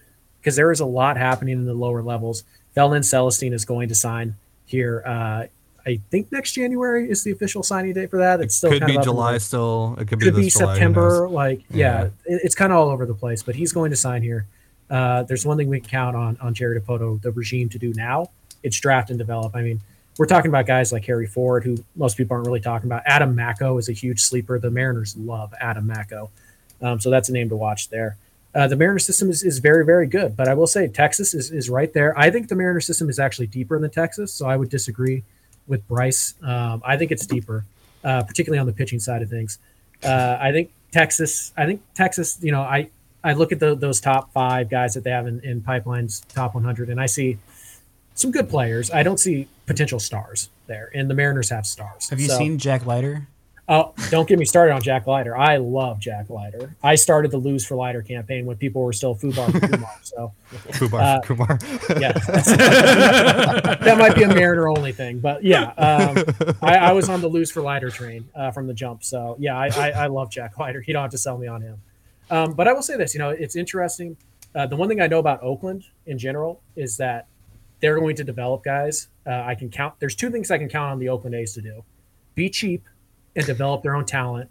because 0.40 0.56
there 0.56 0.72
is 0.72 0.80
a 0.80 0.86
lot 0.86 1.16
happening 1.16 1.52
in 1.54 1.66
the 1.66 1.74
lower 1.74 2.02
levels. 2.02 2.44
Felnin 2.76 3.02
Celesten 3.02 3.52
is 3.52 3.64
going 3.64 3.88
to 3.88 3.94
sign 3.94 4.34
here. 4.64 5.02
Uh, 5.06 5.46
I 5.84 6.00
think 6.10 6.30
next 6.30 6.52
January 6.52 7.10
is 7.10 7.24
the 7.24 7.32
official 7.32 7.62
signing 7.62 7.92
date 7.92 8.10
for 8.10 8.18
that. 8.18 8.40
It's 8.40 8.54
still 8.54 8.70
could 8.70 8.86
be 8.86 8.98
July. 8.98 9.38
Still, 9.38 9.96
it 9.98 10.06
could, 10.08 10.20
could 10.20 10.34
be, 10.34 10.42
be 10.42 10.50
September. 10.50 11.28
Like, 11.28 11.62
yeah, 11.70 12.04
yeah. 12.26 12.34
It, 12.36 12.40
it's 12.44 12.54
kind 12.54 12.72
of 12.72 12.78
all 12.78 12.88
over 12.88 13.04
the 13.04 13.14
place. 13.14 13.42
But 13.42 13.56
he's 13.56 13.72
going 13.72 13.90
to 13.90 13.96
sign 13.96 14.22
here. 14.22 14.46
Uh, 14.88 15.24
there's 15.24 15.44
one 15.44 15.56
thing 15.56 15.68
we 15.68 15.80
can 15.80 15.88
count 15.88 16.16
on 16.16 16.38
on 16.40 16.54
Jerry 16.54 16.80
Dipoto, 16.80 17.20
the 17.20 17.32
regime, 17.32 17.68
to 17.70 17.78
do 17.78 17.92
now. 17.94 18.30
It's 18.62 18.78
draft 18.78 19.10
and 19.10 19.18
develop. 19.18 19.56
I 19.56 19.62
mean, 19.62 19.80
we're 20.18 20.26
talking 20.26 20.50
about 20.50 20.66
guys 20.66 20.92
like 20.92 21.04
Harry 21.06 21.26
Ford, 21.26 21.64
who 21.64 21.76
most 21.96 22.16
people 22.16 22.34
aren't 22.34 22.46
really 22.46 22.60
talking 22.60 22.86
about. 22.86 23.02
Adam 23.06 23.34
Macko 23.34 23.78
is 23.78 23.88
a 23.88 23.92
huge 23.92 24.20
sleeper. 24.20 24.58
The 24.58 24.70
Mariners 24.70 25.16
love 25.16 25.54
Adam 25.60 25.86
Macko, 25.86 26.30
um, 26.80 27.00
so 27.00 27.10
that's 27.10 27.28
a 27.28 27.32
name 27.32 27.48
to 27.48 27.56
watch 27.56 27.88
there. 27.88 28.16
Uh, 28.54 28.68
the 28.68 28.76
Mariner 28.76 28.98
system 28.98 29.30
is, 29.30 29.42
is 29.42 29.58
very, 29.58 29.84
very 29.84 30.06
good. 30.06 30.36
But 30.36 30.48
I 30.48 30.54
will 30.54 30.66
say 30.66 30.86
Texas 30.88 31.32
is, 31.32 31.50
is 31.50 31.70
right 31.70 31.92
there. 31.92 32.18
I 32.18 32.30
think 32.30 32.48
the 32.48 32.54
Mariner 32.54 32.80
system 32.80 33.08
is 33.08 33.18
actually 33.18 33.46
deeper 33.46 33.78
than 33.78 33.90
Texas, 33.90 34.32
so 34.32 34.46
I 34.46 34.56
would 34.56 34.68
disagree 34.68 35.24
with 35.66 35.86
Bryce. 35.88 36.34
Um, 36.42 36.82
I 36.84 36.96
think 36.96 37.12
it's 37.12 37.26
deeper, 37.26 37.64
uh, 38.04 38.22
particularly 38.24 38.58
on 38.58 38.66
the 38.66 38.72
pitching 38.72 39.00
side 39.00 39.22
of 39.22 39.30
things. 39.30 39.58
Uh, 40.04 40.36
I 40.40 40.52
think 40.52 40.70
Texas. 40.90 41.52
I 41.56 41.64
think 41.64 41.80
Texas. 41.94 42.38
You 42.42 42.52
know, 42.52 42.60
I 42.60 42.90
I 43.24 43.32
look 43.32 43.52
at 43.52 43.60
the, 43.60 43.74
those 43.74 44.00
top 44.00 44.32
five 44.32 44.68
guys 44.68 44.94
that 44.94 45.04
they 45.04 45.10
have 45.10 45.26
in, 45.26 45.40
in 45.40 45.60
pipelines 45.60 46.26
top 46.34 46.54
100, 46.54 46.90
and 46.90 47.00
I 47.00 47.06
see 47.06 47.38
some 48.14 48.30
good 48.30 48.48
players. 48.48 48.90
I 48.90 49.02
don't 49.02 49.18
see 49.18 49.48
potential 49.66 50.00
stars 50.00 50.50
there, 50.66 50.90
and 50.94 51.08
the 51.08 51.14
Mariners 51.14 51.50
have 51.50 51.66
stars. 51.66 52.10
Have 52.10 52.20
you 52.20 52.28
so, 52.28 52.38
seen 52.38 52.58
Jack 52.58 52.86
Leiter? 52.86 53.28
Oh, 53.68 53.94
don't 54.10 54.28
get 54.28 54.40
me 54.40 54.44
started 54.44 54.72
on 54.72 54.82
Jack 54.82 55.06
Leiter. 55.06 55.36
I 55.36 55.56
love 55.56 56.00
Jack 56.00 56.28
Leiter. 56.28 56.74
I 56.82 56.96
started 56.96 57.30
the 57.30 57.38
Lose 57.38 57.64
for 57.64 57.76
Leiter 57.76 58.02
campaign 58.02 58.44
when 58.44 58.56
people 58.56 58.82
were 58.82 58.92
still 58.92 59.14
Fubar 59.14 59.52
for 59.52 59.66
Kumar. 59.66 59.90
So 60.02 60.32
Fubar 60.72 61.00
uh, 61.00 61.20
for 61.22 61.34
Kumar. 61.34 61.58
yeah, 62.00 62.12
that 63.80 63.96
might 63.98 64.16
be 64.16 64.24
a 64.24 64.28
Mariner 64.28 64.68
only 64.68 64.90
thing, 64.90 65.20
but 65.20 65.44
yeah, 65.44 65.70
um, 65.78 66.24
I, 66.60 66.76
I, 66.76 66.92
was 66.92 67.08
on 67.08 67.20
the 67.20 67.28
Lose 67.28 67.52
for 67.52 67.62
Leiter 67.62 67.88
train 67.88 68.28
uh, 68.34 68.50
from 68.50 68.66
the 68.66 68.74
jump. 68.74 69.04
So 69.04 69.36
yeah, 69.38 69.56
I, 69.56 69.68
I, 69.68 69.90
I, 69.90 70.06
love 70.08 70.28
Jack 70.28 70.58
Leiter. 70.58 70.84
You 70.84 70.92
don't 70.92 71.02
have 71.02 71.12
to 71.12 71.18
sell 71.18 71.38
me 71.38 71.46
on 71.46 71.62
him. 71.62 71.80
Um, 72.30 72.54
but 72.54 72.66
I 72.66 72.72
will 72.72 72.82
say 72.82 72.96
this, 72.96 73.14
you 73.14 73.20
know, 73.20 73.30
it's 73.30 73.54
interesting. 73.54 74.16
Uh, 74.54 74.66
the 74.66 74.76
one 74.76 74.88
thing 74.88 75.00
I 75.00 75.06
know 75.06 75.18
about 75.18 75.42
Oakland 75.42 75.84
in 76.06 76.18
general 76.18 76.60
is 76.76 76.96
that 76.96 77.26
they're 77.82 77.98
going 77.98 78.16
to 78.16 78.24
develop 78.24 78.64
guys. 78.64 79.08
Uh, 79.26 79.42
I 79.44 79.54
can 79.54 79.68
count. 79.68 79.94
There's 79.98 80.14
two 80.14 80.30
things 80.30 80.50
I 80.50 80.56
can 80.56 80.70
count 80.70 80.92
on 80.92 80.98
the 80.98 81.10
Oakland 81.10 81.34
A's 81.34 81.52
to 81.54 81.60
do: 81.60 81.84
be 82.34 82.48
cheap 82.48 82.84
and 83.36 83.44
develop 83.44 83.82
their 83.82 83.94
own 83.94 84.06
talent 84.06 84.48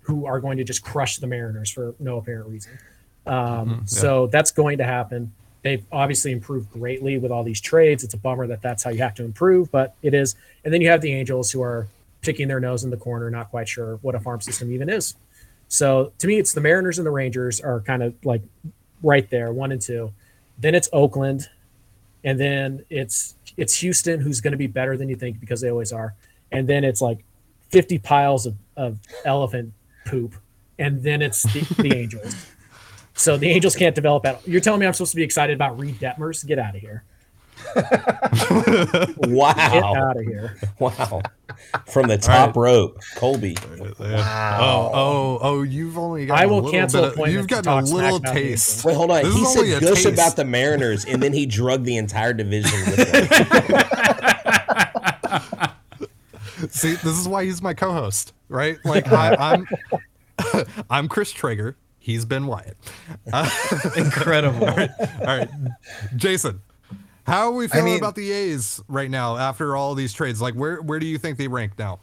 who 0.00 0.24
are 0.24 0.40
going 0.40 0.56
to 0.56 0.64
just 0.64 0.82
crush 0.82 1.16
the 1.18 1.26
Mariners 1.26 1.70
for 1.70 1.94
no 1.98 2.16
apparent 2.16 2.48
reason. 2.48 2.78
Um, 3.26 3.34
mm-hmm, 3.34 3.70
yeah. 3.72 3.80
So 3.84 4.26
that's 4.28 4.50
going 4.50 4.78
to 4.78 4.84
happen. 4.84 5.32
They've 5.62 5.84
obviously 5.92 6.32
improved 6.32 6.70
greatly 6.70 7.18
with 7.18 7.30
all 7.30 7.42
these 7.42 7.60
trades. 7.60 8.04
It's 8.04 8.14
a 8.14 8.18
bummer 8.18 8.46
that 8.46 8.62
that's 8.62 8.84
how 8.84 8.90
you 8.90 9.00
have 9.02 9.14
to 9.16 9.24
improve, 9.24 9.70
but 9.70 9.94
it 10.02 10.14
is. 10.14 10.36
And 10.64 10.72
then 10.72 10.80
you 10.80 10.88
have 10.88 11.02
the 11.02 11.12
Angels 11.12 11.50
who 11.50 11.62
are 11.62 11.88
picking 12.22 12.48
their 12.48 12.60
nose 12.60 12.84
in 12.84 12.90
the 12.90 12.96
corner, 12.96 13.28
not 13.28 13.50
quite 13.50 13.68
sure 13.68 13.96
what 13.96 14.14
a 14.14 14.20
farm 14.20 14.40
system 14.40 14.72
even 14.72 14.88
is. 14.88 15.14
So 15.66 16.12
to 16.18 16.26
me, 16.26 16.38
it's 16.38 16.52
the 16.52 16.60
Mariners 16.60 16.98
and 16.98 17.06
the 17.06 17.10
Rangers 17.10 17.60
are 17.60 17.80
kind 17.80 18.02
of 18.02 18.14
like 18.24 18.42
right 19.02 19.28
there, 19.28 19.52
one 19.52 19.72
and 19.72 19.80
two. 19.80 20.12
Then 20.58 20.74
it's 20.74 20.88
Oakland, 20.92 21.48
and 22.24 22.38
then 22.38 22.84
it's 22.90 23.36
it's 23.56 23.76
Houston, 23.76 24.20
who's 24.20 24.40
going 24.40 24.52
to 24.52 24.58
be 24.58 24.66
better 24.66 24.96
than 24.96 25.08
you 25.08 25.16
think 25.16 25.40
because 25.40 25.60
they 25.60 25.70
always 25.70 25.92
are. 25.92 26.14
And 26.52 26.68
then 26.68 26.84
it's 26.84 27.00
like 27.00 27.24
50 27.70 27.98
piles 27.98 28.46
of, 28.46 28.54
of 28.76 28.98
elephant 29.24 29.72
poop, 30.06 30.34
and 30.78 31.02
then 31.02 31.22
it's 31.22 31.42
the, 31.42 31.82
the 31.82 31.94
Angels. 31.94 32.34
So 33.14 33.36
the 33.36 33.48
Angels 33.48 33.74
can't 33.74 33.94
develop 33.94 34.24
at 34.26 34.36
all. 34.36 34.42
You're 34.46 34.60
telling 34.60 34.80
me 34.80 34.86
I'm 34.86 34.92
supposed 34.92 35.10
to 35.10 35.16
be 35.16 35.24
excited 35.24 35.54
about 35.54 35.78
Reid 35.78 35.96
Detmers? 35.96 36.46
Get 36.46 36.58
out 36.58 36.76
of 36.76 36.80
here. 36.80 37.04
Wow. 37.76 39.52
Get 39.54 39.84
out 39.84 40.16
of 40.16 40.24
here. 40.24 40.56
Wow. 40.78 41.22
From 41.86 42.08
the 42.08 42.18
top 42.18 42.56
right. 42.56 42.62
rope, 42.62 43.00
Colby. 43.16 43.56
Wow. 43.98 44.58
Oh, 44.60 44.90
oh, 44.92 45.38
oh, 45.42 45.62
you've 45.62 45.98
only 45.98 46.26
got 46.26 46.38
I 46.38 46.46
will 46.46 46.70
cancel 46.70 47.10
bit 47.10 47.18
of, 47.18 47.28
You've 47.28 47.48
got 47.48 47.66
a 47.66 47.80
little 47.80 48.20
taste. 48.20 48.84
Wait, 48.84 48.94
hold 48.96 49.10
on. 49.10 49.22
This 49.24 49.36
he 49.36 49.44
said 49.44 49.80
gush 49.80 50.04
about 50.04 50.36
the 50.36 50.44
Mariners 50.44 51.04
and 51.04 51.22
then 51.22 51.32
he 51.32 51.46
drugged 51.46 51.84
the 51.84 51.96
entire 51.96 52.32
division 52.32 52.78
with 52.86 52.98
him. 52.98 53.84
See, 56.70 56.92
this 56.92 57.18
is 57.18 57.28
why 57.28 57.44
he's 57.44 57.62
my 57.62 57.74
co-host, 57.74 58.32
right? 58.48 58.78
Like 58.84 59.10
I, 59.12 59.54
am 59.54 59.66
I'm, 60.38 60.64
I'm 60.90 61.08
Chris 61.08 61.32
Traeger. 61.32 61.76
He's 61.98 62.24
Ben 62.24 62.46
Wyatt. 62.46 62.76
Uh, 63.32 63.48
Incredible. 63.96 64.66
all, 64.66 64.76
right, 64.76 64.90
all 64.98 65.26
right, 65.26 65.48
Jason. 66.16 66.60
How 67.28 67.48
are 67.48 67.52
we 67.52 67.68
feeling 67.68 67.84
I 67.84 67.90
mean, 67.90 67.98
about 67.98 68.14
the 68.14 68.32
A's 68.32 68.80
right 68.88 69.10
now 69.10 69.36
after 69.36 69.76
all 69.76 69.94
these 69.94 70.12
trades? 70.12 70.40
Like, 70.40 70.54
where 70.54 70.80
where 70.80 70.98
do 70.98 71.06
you 71.06 71.18
think 71.18 71.36
they 71.36 71.48
rank 71.48 71.78
now? 71.78 72.00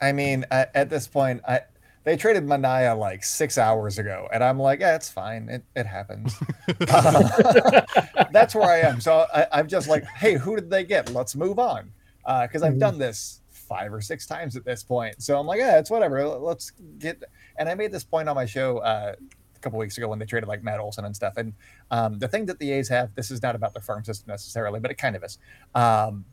I 0.00 0.12
mean, 0.12 0.44
at, 0.50 0.70
at 0.74 0.90
this 0.90 1.06
point, 1.06 1.42
I 1.46 1.60
they 2.04 2.16
traded 2.16 2.46
Manaea 2.46 2.96
like 2.96 3.24
six 3.24 3.58
hours 3.58 3.98
ago, 3.98 4.28
and 4.32 4.42
I'm 4.42 4.58
like, 4.58 4.80
yeah, 4.80 4.94
it's 4.94 5.10
fine. 5.10 5.48
It, 5.48 5.64
it 5.74 5.86
happens. 5.86 6.34
uh, 6.88 7.82
that's 8.32 8.54
where 8.54 8.70
I 8.70 8.78
am. 8.78 9.00
So 9.00 9.26
I, 9.34 9.60
am 9.60 9.66
just 9.66 9.88
like, 9.88 10.04
hey, 10.04 10.34
who 10.34 10.54
did 10.54 10.70
they 10.70 10.84
get? 10.84 11.12
Let's 11.12 11.34
move 11.34 11.58
on. 11.58 11.92
Because 12.24 12.62
uh, 12.62 12.66
I've 12.66 12.72
mm-hmm. 12.72 12.78
done 12.78 12.98
this 12.98 13.40
five 13.50 13.92
or 13.92 14.00
six 14.00 14.24
times 14.24 14.56
at 14.56 14.64
this 14.64 14.84
point. 14.84 15.20
So 15.20 15.38
I'm 15.38 15.46
like, 15.46 15.58
yeah, 15.58 15.78
it's 15.78 15.90
whatever. 15.90 16.24
Let's 16.26 16.70
get. 16.98 17.22
And 17.58 17.68
I 17.68 17.74
made 17.74 17.90
this 17.90 18.04
point 18.04 18.28
on 18.28 18.36
my 18.36 18.46
show 18.46 18.78
uh, 18.78 19.16
a 19.56 19.60
couple 19.60 19.78
weeks 19.78 19.96
ago 19.98 20.08
when 20.08 20.18
they 20.18 20.26
traded 20.26 20.48
like 20.48 20.62
Matt 20.62 20.80
Olson 20.80 21.04
and 21.04 21.14
stuff. 21.14 21.36
And 21.36 21.52
um, 21.90 22.18
the 22.18 22.28
thing 22.28 22.46
that 22.46 22.58
the 22.58 22.72
A's 22.72 22.88
have, 22.88 23.14
this 23.14 23.30
is 23.30 23.42
not 23.42 23.54
about 23.54 23.72
their 23.72 23.82
farm 23.82 24.04
system 24.04 24.26
necessarily, 24.28 24.80
but 24.80 24.90
it 24.90 24.98
kind 24.98 25.16
of 25.16 25.24
is. 25.24 25.38
Um, 25.74 26.24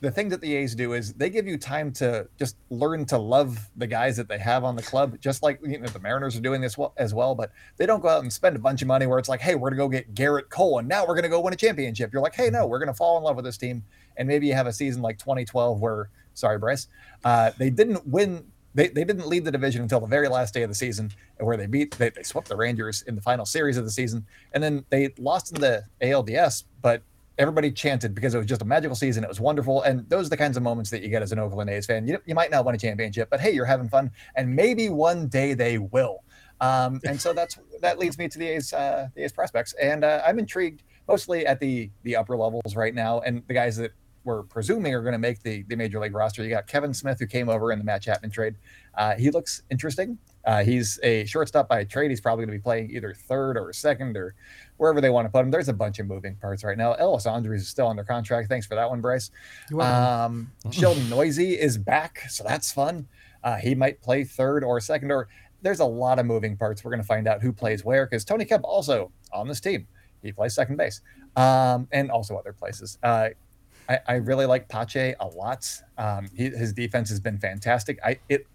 the 0.00 0.10
thing 0.10 0.30
that 0.30 0.40
the 0.40 0.56
A's 0.56 0.74
do 0.74 0.94
is 0.94 1.12
they 1.12 1.28
give 1.28 1.46
you 1.46 1.58
time 1.58 1.92
to 1.92 2.26
just 2.38 2.56
learn 2.70 3.04
to 3.06 3.18
love 3.18 3.68
the 3.76 3.86
guys 3.86 4.16
that 4.16 4.28
they 4.28 4.38
have 4.38 4.64
on 4.64 4.74
the 4.74 4.82
club, 4.82 5.20
just 5.20 5.42
like 5.42 5.60
you 5.62 5.78
know 5.78 5.88
the 5.88 5.98
Mariners 5.98 6.34
are 6.36 6.40
doing 6.40 6.62
this 6.62 6.78
well, 6.78 6.94
as 6.96 7.12
well. 7.12 7.34
But 7.34 7.52
they 7.76 7.84
don't 7.84 8.00
go 8.00 8.08
out 8.08 8.22
and 8.22 8.32
spend 8.32 8.56
a 8.56 8.58
bunch 8.58 8.80
of 8.80 8.88
money 8.88 9.04
where 9.04 9.18
it's 9.18 9.28
like, 9.28 9.42
hey, 9.42 9.56
we're 9.56 9.68
gonna 9.68 9.76
go 9.76 9.90
get 9.90 10.14
Gerrit 10.14 10.48
Cole, 10.48 10.78
and 10.78 10.88
now 10.88 11.06
we're 11.06 11.16
gonna 11.16 11.28
go 11.28 11.38
win 11.40 11.52
a 11.52 11.56
championship. 11.56 12.14
You're 12.14 12.22
like, 12.22 12.34
hey, 12.34 12.48
no, 12.48 12.66
we're 12.66 12.78
gonna 12.78 12.94
fall 12.94 13.18
in 13.18 13.24
love 13.24 13.36
with 13.36 13.44
this 13.44 13.58
team, 13.58 13.84
and 14.16 14.26
maybe 14.26 14.46
you 14.46 14.54
have 14.54 14.66
a 14.66 14.72
season 14.72 15.02
like 15.02 15.18
2012 15.18 15.78
where 15.78 16.08
Sorry, 16.34 16.58
Bryce. 16.58 16.88
Uh, 17.24 17.50
they 17.58 17.70
didn't 17.70 18.06
win. 18.06 18.44
They, 18.74 18.88
they 18.88 19.04
didn't 19.04 19.26
lead 19.26 19.44
the 19.44 19.50
division 19.50 19.82
until 19.82 20.00
the 20.00 20.06
very 20.06 20.28
last 20.28 20.54
day 20.54 20.62
of 20.62 20.68
the 20.68 20.74
season, 20.74 21.12
where 21.38 21.56
they 21.56 21.66
beat 21.66 21.96
they, 21.98 22.10
they 22.10 22.22
swept 22.22 22.48
the 22.48 22.56
Rangers 22.56 23.02
in 23.02 23.14
the 23.16 23.20
final 23.20 23.44
series 23.44 23.76
of 23.76 23.84
the 23.84 23.90
season, 23.90 24.26
and 24.52 24.62
then 24.62 24.84
they 24.90 25.12
lost 25.18 25.52
in 25.54 25.60
the 25.60 25.84
ALDS. 26.00 26.64
But 26.80 27.02
everybody 27.38 27.72
chanted 27.72 28.14
because 28.14 28.34
it 28.34 28.38
was 28.38 28.46
just 28.46 28.62
a 28.62 28.64
magical 28.64 28.94
season. 28.94 29.24
It 29.24 29.28
was 29.28 29.40
wonderful, 29.40 29.82
and 29.82 30.08
those 30.08 30.26
are 30.26 30.30
the 30.30 30.36
kinds 30.36 30.56
of 30.56 30.62
moments 30.62 30.90
that 30.90 31.02
you 31.02 31.08
get 31.08 31.22
as 31.22 31.32
an 31.32 31.38
Oakland 31.38 31.70
A's 31.70 31.86
fan. 31.86 32.06
You, 32.06 32.18
you 32.26 32.34
might 32.34 32.50
not 32.50 32.64
win 32.64 32.74
a 32.74 32.78
championship, 32.78 33.28
but 33.30 33.40
hey, 33.40 33.50
you're 33.50 33.64
having 33.64 33.88
fun, 33.88 34.10
and 34.36 34.54
maybe 34.54 34.88
one 34.88 35.26
day 35.26 35.54
they 35.54 35.78
will. 35.78 36.22
Um, 36.60 37.00
and 37.04 37.20
so 37.20 37.32
that's 37.32 37.58
that 37.80 37.98
leads 37.98 38.18
me 38.18 38.28
to 38.28 38.38
the 38.38 38.46
A's 38.46 38.72
uh, 38.72 39.08
the 39.14 39.24
A's 39.24 39.32
prospects, 39.32 39.72
and 39.74 40.04
uh, 40.04 40.22
I'm 40.24 40.38
intrigued 40.38 40.82
mostly 41.08 41.46
at 41.46 41.58
the 41.58 41.90
the 42.02 42.14
upper 42.16 42.36
levels 42.36 42.76
right 42.76 42.94
now, 42.94 43.20
and 43.20 43.42
the 43.48 43.54
guys 43.54 43.76
that 43.78 43.92
we're 44.24 44.42
presuming 44.42 44.94
are 44.94 45.02
going 45.02 45.12
to 45.12 45.18
make 45.18 45.42
the, 45.42 45.62
the 45.62 45.76
major 45.76 45.98
league 45.98 46.14
roster. 46.14 46.42
You 46.42 46.50
got 46.50 46.66
Kevin 46.66 46.92
Smith, 46.92 47.18
who 47.18 47.26
came 47.26 47.48
over 47.48 47.72
in 47.72 47.78
the 47.78 47.84
Matt 47.84 48.02
Chapman 48.02 48.30
trade. 48.30 48.54
Uh, 48.94 49.14
he 49.14 49.30
looks 49.30 49.62
interesting. 49.70 50.18
Uh, 50.44 50.62
he's 50.62 50.98
a 51.02 51.24
shortstop 51.26 51.68
by 51.68 51.84
trade. 51.84 52.10
He's 52.10 52.20
probably 52.20 52.44
going 52.44 52.56
to 52.56 52.58
be 52.58 52.62
playing 52.62 52.90
either 52.90 53.14
third 53.14 53.56
or 53.56 53.72
second 53.72 54.16
or 54.16 54.34
wherever 54.76 55.00
they 55.00 55.10
want 55.10 55.26
to 55.26 55.30
put 55.30 55.40
him. 55.40 55.50
There's 55.50 55.68
a 55.68 55.74
bunch 55.74 55.98
of 55.98 56.06
moving 56.06 56.36
parts 56.36 56.64
right 56.64 56.76
now. 56.76 56.94
Elvis 56.94 57.30
Andrus 57.30 57.62
is 57.62 57.68
still 57.68 57.88
under 57.88 58.04
contract. 58.04 58.48
Thanks 58.48 58.66
for 58.66 58.74
that 58.74 58.88
one, 58.88 59.00
Bryce. 59.00 59.30
Um, 60.26 60.50
Sheldon 60.70 61.08
Neuse 61.08 61.38
is 61.38 61.78
back, 61.78 62.22
so 62.28 62.44
that's 62.44 62.72
fun. 62.72 63.06
Uh, 63.42 63.56
he 63.56 63.74
might 63.74 64.00
play 64.02 64.24
third 64.24 64.64
or 64.64 64.80
second, 64.80 65.10
or 65.10 65.28
there's 65.62 65.80
a 65.80 65.84
lot 65.84 66.18
of 66.18 66.26
moving 66.26 66.56
parts. 66.56 66.84
We're 66.84 66.90
going 66.90 67.02
to 67.02 67.06
find 67.06 67.26
out 67.26 67.42
who 67.42 67.52
plays 67.52 67.84
where 67.84 68.06
because 68.06 68.24
Tony 68.24 68.44
Kemp 68.44 68.64
also 68.64 69.12
on 69.32 69.48
this 69.48 69.60
team. 69.60 69.86
He 70.22 70.32
plays 70.32 70.54
second 70.54 70.76
base 70.76 71.00
um, 71.36 71.88
and 71.92 72.10
also 72.10 72.36
other 72.36 72.52
places. 72.52 72.98
Uh, 73.02 73.30
I, 73.90 73.98
I, 74.06 74.14
really 74.14 74.46
like 74.46 74.68
Pache 74.68 75.14
a 75.18 75.26
lot. 75.26 75.68
Um, 75.98 76.28
he, 76.34 76.44
his 76.44 76.72
defense 76.72 77.08
has 77.08 77.18
been 77.18 77.38
fantastic. 77.38 77.98
I 78.04 78.18
it 78.28 78.46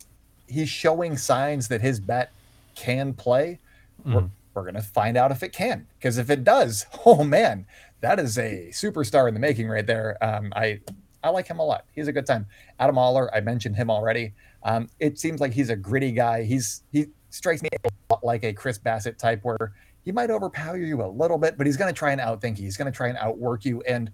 he's 0.47 0.69
showing 0.69 1.17
signs 1.17 1.67
that 1.67 1.81
his 1.81 1.99
bat 1.99 2.31
can 2.75 3.13
play. 3.13 3.59
Mm. 4.07 4.13
We're, 4.13 4.29
we're 4.53 4.61
going 4.61 4.75
to 4.75 4.81
find 4.81 5.17
out 5.17 5.31
if 5.31 5.43
it 5.43 5.51
can 5.51 5.87
because 5.99 6.17
if 6.17 6.29
it 6.29 6.43
does, 6.43 6.85
oh 7.05 7.23
man, 7.23 7.65
that 8.01 8.19
is 8.19 8.37
a 8.37 8.69
superstar 8.71 9.27
in 9.27 9.33
the 9.33 9.39
making 9.39 9.67
right 9.67 9.85
there. 9.85 10.17
Um, 10.23 10.53
I 10.55 10.79
I 11.23 11.29
like 11.29 11.47
him 11.47 11.59
a 11.59 11.65
lot. 11.65 11.85
He's 11.91 12.07
a 12.07 12.13
good 12.13 12.25
time. 12.25 12.45
Adam 12.79 12.97
Oller, 12.97 13.33
I 13.35 13.41
mentioned 13.41 13.75
him 13.75 13.89
already. 13.89 14.33
Um, 14.63 14.89
it 14.99 15.19
seems 15.19 15.41
like 15.41 15.53
he's 15.53 15.69
a 15.69 15.75
gritty 15.75 16.11
guy. 16.11 16.43
He's 16.43 16.83
he 16.91 17.07
strikes 17.29 17.61
me 17.61 17.69
a 17.83 17.89
lot 18.09 18.23
like 18.23 18.43
a 18.43 18.53
Chris 18.53 18.79
Bassitt 18.79 19.17
type, 19.17 19.41
where 19.43 19.73
he 20.03 20.11
might 20.11 20.29
overpower 20.29 20.77
you 20.77 21.03
a 21.03 21.07
little 21.07 21.39
bit, 21.39 21.57
but 21.57 21.65
he's 21.65 21.77
going 21.77 21.91
to 21.91 21.97
try 21.97 22.11
and 22.11 22.21
outthink 22.21 22.57
you. 22.57 22.63
He's 22.63 22.77
going 22.77 22.91
to 22.91 22.95
try 22.95 23.09
and 23.09 23.17
outwork 23.17 23.65
you, 23.65 23.81
and 23.81 24.11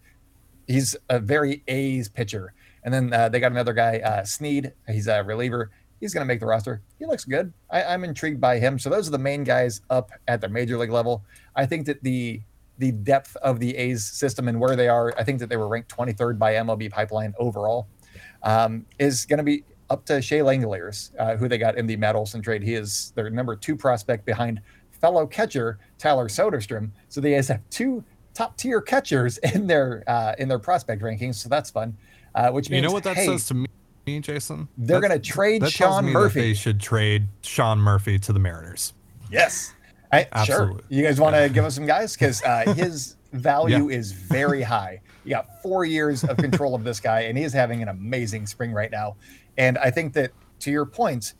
he's 0.71 0.95
a 1.09 1.19
very 1.19 1.63
A's 1.67 2.09
pitcher. 2.09 2.53
And 2.83 2.93
then 2.93 3.13
uh, 3.13 3.29
they 3.29 3.39
got 3.39 3.51
another 3.51 3.73
guy, 3.73 3.99
uh, 3.99 4.23
Snead. 4.23 4.73
He's 4.87 5.07
a 5.07 5.23
reliever. 5.23 5.69
He's 5.99 6.13
going 6.13 6.25
to 6.25 6.27
make 6.27 6.39
the 6.39 6.47
roster. 6.47 6.81
He 6.97 7.05
looks 7.05 7.25
good. 7.25 7.53
I, 7.69 7.83
I'm 7.83 8.03
intrigued 8.03 8.41
by 8.41 8.57
him. 8.57 8.79
So 8.79 8.89
those 8.89 9.07
are 9.07 9.11
the 9.11 9.19
main 9.19 9.43
guys 9.43 9.81
up 9.89 10.11
at 10.27 10.41
the 10.41 10.49
major 10.49 10.77
league 10.77 10.91
level. 10.91 11.23
I 11.55 11.65
think 11.65 11.85
that 11.85 12.03
the 12.03 12.41
the 12.77 12.91
depth 12.91 13.35
of 13.37 13.59
the 13.59 13.77
A's 13.77 14.03
system 14.03 14.47
and 14.47 14.59
where 14.59 14.75
they 14.75 14.87
are, 14.87 15.13
I 15.15 15.23
think 15.23 15.37
that 15.39 15.49
they 15.49 15.57
were 15.57 15.67
ranked 15.67 15.95
23rd 15.95 16.39
by 16.39 16.53
MLB 16.53 16.89
Pipeline 16.89 17.31
overall, 17.37 17.87
um, 18.41 18.87
is 18.97 19.23
going 19.27 19.37
to 19.37 19.43
be 19.43 19.63
up 19.91 20.03
to 20.05 20.19
Shea 20.19 20.39
Langeliers, 20.39 21.11
uh, 21.19 21.35
who 21.35 21.47
they 21.47 21.59
got 21.59 21.77
in 21.77 21.85
the 21.85 21.95
Matt 21.95 22.15
Olson 22.15 22.41
trade. 22.41 22.63
He 22.63 22.73
is 22.73 23.13
their 23.15 23.29
number 23.29 23.55
two 23.55 23.75
prospect 23.75 24.25
behind 24.25 24.61
fellow 25.01 25.27
catcher 25.27 25.79
Tyler 25.97 26.27
Soderstrom. 26.27 26.91
So 27.09 27.21
the 27.21 27.33
A's 27.33 27.49
have 27.49 27.61
two 27.69 28.03
top 28.33 28.57
tier 28.57 28.81
catchers 28.81 29.37
in 29.53 29.67
their 29.67 30.03
uh, 30.07 30.35
in 30.37 30.47
their 30.47 30.59
prospect 30.59 31.01
rankings. 31.01 31.35
So 31.35 31.49
that's 31.49 31.69
fun. 31.69 31.97
Uh, 32.33 32.49
which 32.51 32.69
means 32.69 32.81
you 32.81 32.87
know 32.87 32.93
what 32.93 33.03
that 33.03 33.17
hey, 33.17 33.25
says 33.25 33.47
to 33.47 33.53
me. 33.53 33.67
Jason, 34.05 34.67
they're 34.77 34.99
going 34.99 35.11
to 35.11 35.19
trade 35.19 35.65
Sean 35.69 36.05
Murphy. 36.05 36.41
they 36.41 36.53
should 36.53 36.81
trade 36.81 37.27
Sean 37.43 37.79
Murphy 37.79 38.17
to 38.19 38.33
the 38.33 38.39
Mariners. 38.39 38.93
Yes, 39.31 39.73
I, 40.11 40.27
Absolutely. 40.31 40.75
Sure. 40.75 40.83
You 40.89 41.03
guys 41.03 41.19
want 41.19 41.35
to 41.35 41.49
give 41.49 41.63
us 41.63 41.75
some 41.75 41.85
guys? 41.85 42.13
Because 42.13 42.43
uh, 42.43 42.73
his 42.75 43.15
value 43.31 43.89
yeah. 43.89 43.97
is 43.97 44.11
very 44.11 44.61
high. 44.61 45.01
You 45.23 45.29
got 45.29 45.61
four 45.61 45.85
years 45.85 46.23
of 46.23 46.37
control 46.37 46.75
of 46.75 46.83
this 46.83 46.99
guy, 46.99 47.21
and 47.21 47.37
he 47.37 47.43
is 47.43 47.53
having 47.53 47.81
an 47.81 47.87
amazing 47.87 48.47
spring 48.47 48.71
right 48.71 48.91
now. 48.91 49.15
And 49.57 49.77
I 49.77 49.91
think 49.91 50.13
that 50.13 50.31
to 50.61 50.71
your 50.71 50.85
point, 50.85 51.35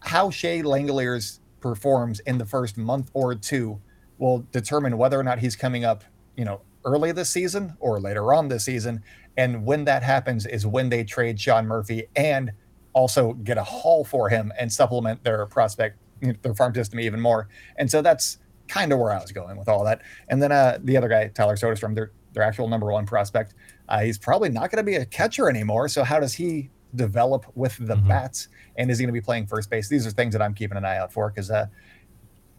how 0.00 0.30
Shea 0.30 0.62
Langeliers 0.62 1.40
performs 1.60 2.20
in 2.20 2.38
the 2.38 2.46
first 2.46 2.78
month 2.78 3.10
or 3.12 3.34
two 3.34 3.80
will 4.18 4.46
determine 4.52 4.96
whether 4.96 5.18
or 5.18 5.22
not 5.22 5.38
he's 5.38 5.56
coming 5.56 5.84
up, 5.84 6.04
you 6.40 6.46
know, 6.46 6.62
early 6.86 7.12
this 7.12 7.28
season 7.28 7.76
or 7.80 8.00
later 8.00 8.32
on 8.32 8.48
this 8.48 8.64
season. 8.64 9.02
And 9.36 9.66
when 9.66 9.84
that 9.84 10.02
happens 10.02 10.46
is 10.46 10.66
when 10.66 10.88
they 10.88 11.04
trade 11.04 11.38
Sean 11.38 11.66
Murphy 11.66 12.04
and 12.16 12.50
also 12.94 13.34
get 13.34 13.58
a 13.58 13.62
haul 13.62 14.04
for 14.04 14.30
him 14.30 14.50
and 14.58 14.72
supplement 14.72 15.22
their 15.22 15.44
prospect 15.44 15.98
their 16.40 16.54
farm 16.54 16.74
system 16.74 16.98
even 16.98 17.20
more. 17.20 17.48
And 17.76 17.90
so 17.90 18.00
that's 18.00 18.38
kind 18.68 18.90
of 18.90 18.98
where 18.98 19.10
I 19.10 19.20
was 19.20 19.32
going 19.32 19.58
with 19.58 19.68
all 19.68 19.84
that. 19.84 20.00
And 20.28 20.42
then 20.42 20.50
uh, 20.50 20.78
the 20.82 20.96
other 20.96 21.08
guy, 21.08 21.28
Tyler 21.28 21.56
Soderstrom, 21.56 21.94
their 21.94 22.10
their 22.32 22.42
actual 22.42 22.68
number 22.68 22.90
one 22.90 23.04
prospect, 23.04 23.54
uh, 23.90 24.00
he's 24.00 24.16
probably 24.16 24.48
not 24.48 24.70
going 24.70 24.78
to 24.78 24.90
be 24.90 24.96
a 24.96 25.04
catcher 25.04 25.50
anymore. 25.50 25.88
So 25.88 26.04
how 26.04 26.20
does 26.20 26.32
he 26.32 26.70
develop 26.94 27.44
with 27.54 27.76
the 27.76 27.96
mm-hmm. 27.96 28.08
bats? 28.08 28.48
And 28.76 28.90
is 28.90 28.98
he 28.98 29.04
going 29.04 29.12
to 29.14 29.20
be 29.20 29.24
playing 29.24 29.46
first 29.46 29.68
base? 29.68 29.90
These 29.90 30.06
are 30.06 30.10
things 30.10 30.32
that 30.32 30.40
I'm 30.40 30.54
keeping 30.54 30.78
an 30.78 30.86
eye 30.86 30.96
out 30.96 31.12
for 31.12 31.28
because 31.28 31.50
uh, 31.50 31.66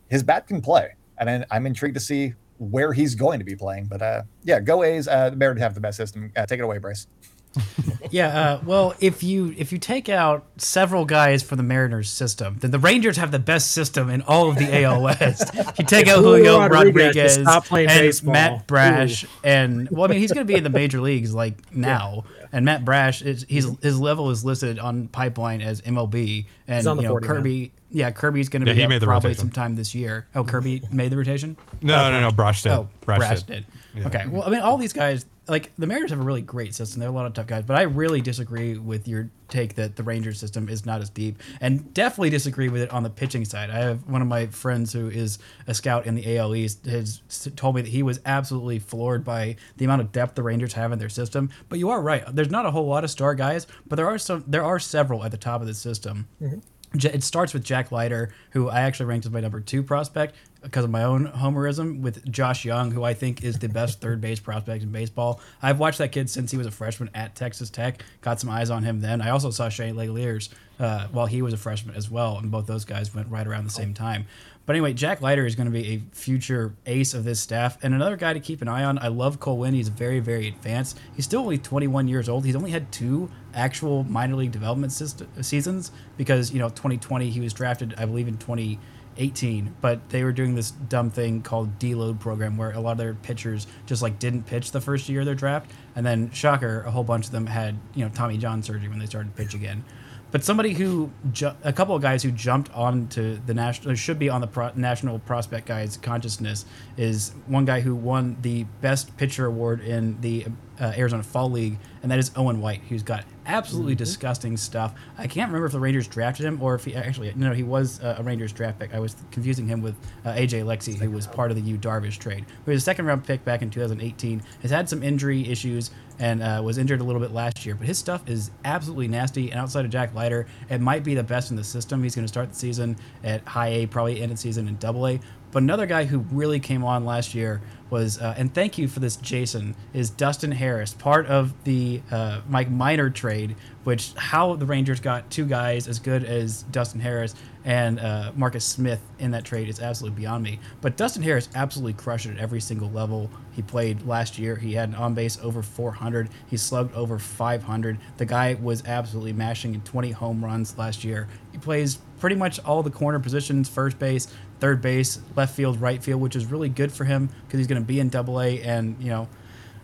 his 0.10 0.22
bat 0.22 0.46
can 0.46 0.62
play, 0.62 0.94
and 1.18 1.46
I'm 1.50 1.66
intrigued 1.66 1.96
to 1.96 2.02
see 2.02 2.36
where 2.62 2.94
he's 2.94 3.16
going 3.16 3.40
to 3.40 3.46
be 3.46 3.56
playing. 3.56 3.86
But 3.86 4.02
uh, 4.02 4.24
yeah, 4.44 4.60
go 4.60 4.84
A's. 4.84 5.08
Uh, 5.08 5.32
the 5.32 5.36
Bears 5.36 5.60
have 5.60 5.74
the 5.74 5.82
best 5.82 5.98
system. 5.98 6.32
Uh, 6.36 6.46
take 6.46 6.60
it 6.60 6.64
away, 6.64 6.78
Bryce. 6.78 7.08
yeah, 8.12 8.28
uh, 8.28 8.62
well, 8.66 8.94
if 9.02 9.24
you 9.24 9.54
if 9.58 9.74
you 9.74 9.78
take 9.78 10.08
out 10.08 10.46
several 10.56 11.04
guys 11.04 11.44
from 11.44 11.58
the 11.58 11.64
Mariners 11.64 12.10
system, 12.10 12.58
then 12.62 12.72
the 12.72 12.80
Rangers 12.80 13.18
have 13.18 13.32
the 13.32 13.40
best 13.40 13.72
system 13.72 14.10
in 14.10 14.22
all 14.22 14.50
of 14.50 14.58
the 14.58 14.74
AL 14.84 15.02
West. 15.02 15.54
you 15.78 15.86
take 15.86 16.08
out 16.08 16.20
Julio 16.20 16.60
Rodriguez, 16.68 17.40
Rodriguez 17.40 17.72
and 17.72 17.88
baseball. 17.88 18.34
Matt 18.34 18.68
Brash, 18.68 19.26
Ooh. 19.26 19.28
and 19.44 19.90
well, 19.92 20.06
I 20.06 20.08
mean, 20.08 20.20
he's 20.20 20.32
going 20.32 20.48
to 20.48 20.52
be 20.54 20.58
in 20.58 20.64
the 20.64 20.70
major 20.70 21.02
leagues 21.02 21.34
like 21.34 21.56
now. 21.76 22.24
Yeah. 22.40 22.46
And 22.54 22.66
Matt 22.66 22.86
Brash, 22.86 23.22
is, 23.22 23.46
he's 23.48 23.66
his 23.82 24.00
level 24.00 24.30
is 24.30 24.46
listed 24.46 24.78
on 24.78 25.08
Pipeline 25.08 25.62
as 25.62 25.82
MLB, 25.82 26.46
and 26.68 26.86
you 26.86 27.02
know 27.02 27.18
Kirby. 27.20 27.72
Yeah, 27.92 28.12
Kirby's 28.12 28.48
going 28.48 28.66
to 28.66 28.74
yeah, 28.74 28.88
be 28.88 29.00
probably 29.00 29.34
sometime 29.34 29.76
this 29.76 29.94
year. 29.94 30.26
Oh, 30.34 30.46
Kirby 30.46 30.82
made 30.92 31.12
the 31.12 31.18
rotation. 31.18 31.58
No, 31.82 32.10
no, 32.10 32.22
no. 32.22 32.32
Brash 32.32 32.64
did. 32.64 32.72
Oh, 32.72 32.88
Brash, 33.02 33.20
Brash 33.20 33.44
did. 33.44 33.48
did. 33.48 33.66
Yeah. 33.94 34.08
Okay. 34.08 34.28
Well, 34.28 34.44
I 34.44 34.50
mean, 34.50 34.62
all 34.62 34.78
these 34.78 34.94
guys, 34.94 35.26
like 35.50 35.74
the 35.78 35.86
Mariners 35.86 36.12
have 36.12 36.20
a 36.20 36.24
really 36.24 36.42
great 36.42 36.74
system. 36.74 37.02
They're 37.02 37.10
a 37.10 37.12
lot 37.12 37.26
of 37.26 37.34
tough 37.34 37.48
guys, 37.48 37.66
but 37.66 37.76
I 37.76 37.82
really 37.82 38.22
disagree 38.22 38.78
with 38.78 39.10
your 39.10 39.30
take 39.50 39.76
that 39.76 39.98
the 39.98 40.04
Rangers 40.04 40.40
system 40.40 40.70
is 40.70 40.86
not 40.86 41.02
as 41.02 41.10
deep, 41.10 41.38
and 41.60 41.94
definitely 41.94 42.30
disagree 42.30 42.70
with 42.70 42.82
it 42.82 42.92
on 42.92 43.04
the 43.04 43.10
pitching 43.10 43.44
side. 43.44 43.70
I 43.70 43.80
have 43.80 44.08
one 44.08 44.22
of 44.22 44.30
my 44.30 44.48
friends 44.48 44.94
who 44.94 45.10
is 45.10 45.40
a 45.68 45.74
scout 45.74 46.06
in 46.06 46.16
the 46.16 46.38
AL 46.38 46.56
East 46.56 46.86
has 46.86 47.22
told 47.58 47.76
me 47.76 47.82
that 47.82 47.90
he 47.90 48.04
was 48.04 48.22
absolutely 48.26 48.80
floored 48.80 49.26
by 49.26 49.58
the 49.76 49.84
amount 49.84 50.02
of 50.02 50.14
depth 50.14 50.36
the 50.36 50.44
Rangers 50.44 50.72
have 50.74 50.94
in 50.94 51.00
their 51.00 51.10
system. 51.10 51.50
But 51.68 51.80
you 51.80 51.90
are 51.90 52.02
right; 52.02 52.24
there's 52.34 52.52
not 52.52 52.66
a 52.66 52.72
whole 52.72 52.86
lot 52.86 53.04
of 53.04 53.12
star 53.12 53.36
guys, 53.36 53.68
but 53.86 53.98
there 53.98 54.08
are 54.08 54.18
some. 54.18 54.46
There 54.48 54.64
are 54.64 54.80
several 54.80 55.26
at 55.26 55.32
the 55.32 55.38
top 55.38 55.60
of 55.60 55.68
the 55.68 55.74
system. 55.74 56.30
Mm-hmm. 56.42 56.60
It 56.94 57.24
starts 57.24 57.54
with 57.54 57.64
Jack 57.64 57.92
Leiter, 57.92 58.34
who 58.52 58.70
I 58.70 58.82
actually 58.82 59.06
ranked 59.06 59.26
as 59.26 59.32
my 59.32 59.40
number 59.40 59.62
two 59.62 59.82
prospect 59.82 60.36
because 60.62 60.84
of 60.84 60.92
my 60.92 61.04
own 61.04 61.28
homerism 61.28 62.02
with 62.02 62.30
Josh 62.30 62.66
Jung, 62.66 62.92
who 62.92 63.04
I 63.04 63.14
think 63.14 63.44
is 63.44 63.58
the 63.60 63.70
best 63.70 64.02
third 64.02 64.20
base 64.20 64.40
prospect 64.40 64.84
in 64.84 64.92
baseball. 64.92 65.40
I've 65.62 65.80
watched 65.80 66.00
that 66.00 66.12
kid 66.12 66.30
since 66.30 66.52
he 66.52 66.58
was 66.58 66.68
a 66.68 66.72
freshman 66.72 67.10
at 67.16 67.34
Texas 67.34 67.70
Tech. 67.70 68.04
Got 68.22 68.40
some 68.40 68.50
eyes 68.50 68.70
on 68.70 68.84
him 68.84 69.00
then. 69.00 69.22
I 69.22 69.30
also 69.30 69.52
saw 69.52 69.70
Shea 69.70 69.92
Langeliers 69.92 70.50
uh, 70.80 71.08
while 71.12 71.28
he 71.28 71.42
was 71.42 71.54
a 71.54 71.58
freshman 71.58 71.96
as 71.96 72.12
well, 72.12 72.38
and 72.38 72.52
both 72.52 72.68
those 72.68 72.86
guys 72.86 73.16
went 73.16 73.30
right 73.30 73.48
around 73.48 73.64
the 73.64 73.72
same 73.72 73.94
time. 73.94 74.26
But 74.72 74.78
anyway, 74.78 74.94
Jack 74.94 75.20
Leiter 75.20 75.46
is 75.46 75.56
going 75.56 75.66
to 75.66 75.72
be 75.72 75.86
a 75.96 76.16
future 76.16 76.74
ace 76.86 77.14
of 77.14 77.26
this 77.26 77.42
staff. 77.42 77.78
And 77.84 77.94
another 77.94 78.16
guy 78.16 78.32
to 78.32 78.40
keep 78.40 78.62
an 78.62 78.70
eye 78.70 78.86
on, 78.86 78.98
I 79.00 79.10
love 79.10 79.38
Cole 79.38 79.58
Winn. 79.58 79.74
He's 79.74 79.90
very, 79.90 80.22
very 80.22 80.48
advanced. 80.48 80.98
He's 81.14 81.26
still 81.26 81.42
only 81.42 81.58
21 81.58 82.08
years 82.08 82.30
old. 82.30 82.46
He's 82.46 82.56
only 82.56 82.72
had 82.72 82.90
two 82.90 83.30
actual 83.54 84.06
minor 84.06 84.36
league 84.36 84.54
development 84.54 84.94
system, 84.94 85.28
seasons 85.44 85.92
because, 86.16 86.54
you 86.54 86.60
know, 86.60 86.70
2020, 86.70 87.30
he 87.30 87.42
was 87.42 87.52
drafted, 87.52 87.96
I 87.98 88.06
believe, 88.06 88.30
in 88.30 88.38
2018. 88.38 89.76
But 89.82 90.08
they 90.08 90.24
were 90.24 90.32
doing 90.32 90.56
this 90.56 90.72
dumb 90.72 91.10
thing 91.10 91.42
called 91.42 91.78
deload 91.78 92.22
program 92.22 92.56
where 92.56 92.72
a 92.72 92.80
lot 92.80 92.94
of 92.94 92.98
their 92.98 93.16
pitchers 93.16 93.68
just 93.88 94.02
like 94.02 94.20
didn't 94.20 94.44
pitch 94.44 94.72
the 94.72 94.80
first 94.80 95.10
year 95.10 95.20
of 95.20 95.26
their 95.26 95.36
draft. 95.36 95.70
And 95.98 96.06
then, 96.06 96.32
shocker, 96.32 96.80
a 96.84 96.92
whole 96.92 97.04
bunch 97.04 97.26
of 97.26 97.34
them 97.34 97.46
had, 97.46 97.78
you 97.94 98.06
know, 98.06 98.12
Tommy 98.16 98.38
John 98.38 98.64
surgery 98.64 98.88
when 98.88 99.00
they 99.00 99.06
started 99.06 99.36
to 99.36 99.44
pitch 99.44 99.54
again. 99.54 99.84
But 100.32 100.46
somebody 100.46 100.74
who, 100.74 101.12
ju- 101.32 101.52
a 101.64 101.74
couple 101.74 101.94
of 101.96 102.02
guys 102.02 102.24
who 102.24 102.32
jumped 102.32 102.74
onto 102.74 103.40
the 103.46 103.54
national, 103.54 103.96
should 103.96 104.18
be 104.18 104.30
on 104.30 104.40
the 104.42 104.48
pro- 104.48 104.72
national 104.76 105.20
prospect 105.20 105.68
guys' 105.68 105.98
consciousness 105.98 106.66
is 106.96 107.34
one 107.48 107.66
guy 107.66 107.82
who 107.82 107.96
won 107.96 108.38
the 108.42 108.64
best 108.80 109.16
pitcher 109.18 109.46
award 109.46 109.82
in 109.82 110.20
the 110.22 110.46
uh, 110.80 110.94
Arizona 110.98 111.24
Fall 111.24 111.52
League, 111.52 111.78
and 112.02 112.12
that 112.12 112.20
is 112.20 112.32
Owen 112.36 112.62
White, 112.62 112.82
who's 112.90 113.04
got 113.04 113.26
absolutely 113.46 113.94
mm-hmm. 113.94 114.00
disgusting 114.00 114.58
stuff. 114.58 114.94
I 115.18 115.28
can't 115.28 115.50
remember 115.50 115.66
if 115.66 115.72
the 115.72 115.80
Rangers 115.80 116.08
drafted 116.08 116.46
him 116.46 116.62
or 116.62 116.76
if 116.76 116.86
he 116.86 116.96
actually 116.96 117.34
no, 117.36 117.54
he 117.54 117.64
was 117.64 118.02
uh, 118.02 118.16
a 118.18 118.24
Rangers 118.24 118.52
draft 118.52 118.80
pick. 118.80 118.94
I 118.94 119.00
was 119.00 119.16
confusing 119.32 119.68
him 119.68 119.82
with 119.82 119.96
uh, 120.26 120.34
AJ 120.34 120.64
Alexy, 120.64 120.98
who 120.98 121.12
was 121.12 121.28
part 121.28 121.52
of 121.52 121.58
the 121.58 121.64
Yu 121.64 121.78
Darvish 121.78 122.18
trade. 122.18 122.46
He 122.66 122.72
was 122.72 122.82
a 122.82 122.86
second 122.86 123.06
round 123.06 123.24
pick 123.24 123.44
back 123.44 123.62
in 123.62 123.70
2018. 123.70 124.42
Has 124.62 124.72
had 124.72 124.90
some 124.90 125.04
injury 125.04 125.48
issues 125.48 125.92
and 126.20 126.44
uh, 126.44 126.62
was 126.64 126.78
injured 126.78 127.02
a 127.02 127.04
little 127.04 127.20
bit 127.20 127.32
last 127.32 127.66
year. 127.66 127.76
But 127.76 127.88
his 127.88 127.98
stuff 127.98 128.30
is 128.30 128.52
absolutely 128.64 129.08
nasty. 129.08 129.50
And 129.50 129.60
outside 129.60 129.86
of 129.86 129.92
Jack 129.92 130.14
Leiter, 130.14 130.46
it 130.70 130.80
might 130.80 131.04
be 131.04 131.16
the 131.16 131.24
best 131.24 131.50
in 131.50 131.58
the 131.58 131.64
system. 131.64 132.04
He's 132.04 132.16
going 132.16 132.26
to 132.26 132.30
start 132.30 132.50
the 132.50 132.56
season 132.56 132.96
at 133.24 133.46
high 133.48 133.70
A, 133.70 133.86
probably 133.88 134.22
end 134.22 134.32
the 134.32 134.38
season 134.38 134.68
in 134.68 134.78
double 134.78 135.08
A. 135.08 135.20
But 135.52 135.64
another 135.64 135.86
guy 135.86 136.06
who 136.06 136.20
really 136.32 136.60
came 136.60 136.84
on 136.84 137.06
last 137.06 137.34
year 137.36 137.62
was, 137.92 138.20
uh, 138.20 138.34
and 138.38 138.52
thank 138.52 138.78
you 138.78 138.88
for 138.88 139.02
this, 139.02 139.18
Jason, 139.18 139.76
is 139.94 140.10
Dustin 140.10 140.52
Harris, 140.52 140.94
part 140.94 141.28
of 141.28 141.54
the 141.66 142.02
uh, 142.10 142.42
Mike 142.48 142.72
Minor 142.72 143.10
trade, 143.10 143.56
which 143.84 144.14
how 144.16 144.56
the 144.56 144.66
Rangers 144.66 145.02
got 145.02 145.30
two 145.30 145.46
guys 145.46 145.88
as 145.88 146.00
good 146.00 146.24
as 146.24 146.64
Dustin 146.64 147.02
Harris 147.02 147.36
and 147.64 148.00
uh, 148.00 148.32
Marcus 148.36 148.66
Smith 148.66 149.02
in 149.20 149.32
that 149.32 149.44
trade 149.44 149.70
is 149.70 149.80
absolutely 149.80 150.20
beyond 150.20 150.44
me. 150.44 150.60
But 150.80 150.98
Dustin 150.98 151.22
Harris 151.22 151.50
absolutely 151.54 151.94
crushed 151.94 152.26
it 152.26 152.32
at 152.32 152.38
every 152.40 152.62
single 152.62 152.90
level 152.90 153.30
he 153.52 153.62
played 153.62 154.06
last 154.08 154.40
year. 154.40 154.56
He 154.56 154.74
had 154.74 154.90
an 154.90 154.96
on 154.96 155.14
base 155.14 155.38
over 155.44 155.62
400. 155.62 156.30
He 156.48 156.58
slugged 156.58 156.96
over 156.96 157.20
500. 157.20 158.00
The 158.18 158.26
guy 158.26 158.56
was 158.56 158.84
absolutely 158.86 159.34
mashing 159.34 159.76
in 159.76 159.82
20 159.82 160.12
home 160.12 160.44
runs 160.44 160.78
last 160.78 161.04
year. 161.04 161.28
He 161.52 161.58
plays 161.58 162.00
pretty 162.20 162.36
much 162.36 162.60
all 162.60 162.82
the 162.82 162.92
corner 162.92 163.20
positions, 163.20 163.68
first 163.68 164.00
base, 164.00 164.28
third 164.62 164.82
base, 164.82 165.20
left 165.36 165.56
field, 165.56 165.82
right 165.82 166.02
field, 166.02 166.22
which 166.22 166.36
is 166.36 166.46
really 166.46 166.70
good 166.70 166.94
for 166.94 167.04
him 167.04 167.30
because 167.46 167.58
he's 167.58 167.68
going 167.68 167.82
to 167.82 167.86
be 167.86 168.00
in 168.00 168.08
Double 168.08 168.40
A, 168.40 168.62
and 168.62 168.96
you 169.02 169.10
know 169.10 169.28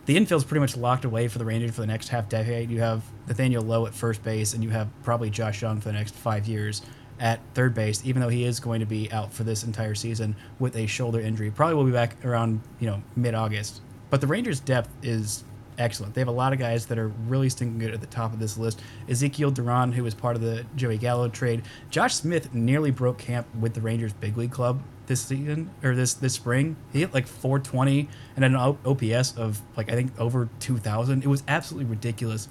the 0.06 0.16
infield's 0.16 0.46
pretty 0.46 0.62
much 0.62 0.78
locked 0.78 1.04
away 1.04 1.28
for 1.28 1.40
the 1.40 1.44
Rangers 1.44 1.76
for 1.76 1.82
the 1.82 1.88
next 1.88 2.08
half 2.08 2.30
decade. 2.30 2.72
You 2.72 2.80
have 2.80 3.04
Nathaniel 3.28 3.64
Lowe 3.64 3.86
at 3.88 3.94
first 3.94 4.24
base, 4.24 4.54
and 4.54 4.64
you 4.64 4.70
have 4.70 4.88
probably 5.04 5.30
Josh 5.30 5.62
Jung 5.62 5.82
for 5.82 5.90
the 5.90 5.94
next 5.94 6.16
five 6.16 6.48
years 6.48 6.82
at 7.20 7.40
third 7.56 7.74
base, 7.74 8.02
even 8.06 8.22
though 8.22 8.30
he 8.30 8.46
is 8.46 8.60
going 8.60 8.80
to 8.80 8.86
be 8.86 9.12
out 9.12 9.34
for 9.34 9.44
this 9.44 9.64
entire 9.64 9.96
season 9.96 10.36
with 10.60 10.76
a 10.78 10.86
shoulder 10.86 11.20
injury. 11.20 11.52
Probably 11.52 11.76
will 11.76 11.84
be 11.84 11.92
back 11.92 12.24
around 12.24 12.62
you 12.80 12.88
know 12.88 13.04
mid 13.18 13.34
August. 13.34 13.82
But 14.10 14.22
the 14.22 14.28
Rangers' 14.28 14.62
depth 14.62 14.90
is 15.04 15.44
excellent. 15.78 16.14
They 16.14 16.22
have 16.22 16.28
a 16.28 16.32
lot 16.32 16.54
of 16.54 16.60
guys 16.60 16.86
that 16.88 16.98
are 16.98 17.10
really 17.28 17.50
stinking 17.50 17.80
good 17.80 17.94
at 17.94 18.02
the 18.02 18.08
top 18.08 18.34
of 18.34 18.40
this 18.40 18.58
list. 18.58 18.82
Ezekiel 19.10 19.52
Duran, 19.52 19.92
who 19.92 20.04
was 20.04 20.14
part 20.14 20.36
of 20.36 20.42
the 20.42 20.66
Joey 20.76 20.98
Gallo 20.98 21.30
trade. 21.30 21.64
Josh 21.90 22.16
Smith 22.16 22.54
nearly 22.54 22.92
broke 22.92 23.18
camp 23.18 23.48
with 23.60 23.74
the 23.74 23.82
Rangers 23.82 24.14
big 24.14 24.38
league 24.38 24.52
club 24.52 24.82
this 25.08 25.22
season 25.22 25.70
or 25.84 25.96
this 25.96 26.14
this 26.14 26.34
spring. 26.34 26.76
He 26.94 27.00
hit 27.00 27.14
like 27.14 27.28
420 27.28 28.08
and 28.36 28.46
an 28.46 28.56
OPS 28.56 29.38
of 29.38 29.62
like 29.76 29.92
I 29.92 29.96
think 29.96 30.20
over 30.20 30.50
2,000. 30.60 31.24
It 31.24 31.28
was 31.28 31.44
absolutely 31.48 31.90
ridiculous. 31.90 32.48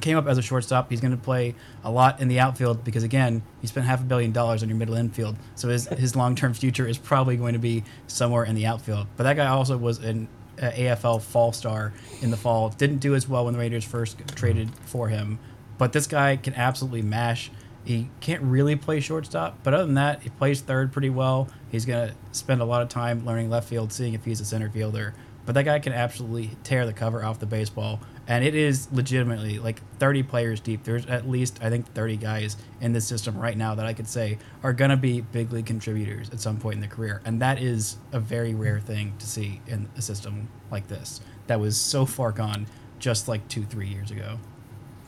Came 0.00 0.16
up 0.16 0.28
as 0.28 0.38
a 0.38 0.42
shortstop. 0.42 0.90
He's 0.90 1.00
going 1.00 1.10
to 1.10 1.16
play 1.16 1.56
a 1.82 1.90
lot 1.90 2.20
in 2.20 2.28
the 2.28 2.38
outfield 2.38 2.84
because 2.84 3.02
again, 3.02 3.42
he 3.60 3.66
spent 3.66 3.84
half 3.84 4.00
a 4.00 4.04
billion 4.04 4.30
dollars 4.30 4.62
on 4.62 4.68
your 4.68 4.78
middle 4.78 4.94
infield. 4.94 5.36
So 5.56 5.68
his 5.68 5.88
his 5.88 6.14
long 6.14 6.36
term 6.36 6.54
future 6.54 6.86
is 6.86 6.98
probably 6.98 7.36
going 7.36 7.54
to 7.54 7.58
be 7.58 7.82
somewhere 8.06 8.44
in 8.44 8.54
the 8.54 8.66
outfield. 8.66 9.08
But 9.16 9.24
that 9.24 9.34
guy 9.34 9.46
also 9.46 9.76
was 9.76 9.98
an 9.98 10.28
uh, 10.60 10.70
AFL 10.70 11.20
Fall 11.22 11.52
Star 11.52 11.92
in 12.20 12.30
the 12.30 12.36
fall. 12.36 12.70
Didn't 12.70 12.98
do 12.98 13.14
as 13.14 13.28
well 13.28 13.44
when 13.44 13.54
the 13.54 13.60
Raiders 13.60 13.84
first 13.84 14.18
traded 14.34 14.70
for 14.84 15.08
him, 15.08 15.38
but 15.76 15.92
this 15.92 16.06
guy 16.06 16.36
can 16.36 16.54
absolutely 16.54 17.02
mash. 17.02 17.50
He 17.84 18.10
can't 18.20 18.42
really 18.42 18.76
play 18.76 19.00
shortstop, 19.00 19.58
but 19.62 19.72
other 19.72 19.86
than 19.86 19.94
that, 19.94 20.22
he 20.22 20.28
plays 20.30 20.60
third 20.60 20.92
pretty 20.92 21.10
well. 21.10 21.48
He's 21.70 21.86
gonna 21.86 22.12
spend 22.32 22.60
a 22.60 22.64
lot 22.64 22.82
of 22.82 22.88
time 22.88 23.24
learning 23.24 23.50
left 23.50 23.68
field, 23.68 23.92
seeing 23.92 24.14
if 24.14 24.24
he's 24.24 24.40
a 24.40 24.44
center 24.44 24.68
fielder. 24.68 25.14
But 25.46 25.54
that 25.54 25.64
guy 25.64 25.78
can 25.78 25.94
absolutely 25.94 26.50
tear 26.62 26.84
the 26.84 26.92
cover 26.92 27.24
off 27.24 27.38
the 27.38 27.46
baseball 27.46 28.00
and 28.28 28.44
it 28.44 28.54
is 28.54 28.88
legitimately 28.92 29.58
like 29.58 29.80
30 29.98 30.22
players 30.22 30.60
deep. 30.60 30.84
There's 30.84 31.06
at 31.06 31.28
least 31.28 31.58
I 31.62 31.70
think 31.70 31.92
30 31.94 32.18
guys 32.18 32.58
in 32.82 32.92
this 32.92 33.08
system 33.08 33.36
right 33.38 33.56
now 33.56 33.74
that 33.74 33.86
I 33.86 33.94
could 33.94 34.06
say 34.06 34.38
are 34.62 34.74
going 34.74 34.90
to 34.90 34.98
be 34.98 35.22
big 35.22 35.50
league 35.50 35.66
contributors 35.66 36.28
at 36.30 36.38
some 36.38 36.58
point 36.58 36.74
in 36.74 36.80
their 36.80 36.90
career, 36.90 37.22
and 37.24 37.40
that 37.40 37.60
is 37.60 37.96
a 38.12 38.20
very 38.20 38.54
rare 38.54 38.80
thing 38.80 39.14
to 39.18 39.26
see 39.26 39.60
in 39.66 39.88
a 39.96 40.02
system 40.02 40.48
like 40.70 40.86
this 40.86 41.22
that 41.46 41.58
was 41.58 41.76
so 41.76 42.04
far 42.04 42.30
gone 42.30 42.66
just 42.98 43.28
like 43.28 43.46
two 43.48 43.64
three 43.64 43.88
years 43.88 44.10
ago. 44.10 44.38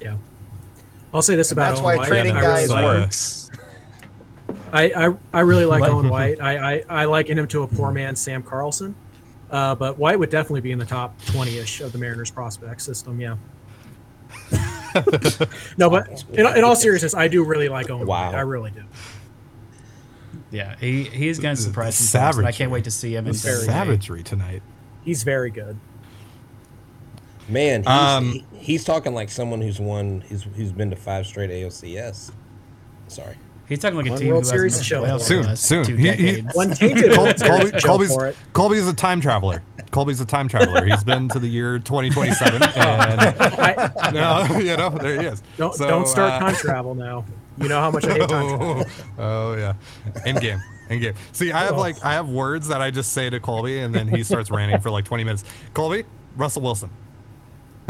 Yeah, 0.00 0.16
I'll 1.12 1.22
say 1.22 1.36
this 1.36 1.52
about 1.52 1.70
that's 1.70 1.80
Owen 1.80 1.84
why 1.84 1.96
White. 1.98 2.08
trading 2.08 2.34
guys 2.34 2.68
really 2.68 2.84
uh, 2.84 3.00
works. 3.00 3.50
I, 4.72 4.84
I, 5.08 5.14
I 5.32 5.40
really 5.40 5.64
like 5.64 5.82
Owen 5.82 6.08
White. 6.08 6.40
I, 6.40 6.74
I, 6.74 6.84
I 6.88 7.04
liken 7.04 7.38
him 7.38 7.46
to 7.48 7.62
a 7.64 7.68
poor 7.68 7.92
man 7.92 8.16
Sam 8.16 8.42
Carlson. 8.42 8.94
Uh, 9.50 9.74
but 9.74 9.98
White 9.98 10.18
would 10.18 10.30
definitely 10.30 10.60
be 10.60 10.70
in 10.72 10.78
the 10.78 10.84
top 10.84 11.20
20 11.26 11.58
ish 11.58 11.80
of 11.80 11.92
the 11.92 11.98
Mariners 11.98 12.30
prospect 12.30 12.80
system. 12.82 13.20
Yeah. 13.20 13.36
no, 15.76 15.90
but 15.90 16.24
in, 16.32 16.46
in, 16.46 16.64
all 16.64 16.76
seriousness, 16.76 17.14
I 17.14 17.26
do 17.26 17.44
really 17.44 17.68
like 17.68 17.90
Owen 17.90 18.06
wow. 18.06 18.26
White. 18.26 18.36
I 18.36 18.42
really 18.42 18.70
do. 18.70 18.84
Yeah, 20.52 20.76
he, 20.76 21.04
he's 21.04 21.38
going 21.38 21.56
to 21.56 21.62
surprise 21.62 21.96
some 21.96 22.44
I 22.44 22.52
can't 22.52 22.70
wait 22.70 22.84
to 22.84 22.90
see 22.90 23.14
him 23.14 23.26
in 23.26 23.34
savagery 23.34 24.22
tonight. 24.22 24.62
He's 25.04 25.22
very 25.22 25.50
good. 25.50 25.78
Man, 27.48 27.82
he's, 27.82 27.90
um, 27.90 28.32
he, 28.32 28.44
he's 28.52 28.84
talking 28.84 29.14
like 29.14 29.30
someone 29.30 29.60
who's 29.60 29.80
won, 29.80 30.20
who's, 30.22 30.44
who's 30.44 30.70
been 30.70 30.90
to 30.90 30.96
five 30.96 31.26
straight 31.26 31.50
ALCS. 31.50 32.30
Sorry. 33.08 33.36
He's 33.70 33.78
talking 33.78 33.98
like 33.98 34.06
a 34.06 34.18
team 34.18 34.30
World 34.30 34.42
who 34.42 34.50
Series 34.50 34.76
has 34.78 34.84
show 34.84 35.18
soon. 35.18 35.56
Soon. 35.56 35.96
He, 35.96 36.10
he, 36.10 36.40
One 36.54 36.72
tainted 36.72 37.12
Colby, 37.12 37.70
Colby's, 37.80 38.36
Colby's 38.52 38.88
a 38.88 38.92
time 38.92 39.20
traveler. 39.20 39.62
Colby's 39.92 40.20
a 40.20 40.26
time 40.26 40.48
traveler. 40.48 40.84
He's 40.84 41.04
been 41.04 41.28
to 41.28 41.38
the 41.38 41.46
year 41.46 41.78
2027, 41.78 42.62
and 42.62 42.70
I, 42.74 44.10
no, 44.12 44.58
you 44.58 44.76
know 44.76 44.90
there 44.90 45.20
he 45.20 45.28
is. 45.28 45.40
Don't 45.56 45.72
so, 45.72 45.86
don't 45.86 46.08
start 46.08 46.32
uh, 46.32 46.38
time 46.40 46.54
travel 46.56 46.96
now. 46.96 47.24
You 47.58 47.68
know 47.68 47.78
how 47.78 47.92
much 47.92 48.04
I 48.06 48.14
hate 48.14 48.28
time 48.28 48.58
travel. 48.58 48.84
Oh 49.20 49.54
yeah, 49.54 49.74
in 50.26 50.34
game. 50.34 50.60
In 50.88 50.98
game. 50.98 51.14
See, 51.30 51.52
I 51.52 51.66
have 51.66 51.76
like 51.76 52.04
I 52.04 52.14
have 52.14 52.28
words 52.28 52.66
that 52.68 52.82
I 52.82 52.90
just 52.90 53.12
say 53.12 53.30
to 53.30 53.38
Colby, 53.38 53.78
and 53.78 53.94
then 53.94 54.08
he 54.08 54.24
starts 54.24 54.50
ranting 54.50 54.80
for 54.80 54.90
like 54.90 55.04
20 55.04 55.22
minutes. 55.22 55.44
Colby, 55.74 56.02
Russell 56.36 56.62
Wilson. 56.62 56.90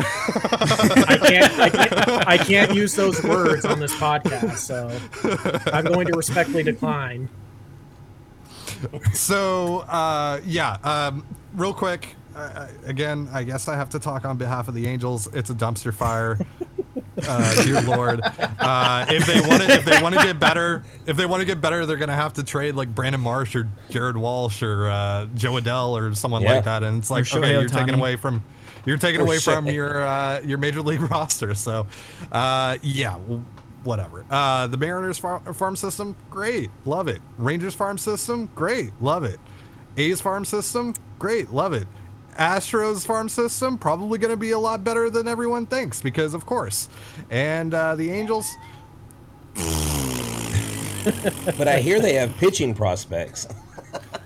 I 0.00 1.18
can't, 1.20 1.58
I 1.58 1.68
can't, 1.70 2.28
I 2.28 2.38
can't 2.38 2.74
use 2.74 2.94
those 2.94 3.22
words 3.22 3.64
on 3.64 3.78
this 3.80 3.94
podcast, 3.94 4.56
so 4.56 4.88
I'm 5.72 5.84
going 5.84 6.06
to 6.06 6.16
respectfully 6.16 6.62
decline. 6.62 7.28
So, 9.12 9.80
uh, 9.80 10.40
yeah, 10.44 10.78
um, 10.82 11.26
real 11.54 11.74
quick. 11.74 12.16
Uh, 12.34 12.68
again, 12.86 13.28
I 13.32 13.42
guess 13.42 13.68
I 13.68 13.76
have 13.76 13.90
to 13.90 13.98
talk 13.98 14.24
on 14.24 14.38
behalf 14.38 14.68
of 14.68 14.74
the 14.74 14.86
Angels. 14.86 15.28
It's 15.34 15.50
a 15.50 15.54
dumpster 15.54 15.92
fire. 15.92 16.38
Uh, 17.28 17.64
dear 17.64 17.82
Lord, 17.82 18.20
uh, 18.60 19.04
if 19.10 19.26
they 19.26 19.40
want 19.40 19.62
to, 19.62 19.70
if 19.70 19.84
they 19.84 20.00
want 20.00 20.14
to 20.14 20.22
get 20.24 20.40
better, 20.40 20.84
if 21.06 21.16
they 21.16 21.26
want 21.26 21.40
to 21.40 21.44
get 21.44 21.60
better, 21.60 21.84
they're 21.84 21.98
gonna 21.98 22.14
have 22.14 22.32
to 22.34 22.42
trade 22.42 22.76
like 22.76 22.94
Brandon 22.94 23.20
Marsh 23.20 23.54
or 23.54 23.68
Jared 23.90 24.16
Walsh 24.16 24.62
or 24.62 24.88
uh, 24.88 25.26
Jo 25.34 25.52
Adell 25.54 25.90
or 25.90 26.14
someone 26.14 26.42
yeah. 26.42 26.54
like 26.54 26.64
that. 26.64 26.82
And 26.82 26.98
it's 26.98 27.10
like, 27.10 27.30
okay, 27.34 27.52
you're 27.52 27.68
taking 27.68 27.94
away 27.94 28.16
from 28.16 28.42
you're 28.84 28.98
taking 28.98 29.20
away 29.20 29.38
from 29.38 29.66
your 29.66 30.02
uh, 30.02 30.40
your 30.40 30.58
major 30.58 30.82
league 30.82 31.00
roster. 31.10 31.54
So, 31.54 31.86
uh, 32.32 32.78
yeah, 32.82 33.16
whatever. 33.84 34.24
Uh, 34.30 34.66
the 34.66 34.76
Mariners 34.76 35.18
farm, 35.18 35.42
farm 35.54 35.76
system, 35.76 36.16
great, 36.30 36.70
love 36.84 37.08
it. 37.08 37.20
Rangers 37.38 37.74
farm 37.74 37.98
system, 37.98 38.48
great, 38.54 38.92
love 39.00 39.24
it. 39.24 39.40
A's 39.96 40.20
farm 40.20 40.44
system, 40.44 40.94
great, 41.18 41.50
love 41.50 41.72
it. 41.72 41.86
Astros 42.38 43.06
farm 43.06 43.28
system 43.28 43.76
probably 43.76 44.18
going 44.18 44.30
to 44.30 44.36
be 44.36 44.52
a 44.52 44.58
lot 44.58 44.84
better 44.84 45.10
than 45.10 45.28
everyone 45.28 45.66
thinks 45.66 46.00
because 46.00 46.32
of 46.32 46.46
course. 46.46 46.88
And 47.28 47.74
uh, 47.74 47.96
the 47.96 48.10
Angels. 48.10 48.48
but 51.58 51.68
I 51.68 51.80
hear 51.80 52.00
they 52.00 52.14
have 52.14 52.34
pitching 52.36 52.74
prospects. 52.74 53.46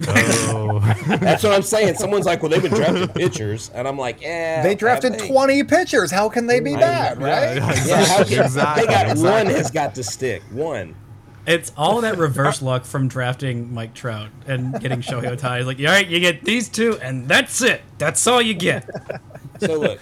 Oh. 0.07 0.81
That's 1.21 1.43
what 1.43 1.53
I'm 1.53 1.63
saying. 1.63 1.95
Someone's 1.95 2.27
like, 2.27 2.43
well, 2.43 2.51
they've 2.51 2.63
been 2.63 2.75
drafting 2.75 3.09
pitchers. 3.09 3.71
And 3.75 3.87
I'm 3.87 3.99
like, 3.99 4.21
yeah. 4.21 4.63
They 4.63 4.75
drafted 4.75 5.19
20 5.19 5.65
pitchers. 5.65 6.11
How 6.11 6.29
can 6.29 6.47
they 6.47 6.61
be 6.61 6.75
I, 6.75 6.81
bad, 6.81 7.23
right? 7.23 7.57
Yeah, 7.57 7.87
yeah 7.87 8.21
exactly. 8.21 8.87
They 8.87 8.93
got 8.93 9.11
exactly. 9.11 9.23
one 9.23 9.47
has 9.47 9.71
got 9.71 9.95
to 9.95 10.05
stick. 10.05 10.43
One. 10.51 10.95
It's 11.47 11.73
all 11.77 12.01
that 12.01 12.17
reverse 12.17 12.63
luck 12.63 12.85
from 12.85 13.07
drafting 13.07 13.73
Mike 13.73 13.95
Trout 13.95 14.31
and 14.47 14.81
getting 14.81 15.01
Shohei 15.01 15.37
Ohtani. 15.37 15.67
Like, 15.67 15.79
all 15.79 15.87
right, 15.87 16.07
you 16.07 16.19
get 16.19 16.43
these 16.43 16.71
two, 16.71 16.99
and 17.01 17.29
that's 17.29 17.61
it. 17.61 17.83
That's 17.99 18.27
all 18.27 18.41
you 18.41 18.55
get. 18.55 18.89
So 19.61 19.79
look, 19.79 20.01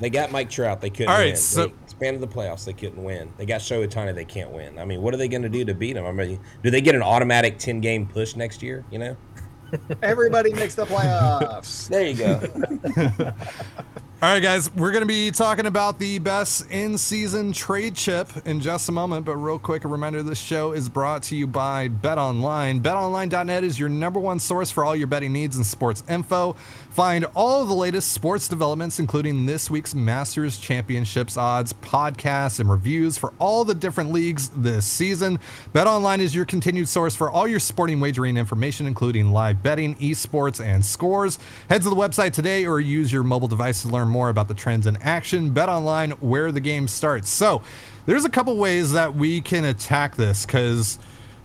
they 0.00 0.10
got 0.10 0.32
Mike 0.32 0.50
Trout. 0.50 0.80
They 0.80 0.90
couldn't. 0.90 1.08
All 1.08 1.16
right, 1.16 1.28
win. 1.28 1.36
so 1.36 1.66
they 1.66 1.72
expanded 2.00 2.22
the 2.22 2.34
playoffs. 2.34 2.64
They 2.64 2.72
couldn't 2.72 3.02
win. 3.02 3.30
They 3.36 3.44
got 3.44 3.60
Shohei 3.60 3.86
Ohtani. 3.86 4.14
They 4.14 4.24
can't 4.24 4.50
win. 4.50 4.78
I 4.78 4.86
mean, 4.86 5.02
what 5.02 5.12
are 5.12 5.18
they 5.18 5.28
going 5.28 5.42
to 5.42 5.50
do 5.50 5.66
to 5.66 5.74
beat 5.74 5.92
them? 5.92 6.06
I 6.06 6.12
mean, 6.12 6.40
do 6.62 6.70
they 6.70 6.80
get 6.80 6.94
an 6.94 7.02
automatic 7.02 7.58
ten 7.58 7.80
game 7.80 8.06
push 8.06 8.36
next 8.36 8.62
year? 8.62 8.84
You 8.90 8.98
know. 8.98 9.16
Everybody 10.02 10.52
makes 10.54 10.74
the 10.74 10.86
playoffs. 10.86 11.88
there 11.90 12.06
you 12.06 12.14
go. 12.14 13.32
All 14.22 14.34
right, 14.34 14.42
guys, 14.42 14.70
we're 14.74 14.90
going 14.90 15.00
to 15.00 15.06
be 15.06 15.30
talking 15.30 15.64
about 15.64 15.98
the 15.98 16.18
best 16.18 16.70
in 16.70 16.98
season 16.98 17.54
trade 17.54 17.94
chip 17.94 18.30
in 18.46 18.60
just 18.60 18.88
a 18.90 18.92
moment. 18.92 19.24
But, 19.24 19.36
real 19.36 19.58
quick, 19.58 19.84
a 19.84 19.88
reminder 19.88 20.22
this 20.22 20.38
show 20.38 20.72
is 20.72 20.90
brought 20.90 21.22
to 21.24 21.36
you 21.36 21.46
by 21.46 21.88
Bet 21.88 22.18
Online. 22.18 22.82
BetOnline.net 22.82 23.64
is 23.64 23.78
your 23.78 23.88
number 23.88 24.20
one 24.20 24.38
source 24.38 24.70
for 24.70 24.84
all 24.84 24.94
your 24.94 25.06
betting 25.06 25.32
needs 25.32 25.56
and 25.56 25.64
sports 25.64 26.04
info. 26.06 26.54
Find 27.00 27.24
all 27.34 27.62
of 27.62 27.68
the 27.68 27.74
latest 27.74 28.12
sports 28.12 28.46
developments, 28.46 28.98
including 28.98 29.46
this 29.46 29.70
week's 29.70 29.94
Masters 29.94 30.58
Championships 30.58 31.38
odds, 31.38 31.72
podcasts, 31.72 32.60
and 32.60 32.68
reviews 32.68 33.16
for 33.16 33.32
all 33.38 33.64
the 33.64 33.74
different 33.74 34.12
leagues 34.12 34.50
this 34.50 34.84
season. 34.84 35.38
BetOnline 35.72 36.18
is 36.18 36.34
your 36.34 36.44
continued 36.44 36.90
source 36.90 37.16
for 37.16 37.30
all 37.30 37.48
your 37.48 37.58
sporting 37.58 38.00
wagering 38.00 38.36
information, 38.36 38.86
including 38.86 39.32
live 39.32 39.62
betting, 39.62 39.94
esports, 39.94 40.62
and 40.62 40.84
scores. 40.84 41.38
Head 41.70 41.80
to 41.84 41.88
the 41.88 41.96
website 41.96 42.34
today 42.34 42.66
or 42.66 42.80
use 42.80 43.10
your 43.10 43.22
mobile 43.22 43.48
device 43.48 43.80
to 43.80 43.88
learn 43.88 44.08
more 44.08 44.28
about 44.28 44.48
the 44.48 44.54
trends 44.54 44.86
in 44.86 44.98
action. 44.98 45.54
BetOnline, 45.54 46.20
where 46.20 46.52
the 46.52 46.60
game 46.60 46.86
starts. 46.86 47.30
So, 47.30 47.62
there's 48.04 48.26
a 48.26 48.30
couple 48.30 48.54
ways 48.58 48.92
that 48.92 49.14
we 49.14 49.40
can 49.40 49.64
attack 49.64 50.16
this 50.16 50.44
because. 50.44 50.98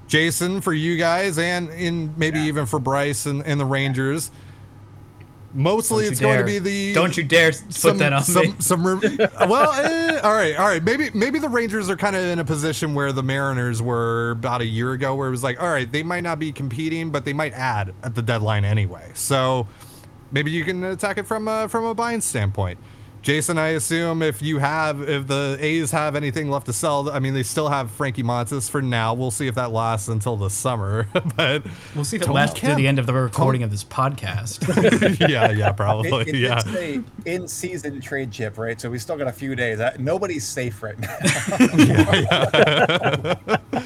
Jason, 0.08 0.62
for 0.62 0.72
you 0.72 0.97
guys, 0.97 1.39
and 1.39 1.68
in 1.72 2.14
maybe 2.16 2.38
yeah. 2.38 2.45
even 2.45 2.68
for 2.68 2.78
Bryce 2.78 3.26
and, 3.26 3.43
and 3.43 3.60
the 3.60 3.66
Rangers, 3.66 4.30
mostly 5.56 6.06
it's 6.06 6.20
dare. 6.20 6.36
going 6.36 6.45
to 6.45 6.45
be 6.45 6.60
the. 6.60 6.93
Don't 6.93 7.16
you 7.18 7.24
dare 7.24 7.51
put 7.51 7.74
some, 7.74 7.97
that 7.97 8.14
on 8.14 8.24
some, 8.24 8.43
me. 8.43 8.56
Some, 8.60 8.84
well, 9.49 9.72
eh, 9.74 10.20
all 10.20 10.34
right, 10.34 10.56
all 10.56 10.68
right. 10.68 10.84
Maybe 10.84 11.10
maybe 11.14 11.39
the 11.39 11.49
Rangers 11.49 11.89
are 11.89 11.95
kind 11.95 12.16
of 12.16 12.24
in 12.24 12.39
a 12.39 12.45
position 12.45 12.93
where 12.93 13.12
the 13.12 13.24
Mariners 13.24 13.82
were 13.82 14.32
about 14.32 14.62
a 14.62 14.66
year 14.66 14.91
ago, 14.91 15.16
where 15.16 15.28
it 15.28 15.32
was 15.32 15.43
like, 15.43 15.62
all 15.62 15.70
right, 15.70 15.91
they 15.91 16.03
might 16.03 16.24
not 16.24 16.38
be 16.38 16.51
competing, 16.51 17.10
but 17.10 17.26
they 17.26 17.34
might 17.34 17.53
add 17.53 17.93
at 18.03 18.14
the 18.14 18.22
deadline 18.22 18.66
anyway. 18.66 19.10
So 19.14 19.68
maybe 20.32 20.51
you 20.51 20.64
can 20.64 20.84
attack 20.84 21.18
it 21.18 21.26
from 21.26 21.47
a, 21.47 21.68
from 21.70 21.86
a 21.86 21.95
buying 21.95 22.22
standpoint. 22.22 22.78
Jason, 23.26 23.57
I 23.57 23.69
assume 23.69 24.21
if 24.21 24.43
you 24.43 24.59
have, 24.59 25.01
if 25.09 25.26
the 25.26 25.57
A's 25.59 25.89
have 25.89 26.15
anything 26.15 26.51
left 26.51 26.67
to 26.67 26.73
sell, 26.73 27.09
I 27.09 27.17
mean, 27.17 27.34
they 27.34 27.41
still 27.41 27.69
have 27.69 27.89
Frankie 27.89 28.21
Montas 28.21 28.69
for 28.69 28.84
now. 28.84 29.15
We'll 29.15 29.32
see 29.32 29.47
if 29.47 29.55
that 29.55 29.71
lasts 29.71 30.09
until 30.09 30.38
the 30.38 30.51
summer, 30.51 31.07
but 31.36 31.65
we'll 31.95 32.05
see 32.05 32.17
if 32.17 32.21
it 32.21 32.30
lasts 32.30 32.59
to 32.59 32.76
the 32.76 32.88
end 32.88 32.99
of 32.99 33.07
the 33.07 33.13
recording 33.13 33.63
of 33.63 33.71
this 33.71 33.84
podcast. 33.84 34.61
yeah, 35.28 35.49
yeah, 35.49 35.71
probably. 35.71 36.21
It, 36.21 36.28
it, 36.28 36.36
yeah, 36.36 36.61
it's 36.63 36.67
a 36.67 37.03
in-season 37.26 37.99
trade 37.99 38.32
chip, 38.32 38.59
right? 38.59 38.80
So 38.80 38.91
we 38.91 38.99
still 38.99 39.17
got 39.17 39.28
a 39.28 39.34
few 39.34 39.55
days. 39.55 39.80
Uh, 39.80 39.95
nobody's 39.97 40.47
safe 40.47 40.84
right 40.84 40.99
now. 40.99 41.17
yeah, 41.80 43.36
yeah. 43.73 43.84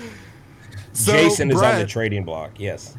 So, 0.92 1.14
Jason 1.14 1.50
is 1.50 1.60
Brett, 1.60 1.76
on 1.76 1.80
the 1.80 1.88
trading 1.88 2.26
block. 2.26 2.60
Yes. 2.60 2.98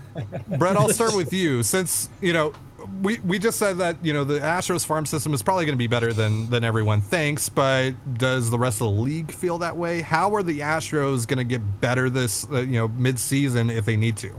Brett, 0.57 0.79
I'll 0.79 0.89
start 0.89 1.15
with 1.15 1.35
you 1.35 1.63
since 1.63 2.09
you 2.23 2.33
know 2.33 2.55
we 3.03 3.19
we 3.21 3.39
just 3.39 3.59
said 3.59 3.79
that 3.79 4.05
you 4.05 4.13
know 4.13 4.25
the 4.25 4.41
Astros 4.41 4.85
farm 4.85 5.07
system 5.07 5.33
is 5.33 5.43
probably 5.43 5.65
going 5.65 5.75
to 5.75 5.79
be 5.79 5.87
better 5.87 6.13
than 6.13 6.51
than 6.51 6.65
everyone 6.65 7.01
thinks, 7.01 7.49
but 7.49 7.93
does 8.19 8.51
the 8.51 8.59
rest 8.59 8.81
of 8.81 8.95
the 8.95 9.01
league 9.01 9.33
feel 9.33 9.59
that 9.59 9.77
way? 9.77 10.01
How 10.01 10.35
are 10.35 10.43
the 10.43 10.61
Astros 10.61 11.27
going 11.27 11.39
to 11.39 11.45
get 11.45 11.81
better 11.81 12.11
this 12.11 12.47
uh, 12.51 12.61
you 12.61 12.79
know 12.79 12.89
mid 12.89 13.19
season 13.19 13.71
if 13.71 13.85
they 13.85 13.97
need 13.97 14.17
to? 14.19 14.33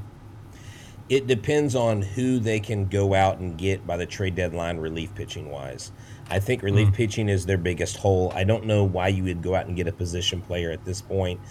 It 1.09 1.27
depends 1.27 1.75
on 1.75 2.01
who 2.01 2.39
they 2.39 2.59
can 2.59 2.85
go 2.85 3.13
out 3.13 3.39
and 3.39 3.57
get 3.57 3.85
by 3.85 3.97
the 3.97 4.05
trade 4.05 4.35
deadline, 4.35 4.77
relief 4.77 5.13
pitching 5.13 5.49
wise. 5.49 5.91
I 6.29 6.39
think 6.39 6.63
relief 6.63 6.87
mm. 6.89 6.93
pitching 6.93 7.27
is 7.27 7.45
their 7.45 7.57
biggest 7.57 7.97
hole. 7.97 8.31
I 8.33 8.45
don't 8.45 8.65
know 8.65 8.85
why 8.85 9.09
you 9.09 9.23
would 9.25 9.41
go 9.41 9.53
out 9.53 9.65
and 9.67 9.75
get 9.75 9.87
a 9.87 9.91
position 9.91 10.41
player 10.41 10.71
at 10.71 10.85
this 10.85 11.01
point. 11.01 11.41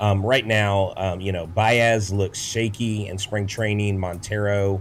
Um, 0.00 0.24
right 0.24 0.46
now, 0.46 0.94
um, 0.96 1.20
you 1.20 1.32
know, 1.32 1.48
Baez 1.48 2.12
looks 2.12 2.40
shaky 2.40 3.08
in 3.08 3.18
spring 3.18 3.48
training. 3.48 3.98
Montero, 3.98 4.80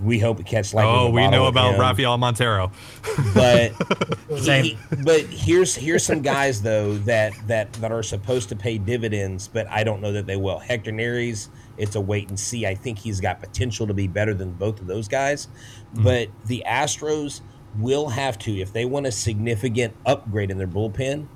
we 0.00 0.18
hope 0.18 0.40
it 0.40 0.46
catch 0.46 0.74
like. 0.74 0.84
Oh, 0.84 1.10
we 1.10 1.26
know 1.28 1.46
about 1.46 1.74
him. 1.74 1.80
Rafael 1.80 2.18
Montero, 2.18 2.70
but 3.34 3.72
he, 4.28 4.78
but 5.04 5.22
here's 5.22 5.74
here's 5.74 6.04
some 6.04 6.22
guys 6.22 6.62
though 6.62 6.94
that 6.98 7.32
that 7.46 7.72
that 7.74 7.92
are 7.92 8.02
supposed 8.02 8.48
to 8.50 8.56
pay 8.56 8.78
dividends, 8.78 9.48
but 9.48 9.66
I 9.68 9.84
don't 9.84 10.00
know 10.00 10.12
that 10.12 10.26
they 10.26 10.36
will. 10.36 10.58
Hector 10.58 10.92
Neris, 10.92 11.48
it's 11.76 11.94
a 11.94 12.00
wait 12.00 12.28
and 12.28 12.38
see. 12.38 12.66
I 12.66 12.74
think 12.74 12.98
he's 12.98 13.20
got 13.20 13.40
potential 13.40 13.86
to 13.86 13.94
be 13.94 14.08
better 14.08 14.34
than 14.34 14.52
both 14.52 14.80
of 14.80 14.86
those 14.86 15.08
guys, 15.08 15.46
mm-hmm. 15.46 16.04
but 16.04 16.28
the 16.46 16.64
Astros 16.66 17.40
will 17.78 18.08
have 18.08 18.38
to 18.38 18.52
if 18.52 18.72
they 18.72 18.84
want 18.84 19.06
a 19.06 19.12
significant 19.12 19.94
upgrade 20.06 20.50
in 20.50 20.58
their 20.58 20.68
bullpen 20.68 21.26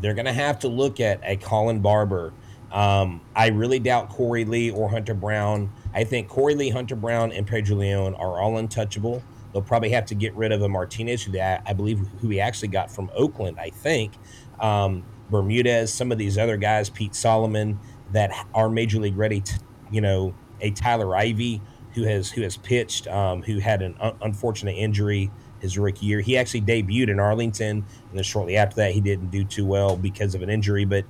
they're 0.00 0.14
going 0.14 0.26
to 0.26 0.32
have 0.32 0.58
to 0.60 0.68
look 0.68 1.00
at 1.00 1.20
a 1.24 1.36
Colin 1.36 1.80
Barber. 1.80 2.32
Um, 2.72 3.20
I 3.34 3.48
really 3.48 3.78
doubt 3.78 4.10
Korey 4.10 4.46
Lee 4.46 4.70
or 4.70 4.88
Hunter 4.88 5.14
Brown. 5.14 5.72
I 5.96 6.04
think 6.04 6.28
Korey 6.28 6.54
Lee, 6.54 6.68
Hunter 6.68 6.94
Brown, 6.94 7.32
and 7.32 7.46
Pedro 7.46 7.76
Leon 7.76 8.14
are 8.16 8.38
all 8.38 8.58
untouchable. 8.58 9.22
They'll 9.52 9.62
probably 9.62 9.88
have 9.90 10.04
to 10.06 10.14
get 10.14 10.34
rid 10.34 10.52
of 10.52 10.60
a 10.60 10.68
Martinez, 10.68 11.22
who 11.22 11.32
they, 11.32 11.40
I 11.40 11.72
believe 11.72 11.98
who 12.20 12.28
we 12.28 12.38
actually 12.38 12.68
got 12.68 12.90
from 12.90 13.10
Oakland. 13.14 13.58
I 13.58 13.70
think 13.70 14.12
um, 14.60 15.04
Bermudez, 15.30 15.92
some 15.92 16.12
of 16.12 16.18
these 16.18 16.36
other 16.36 16.58
guys, 16.58 16.90
Pete 16.90 17.14
Solomon, 17.14 17.80
that 18.12 18.30
are 18.52 18.68
major 18.68 19.00
league 19.00 19.16
ready. 19.16 19.42
You 19.90 20.02
know, 20.02 20.34
a 20.60 20.70
Tyler 20.70 21.16
Ivey 21.16 21.62
who 21.94 22.02
has 22.02 22.30
who 22.30 22.42
has 22.42 22.58
pitched, 22.58 23.08
um, 23.08 23.42
who 23.42 23.58
had 23.58 23.80
an 23.80 23.96
un- 23.98 24.16
unfortunate 24.20 24.72
injury 24.72 25.30
his 25.60 25.78
rookie 25.78 26.04
year. 26.04 26.20
He 26.20 26.36
actually 26.36 26.60
debuted 26.60 27.08
in 27.08 27.18
Arlington, 27.18 27.78
and 27.78 28.12
then 28.12 28.22
shortly 28.22 28.58
after 28.58 28.76
that, 28.76 28.92
he 28.92 29.00
didn't 29.00 29.30
do 29.30 29.44
too 29.44 29.64
well 29.64 29.96
because 29.96 30.34
of 30.34 30.42
an 30.42 30.50
injury. 30.50 30.84
But 30.84 31.06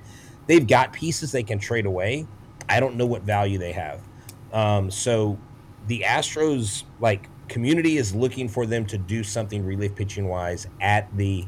they've 0.47 0.65
got 0.65 0.93
pieces 0.93 1.33
they 1.33 1.43
can 1.43 1.59
trade 1.59 1.85
away. 1.85 2.25
I 2.69 2.79
don't 2.79 2.95
know 2.95 3.05
what 3.05 3.23
value 3.23 3.57
they 3.57 3.73
have. 3.73 3.99
Um, 4.57 4.89
so 4.89 5.37
the 5.87 6.03
Astros, 6.05 6.83
like 6.99 7.29
community, 7.47 7.97
is 7.97 8.15
looking 8.15 8.49
for 8.49 8.65
them 8.65 8.85
to 8.87 8.97
do 8.97 9.23
something 9.23 9.65
relief 9.65 9.95
pitching 9.95 10.27
wise 10.27 10.67
at 10.81 11.15
the 11.15 11.45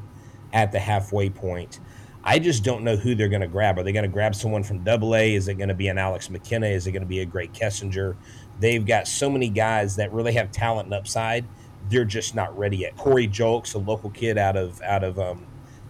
at 0.54 0.72
the 0.72 0.80
halfway 0.80 1.30
point. 1.30 1.80
I 2.24 2.40
just 2.40 2.64
don't 2.64 2.84
know 2.84 2.96
who 2.96 3.16
they're 3.16 3.30
going 3.30 3.42
to 3.42 3.48
grab. 3.48 3.80
Are 3.80 3.84
they 3.84 3.94
going 3.94 4.04
to 4.04 4.10
grab 4.10 4.36
someone 4.36 4.64
from 4.64 4.84
Double 4.84 5.16
A? 5.16 5.34
Is 5.34 5.48
it 5.48 5.56
going 5.56 5.70
to 5.70 5.76
be 5.76 5.88
an 5.88 5.98
Alex 5.98 6.30
McKenna? 6.30 6.68
Is 6.68 6.86
it 6.86 6.92
going 6.92 7.02
to 7.02 7.08
be 7.08 7.22
a 7.22 7.26
Grae 7.26 7.52
Kessinger? 7.52 8.16
They've 8.60 8.86
got 8.86 9.08
so 9.08 9.30
many 9.30 9.48
guys 9.50 9.96
that 9.96 10.12
really 10.12 10.34
have 10.34 10.52
talent 10.52 10.88
and 10.88 10.94
upside 10.94 11.46
they're 11.88 12.06
just 12.06 12.36
not 12.36 12.58
ready 12.58 12.78
yet. 12.78 12.98
Corey 12.98 13.28
Julks, 13.28 13.76
a 13.76 13.78
local 13.78 14.10
kid 14.10 14.38
out 14.38 14.58
of 14.58 14.82
out 14.82 15.04
of 15.04 15.20
um, 15.20 15.46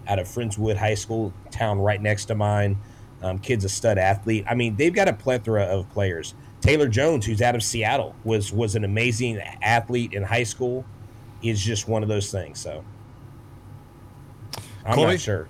out 0.07 0.19
of 0.19 0.27
Friendswood 0.27 0.77
High 0.77 0.95
School, 0.95 1.33
town 1.51 1.79
right 1.79 2.01
next 2.01 2.25
to 2.25 2.35
mine. 2.35 2.77
Um, 3.21 3.39
kid's 3.39 3.65
a 3.65 3.69
stud 3.69 3.97
athlete. 3.97 4.45
I 4.49 4.55
mean, 4.55 4.75
they've 4.77 4.93
got 4.93 5.07
a 5.07 5.13
plethora 5.13 5.63
of 5.63 5.89
players. 5.89 6.35
Taylor 6.69 6.87
Jones, 6.87 7.25
who's 7.25 7.41
out 7.41 7.55
of 7.55 7.63
Seattle, 7.63 8.15
was 8.23 8.53
was 8.53 8.75
an 8.75 8.83
amazing 8.83 9.39
athlete 9.63 10.13
in 10.13 10.21
high 10.21 10.43
school. 10.43 10.85
Is 11.41 11.59
just 11.59 11.87
one 11.87 12.03
of 12.03 12.09
those 12.09 12.31
things. 12.31 12.59
So 12.59 12.83
I'm 14.85 14.93
Colby? 14.93 15.13
not 15.13 15.19
sure. 15.19 15.47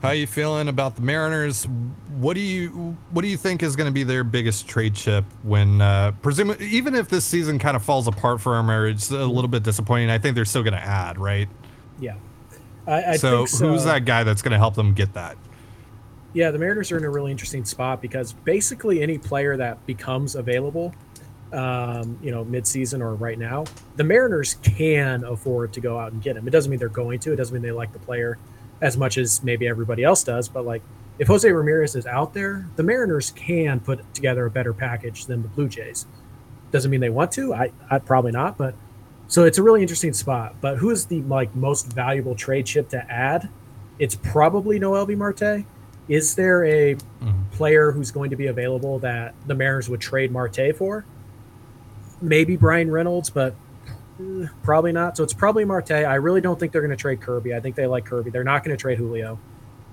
How 0.00 0.10
you 0.10 0.28
feeling 0.28 0.68
about 0.68 0.94
the 0.94 1.02
Mariners? 1.02 1.66
What 2.18 2.34
do 2.34 2.40
you 2.40 2.96
what 3.10 3.22
do 3.22 3.28
you 3.28 3.36
think 3.36 3.64
is 3.64 3.74
going 3.74 3.86
to 3.88 3.92
be 3.92 4.04
their 4.04 4.22
biggest 4.22 4.68
trade 4.68 4.94
chip 4.94 5.24
when 5.42 5.80
uh 5.80 6.12
presumably 6.22 6.68
even 6.68 6.94
if 6.94 7.08
this 7.08 7.24
season 7.24 7.58
kind 7.58 7.74
of 7.74 7.82
falls 7.82 8.06
apart 8.06 8.40
for 8.40 8.54
them 8.54 8.70
or 8.70 8.86
it's 8.86 9.10
a 9.10 9.26
little 9.26 9.48
bit 9.48 9.64
disappointing, 9.64 10.10
I 10.10 10.18
think 10.18 10.36
they're 10.36 10.44
still 10.44 10.62
going 10.62 10.74
to 10.74 10.80
add, 10.80 11.18
right? 11.18 11.48
Yeah. 11.98 12.14
I, 12.86 13.04
I 13.04 13.16
so, 13.16 13.46
so 13.46 13.66
who's 13.66 13.84
that 13.84 14.04
guy 14.04 14.22
that's 14.22 14.42
going 14.42 14.52
to 14.52 14.58
help 14.58 14.76
them 14.76 14.94
get 14.94 15.14
that? 15.14 15.36
Yeah, 16.38 16.52
the 16.52 16.58
Mariners 16.60 16.92
are 16.92 16.98
in 16.98 17.02
a 17.02 17.10
really 17.10 17.32
interesting 17.32 17.64
spot 17.64 18.00
because 18.00 18.32
basically 18.32 19.02
any 19.02 19.18
player 19.18 19.56
that 19.56 19.84
becomes 19.86 20.36
available, 20.36 20.94
um, 21.52 22.16
you 22.22 22.30
know, 22.30 22.44
midseason 22.44 23.00
or 23.00 23.16
right 23.16 23.36
now, 23.36 23.64
the 23.96 24.04
Mariners 24.04 24.54
can 24.62 25.24
afford 25.24 25.72
to 25.72 25.80
go 25.80 25.98
out 25.98 26.12
and 26.12 26.22
get 26.22 26.36
him. 26.36 26.46
It 26.46 26.52
doesn't 26.52 26.70
mean 26.70 26.78
they're 26.78 26.88
going 26.88 27.18
to. 27.18 27.32
It 27.32 27.36
doesn't 27.36 27.52
mean 27.52 27.62
they 27.64 27.72
like 27.72 27.92
the 27.92 27.98
player 27.98 28.38
as 28.80 28.96
much 28.96 29.18
as 29.18 29.42
maybe 29.42 29.66
everybody 29.66 30.04
else 30.04 30.22
does. 30.22 30.48
But 30.48 30.64
like 30.64 30.80
if 31.18 31.26
Jose 31.26 31.50
Ramirez 31.50 31.96
is 31.96 32.06
out 32.06 32.34
there, 32.34 32.68
the 32.76 32.84
Mariners 32.84 33.32
can 33.32 33.80
put 33.80 34.14
together 34.14 34.46
a 34.46 34.50
better 34.50 34.72
package 34.72 35.26
than 35.26 35.42
the 35.42 35.48
Blue 35.48 35.68
Jays. 35.68 36.06
Doesn't 36.70 36.88
mean 36.88 37.00
they 37.00 37.10
want 37.10 37.32
to. 37.32 37.52
I, 37.52 37.72
I 37.90 37.98
probably 37.98 38.30
not. 38.30 38.56
But 38.56 38.76
so 39.26 39.42
it's 39.42 39.58
a 39.58 39.62
really 39.64 39.82
interesting 39.82 40.12
spot. 40.12 40.54
But 40.60 40.78
who 40.78 40.90
is 40.90 41.06
the 41.06 41.20
like 41.22 41.52
most 41.56 41.92
valuable 41.92 42.36
trade 42.36 42.66
chip 42.66 42.90
to 42.90 43.10
add? 43.10 43.48
It's 43.98 44.14
probably 44.14 44.78
Noelvi 44.78 45.16
Marte. 45.16 45.66
Is 46.08 46.34
there 46.34 46.64
a 46.64 46.94
mm-hmm. 46.94 47.42
player 47.50 47.92
who's 47.92 48.10
going 48.10 48.30
to 48.30 48.36
be 48.36 48.46
available 48.46 48.98
that 49.00 49.34
the 49.46 49.54
Mariners 49.54 49.88
would 49.88 50.00
trade 50.00 50.32
Marte 50.32 50.74
for? 50.76 51.04
Maybe 52.20 52.56
Bryan 52.56 52.90
Reynolds, 52.90 53.30
but 53.30 53.54
probably 54.62 54.92
not. 54.92 55.16
So 55.16 55.22
it's 55.22 55.32
probably 55.32 55.64
Marte. 55.64 55.92
I 55.92 56.14
really 56.14 56.40
don't 56.40 56.58
think 56.58 56.72
they're 56.72 56.82
going 56.82 56.90
to 56.90 56.96
trade 56.96 57.20
Kirby. 57.20 57.54
I 57.54 57.60
think 57.60 57.76
they 57.76 57.86
like 57.86 58.04
Kirby. 58.04 58.30
They're 58.30 58.44
not 58.44 58.64
going 58.64 58.76
to 58.76 58.80
trade 58.80 58.98
Julio. 58.98 59.38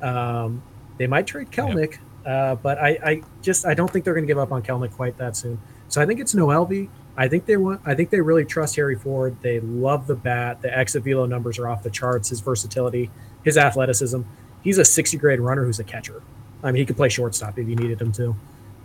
Um, 0.02 0.64
they 0.98 1.08
might 1.08 1.28
trade 1.28 1.52
Kelenic, 1.52 1.92
yep. 1.92 2.00
uh, 2.26 2.56
but 2.56 2.78
I, 2.78 2.90
I, 3.04 3.22
just 3.42 3.66
I 3.66 3.74
don't 3.74 3.92
think 3.92 4.06
they're 4.06 4.14
going 4.14 4.26
to 4.26 4.28
give 4.28 4.40
up 4.40 4.52
on 4.52 4.62
Kelenic 4.62 4.92
quite 4.92 5.18
that 5.18 5.36
soon. 5.36 5.60
So 5.90 6.02
I 6.02 6.06
think 6.06 6.20
it's 6.20 6.34
Noelvi. 6.34 6.90
I 7.18 7.28
think 7.28 7.46
they 7.46 7.58
want. 7.58 7.82
I 7.86 7.96
think 7.96 8.10
they 8.10 8.20
really 8.20 8.46
trust 8.46 8.76
Harry 8.76 8.96
Ford. 8.96 9.38
They 9.42 9.60
love 9.60 10.08
the 10.08 10.16
bat. 10.16 10.62
The 10.62 10.76
exit 10.76 11.04
velo 11.04 11.26
numbers 11.26 11.60
are 11.60 11.68
off 11.68 11.84
the 11.84 11.90
charts. 11.90 12.30
His 12.30 12.42
versatility, 12.42 13.10
his 13.44 13.58
athleticism. 13.58 14.22
He's 14.66 14.78
a 14.80 14.84
60 14.84 15.18
grade 15.18 15.40
runner 15.40 15.64
who's 15.64 15.80
a 15.80 15.84
catcher. 15.86 16.22
I 16.64 16.72
mean, 16.72 16.82
he 16.82 16.86
could 16.86 16.98
play 16.98 17.08
shortstop 17.08 17.58
if 17.58 17.68
you 17.70 17.76
needed 17.76 18.02
him 18.02 18.12
to. 18.14 18.36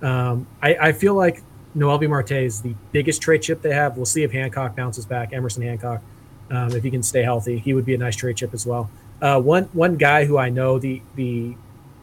Um, 0.03 0.47
I, 0.63 0.77
I 0.77 0.93
feel 0.93 1.15
like 1.15 1.43
Noelvi 1.75 2.09
Marte 2.09 2.33
is 2.33 2.61
the 2.61 2.75
biggest 2.93 3.23
trade 3.23 3.43
chip 3.43 3.63
they 3.63 3.73
have. 3.73 3.97
We'll 3.97 4.07
see 4.07 4.23
if 4.23 4.31
Hancock 4.31 4.77
bounces 4.77 5.07
back. 5.07 5.33
Emerson 5.33 5.63
Hancock, 5.63 6.03
um, 6.51 6.73
if 6.73 6.83
he 6.85 6.91
can 6.91 7.03
stay 7.03 7.23
healthy, 7.23 7.59
he 7.59 7.75
would 7.75 7.87
be 7.87 7.95
a 7.95 7.99
nice 7.99 8.15
trade 8.15 8.37
chip 8.37 8.53
as 8.55 8.67
well. 8.67 8.91
Uh, 9.23 9.41
one 9.41 9.65
one 9.73 9.97
guy 9.97 10.25
who 10.25 10.39
I 10.39 10.51
know 10.51 10.79
the 10.79 11.03
the 11.15 11.55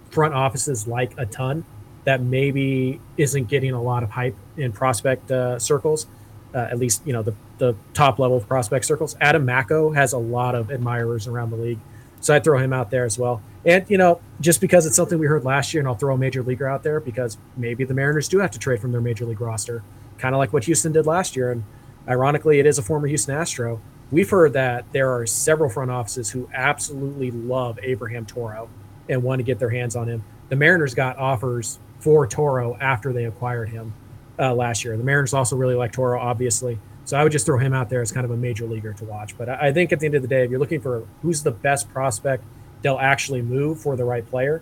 front 0.10 0.34
offices 0.34 0.88
like 0.88 1.14
a 1.18 1.26
ton 1.26 1.66
that 2.06 2.22
maybe 2.22 3.02
isn't 3.18 3.50
getting 3.50 3.72
a 3.72 3.82
lot 3.82 4.02
of 4.02 4.10
hype 4.10 4.36
in 4.56 4.72
prospect 4.72 5.30
uh, 5.30 5.60
circles, 5.60 6.08
uh, 6.56 6.60
at 6.60 6.80
least 6.80 7.02
you 7.06 7.14
know 7.14 7.22
the 7.22 7.34
the 7.58 7.76
top 7.94 8.20
level 8.20 8.38
of 8.38 8.48
prospect 8.48 8.86
circles. 8.86 9.16
Adam 9.20 9.46
Macko 9.46 9.92
has 9.92 10.14
a 10.14 10.18
lot 10.18 10.56
of 10.56 10.72
admirers 10.72 11.28
around 11.28 11.50
the 11.50 11.58
league, 11.58 11.80
so 12.22 12.34
I'd 12.36 12.44
throw 12.44 12.58
him 12.58 12.74
out 12.74 12.92
there 12.92 13.06
as 13.06 13.18
well. 13.18 13.42
And 13.66 13.86
you 13.90 13.98
know, 13.98 14.22
just 14.40 14.62
because 14.62 14.86
it's 14.86 14.96
something 14.96 15.20
we 15.20 15.28
heard 15.28 15.44
last 15.44 15.74
year, 15.74 15.82
and 15.82 15.88
I'll 15.88 15.96
throw 15.96 16.16
a 16.16 16.18
major 16.18 16.42
leaguer 16.44 16.68
out 16.68 16.84
there 16.84 17.00
because 17.00 17.38
maybe 17.56 17.84
the 17.84 17.94
Mariners 17.94 18.28
do 18.28 18.40
have 18.40 18.52
to 18.52 18.60
trade 18.60 18.80
from 18.80 18.92
their 18.92 19.02
major 19.02 19.26
league 19.26 19.42
roster, 19.42 19.84
kind 20.18 20.34
of 20.34 20.40
like 20.40 20.54
what 20.54 20.64
Houston 20.66 20.92
did 20.92 21.06
last 21.06 21.36
year. 21.36 21.52
And 21.52 21.64
ironically, 22.08 22.60
it 22.60 22.66
is 22.66 22.78
a 22.78 22.82
former 22.82 23.08
Houston 23.08 23.36
Astro. 23.36 23.82
We've 24.10 24.30
heard 24.30 24.54
that 24.54 24.86
there 24.94 25.12
are 25.12 25.26
several 25.26 25.70
front 25.70 25.92
offices 25.92 26.30
who 26.32 26.50
absolutely 26.54 27.32
love 27.32 27.78
Abraham 27.84 28.26
Toro 28.26 28.70
and 29.10 29.22
want 29.22 29.40
to 29.40 29.44
get 29.44 29.60
their 29.60 29.70
hands 29.70 29.96
on 29.96 30.08
him. 30.08 30.24
The 30.50 30.56
Mariners 30.56 30.94
got 30.94 31.18
offers 31.18 31.78
for 32.00 32.26
Toro 32.26 32.78
after 32.80 33.12
they 33.12 33.26
acquired 33.26 33.70
him 33.70 33.94
uh, 34.40 34.54
last 34.54 34.86
year. 34.86 34.96
The 34.96 35.04
Mariners 35.04 35.34
also 35.34 35.58
really 35.58 35.76
like 35.76 35.92
Toro, 35.92 36.20
obviously. 36.20 36.80
So 37.08 37.16
I 37.16 37.24
would 37.24 37.32
just 37.32 37.46
throw 37.46 37.58
him 37.58 37.74
out 37.74 37.90
there 37.90 38.02
as 38.02 38.12
kind 38.12 38.26
of 38.26 38.32
a 38.32 38.36
major 38.36 38.66
leaguer 38.66 38.92
to 38.92 39.06
watch. 39.06 39.38
But 39.38 39.48
I 39.48 39.72
think 39.72 39.94
at 39.94 40.02
the 40.02 40.08
end 40.08 40.16
of 40.16 40.22
the 40.22 40.28
day, 40.28 40.44
if 40.44 40.52
you're 40.52 40.60
looking 40.60 40.82
for 40.82 41.08
who's 41.22 41.42
the 41.42 41.52
best 41.52 41.88
prospect 41.90 42.44
they'll 42.82 43.00
actually 43.00 43.42
move 43.42 43.80
for 43.80 43.96
the 43.96 44.04
right 44.04 44.28
player, 44.28 44.62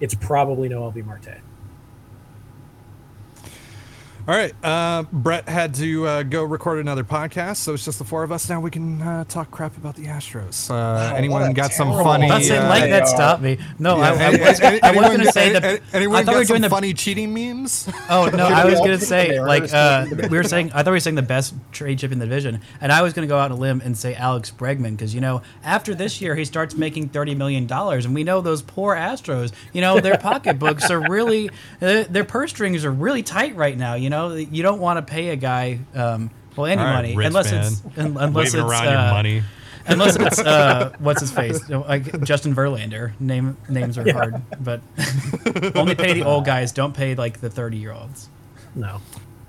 it's 0.00 0.14
probably 0.14 0.68
Noelvi 0.68 1.04
Marte. 1.04 1.40
All 4.28 4.36
right. 4.36 4.54
Uh, 4.62 5.02
Brett 5.12 5.48
had 5.48 5.74
to 5.74 6.06
uh, 6.06 6.22
go 6.22 6.44
record 6.44 6.78
another 6.78 7.02
podcast, 7.02 7.56
so 7.56 7.74
it's 7.74 7.84
just 7.84 7.98
the 7.98 8.04
four 8.04 8.22
of 8.22 8.30
us 8.30 8.48
now. 8.48 8.60
We 8.60 8.70
can 8.70 9.02
uh, 9.02 9.24
talk 9.24 9.50
crap 9.50 9.76
about 9.76 9.96
the 9.96 10.04
Astros. 10.06 10.70
Uh, 10.70 10.74
Oh, 11.12 11.14
anyone 11.16 11.52
got 11.54 11.72
some 11.72 11.88
terrible- 11.88 12.04
funny? 12.04 12.28
That's 12.28 12.48
it, 12.48 12.58
uh, 12.58 12.68
like 12.68 12.88
that 12.88 13.08
stopped 13.08 13.42
me. 13.42 13.58
No, 13.80 13.96
yeah, 13.96 14.02
I, 14.02 14.08
I 14.26 14.30
was, 14.48 14.60
any- 14.60 14.82
I 14.82 14.90
was 14.92 15.06
gonna 15.08 15.32
say 15.32 15.50
any- 15.50 15.58
that. 15.58 15.80
Anyone 15.92 16.20
I 16.20 16.22
thought 16.24 16.30
we 16.30 16.34
got 16.34 16.38
were 16.38 16.44
some 16.44 16.54
doing 16.54 16.62
the. 16.62 16.70
funny 16.70 16.94
cheating 16.94 17.34
memes? 17.34 17.88
Oh 18.08 18.30
no, 18.32 18.46
I 18.46 18.64
was 18.64 18.78
gonna 18.78 19.00
say 19.00 19.40
like 19.40 19.72
uh, 19.72 20.06
we 20.30 20.36
were 20.38 20.44
saying. 20.44 20.70
I 20.72 20.82
thought 20.84 20.92
we 20.92 20.96
were 20.96 21.00
saying 21.00 21.16
the 21.16 21.22
best 21.22 21.54
trade 21.72 21.98
chip 21.98 22.12
in 22.12 22.20
the 22.20 22.26
division, 22.26 22.60
and 22.80 22.92
I 22.92 23.02
was 23.02 23.14
gonna 23.14 23.26
go 23.26 23.38
out 23.38 23.50
on 23.50 23.58
a 23.58 23.60
limb 23.60 23.80
and 23.84 23.98
say 23.98 24.14
Alex 24.14 24.52
Bregman 24.52 24.92
because 24.92 25.14
you 25.16 25.20
know 25.20 25.42
after 25.64 25.94
this 25.96 26.20
year 26.20 26.36
he 26.36 26.44
starts 26.44 26.76
making 26.76 27.08
thirty 27.08 27.34
million 27.34 27.66
dollars, 27.66 28.04
and 28.06 28.14
we 28.14 28.22
know 28.22 28.40
those 28.40 28.62
poor 28.62 28.94
Astros. 28.94 29.52
You 29.72 29.80
know 29.80 29.98
their 29.98 30.16
pocketbooks 30.18 30.90
are 30.90 31.00
really 31.10 31.50
their, 31.80 32.04
their 32.04 32.24
purse 32.24 32.50
strings 32.50 32.84
are 32.84 32.92
really 32.92 33.24
tight 33.24 33.56
right 33.56 33.76
now. 33.76 33.94
You 33.94 34.10
know 34.10 34.11
you 34.36 34.62
don't 34.62 34.80
want 34.80 35.04
to 35.04 35.10
pay 35.12 35.28
a 35.30 35.36
guy. 35.36 35.78
Um, 35.94 36.30
well, 36.56 36.66
any 36.66 36.80
All 36.80 36.86
right, 36.86 37.14
money 37.14 37.26
unless 37.26 37.50
man. 37.50 37.64
it's 37.66 37.82
un- 37.98 38.16
unless 38.18 38.34
Waving 38.34 38.44
it's 38.46 38.54
around 38.70 38.86
uh, 38.88 38.90
your 38.90 39.12
money. 39.12 39.42
unless 39.86 40.16
it's 40.16 40.38
uh, 40.40 40.92
what's 40.98 41.20
his 41.20 41.30
face, 41.30 41.68
like 41.68 42.22
Justin 42.24 42.54
Verlander. 42.54 43.18
Name 43.20 43.56
names 43.68 43.96
are 43.98 44.06
Yeah. 44.06 44.12
hard, 44.12 44.42
but 44.60 44.80
only 45.74 45.94
pay 45.94 46.12
the 46.12 46.24
old 46.24 46.44
guys. 46.44 46.72
Don't 46.72 46.94
pay 46.94 47.14
like 47.14 47.40
the 47.40 47.48
thirty 47.50 47.78
year 47.78 47.92
olds. 47.92 48.28
No, 48.74 49.00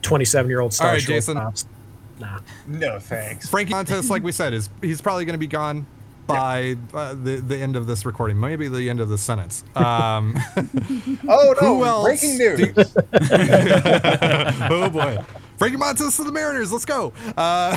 twenty-seven-year-old 0.02 0.74
star 0.74 0.88
All 0.90 0.94
right, 0.94 1.02
Jason. 1.02 1.38
shortstops. 1.38 1.66
Nah. 2.20 2.40
No 2.68 3.00
thanks. 3.00 3.50
Frankie 3.50 3.74
Montas, 3.74 4.10
like 4.10 4.24
we 4.24 4.32
said, 4.32 4.54
is 4.54 4.70
he's 4.82 5.02
probably 5.02 5.26
going 5.26 5.34
to 5.34 5.40
be 5.40 5.48
gone 5.48 5.86
by 6.28 6.76
uh, 6.94 7.14
the 7.14 7.38
the 7.46 7.58
end 7.58 7.76
of 7.76 7.88
this 7.88 8.06
recording, 8.06 8.40
maybe 8.40 8.68
the 8.68 8.90
end 8.90 9.00
of 9.00 9.10
the 9.10 9.18
sentence. 9.18 9.64
Um, 9.76 10.36
Oh 11.28 11.56
no! 11.62 11.84
else 11.84 12.04
Breaking 12.04 12.38
do- 12.38 12.58
news. 12.58 12.96
oh 14.70 14.90
boy, 14.90 15.18
Frankie 15.58 15.78
Montas 15.78 16.16
to 16.18 16.24
the 16.24 16.32
Mariners. 16.32 16.72
Let's 16.72 16.86
go. 16.86 17.14
Uh, 17.38 17.76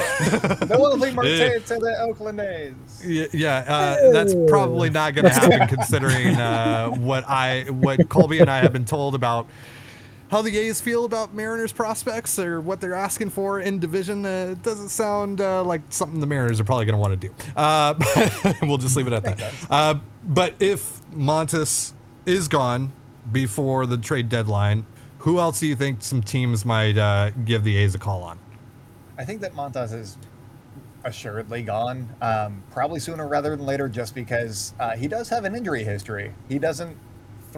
Noel 0.68 0.96
Marte 0.96 1.64
to 1.66 1.76
the 1.76 1.96
Oakland 2.00 2.40
A's. 2.40 2.74
Yeah, 3.04 3.26
yeah 3.32 3.64
uh, 3.66 4.10
that's 4.12 4.34
probably 4.48 4.90
not 4.90 5.14
going 5.14 5.26
to 5.26 5.30
happen 5.30 5.68
considering 5.68 6.34
uh, 6.36 6.90
what 6.90 7.24
I, 7.28 7.64
what 7.70 8.08
Colby 8.08 8.40
and 8.40 8.50
I 8.50 8.58
have 8.58 8.72
been 8.72 8.84
told 8.84 9.14
about 9.14 9.46
how 10.30 10.42
the 10.42 10.56
A's 10.58 10.80
feel 10.80 11.04
about 11.04 11.34
Mariners 11.34 11.72
prospects 11.72 12.38
or 12.38 12.60
what 12.60 12.80
they're 12.80 12.94
asking 12.94 13.30
for 13.30 13.60
in 13.60 13.78
division. 13.78 14.24
Uh, 14.26 14.54
doesn't 14.62 14.88
sound 14.88 15.40
uh, 15.40 15.62
like 15.62 15.82
something 15.90 16.20
the 16.20 16.26
Mariners 16.26 16.60
are 16.60 16.64
probably 16.64 16.84
going 16.84 16.94
to 16.94 17.00
want 17.00 17.20
to 17.20 17.28
do. 17.28 17.34
Uh, 17.56 17.94
we'll 18.62 18.78
just 18.78 18.96
leave 18.96 19.06
it 19.06 19.12
at 19.12 19.22
that. 19.24 19.54
Uh, 19.70 19.94
but 20.24 20.54
if 20.60 21.00
Montas 21.12 21.92
is 22.24 22.48
gone 22.48 22.92
before 23.30 23.86
the 23.86 23.98
trade 23.98 24.28
deadline, 24.28 24.84
who 25.18 25.38
else 25.38 25.60
do 25.60 25.66
you 25.66 25.76
think 25.76 26.02
some 26.02 26.22
teams 26.22 26.64
might 26.64 26.98
uh, 26.98 27.30
give 27.44 27.64
the 27.64 27.76
A's 27.76 27.94
a 27.94 27.98
call 27.98 28.22
on? 28.22 28.38
I 29.18 29.24
think 29.24 29.40
that 29.40 29.54
Montas 29.54 29.92
is 29.92 30.18
assuredly 31.04 31.62
gone, 31.62 32.08
um, 32.20 32.62
probably 32.70 33.00
sooner 33.00 33.26
rather 33.26 33.56
than 33.56 33.64
later, 33.64 33.88
just 33.88 34.14
because 34.14 34.74
uh, 34.78 34.96
he 34.96 35.08
does 35.08 35.28
have 35.28 35.44
an 35.44 35.54
injury 35.54 35.84
history. 35.84 36.34
He 36.48 36.58
doesn't 36.58 36.96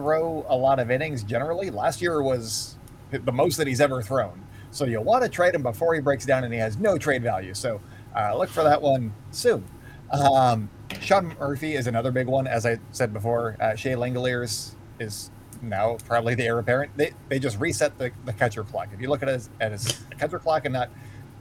throw 0.03 0.45
a 0.47 0.55
lot 0.55 0.79
of 0.79 0.89
innings 0.89 1.23
generally. 1.23 1.69
Last 1.69 2.01
year 2.01 2.21
was 2.21 2.77
the 3.11 3.31
most 3.33 3.57
that 3.57 3.67
he's 3.67 3.81
ever 3.81 4.01
thrown. 4.01 4.41
So 4.71 4.85
you'll 4.85 5.03
want 5.03 5.23
to 5.23 5.29
trade 5.29 5.55
him 5.55 5.61
before 5.61 5.93
he 5.93 5.99
breaks 5.99 6.25
down 6.25 6.45
and 6.45 6.53
he 6.53 6.59
has 6.59 6.77
no 6.77 6.97
trade 6.97 7.21
value. 7.21 7.53
So 7.53 7.81
uh, 8.15 8.37
look 8.37 8.49
for 8.49 8.63
that 8.63 8.81
one 8.81 9.13
soon. 9.31 9.65
Um, 10.11 10.69
Sean 11.01 11.35
Murphy 11.37 11.75
is 11.75 11.87
another 11.87 12.11
big 12.11 12.27
one. 12.27 12.47
As 12.47 12.65
I 12.65 12.79
said 12.91 13.11
before, 13.11 13.57
uh, 13.59 13.75
Shea 13.75 13.91
Langeliers 13.93 14.75
is 14.99 15.31
now 15.61 15.97
probably 16.07 16.33
the 16.33 16.45
heir 16.45 16.59
apparent. 16.59 16.91
They, 16.95 17.11
they 17.27 17.39
just 17.39 17.59
reset 17.59 17.97
the, 17.97 18.11
the 18.25 18.31
catcher 18.31 18.63
clock. 18.63 18.87
If 18.93 19.01
you 19.01 19.09
look 19.09 19.21
at 19.21 19.27
as, 19.27 19.49
at 19.59 19.73
his 19.73 20.01
catcher 20.17 20.39
clock 20.39 20.63
and 20.63 20.73
not 20.73 20.89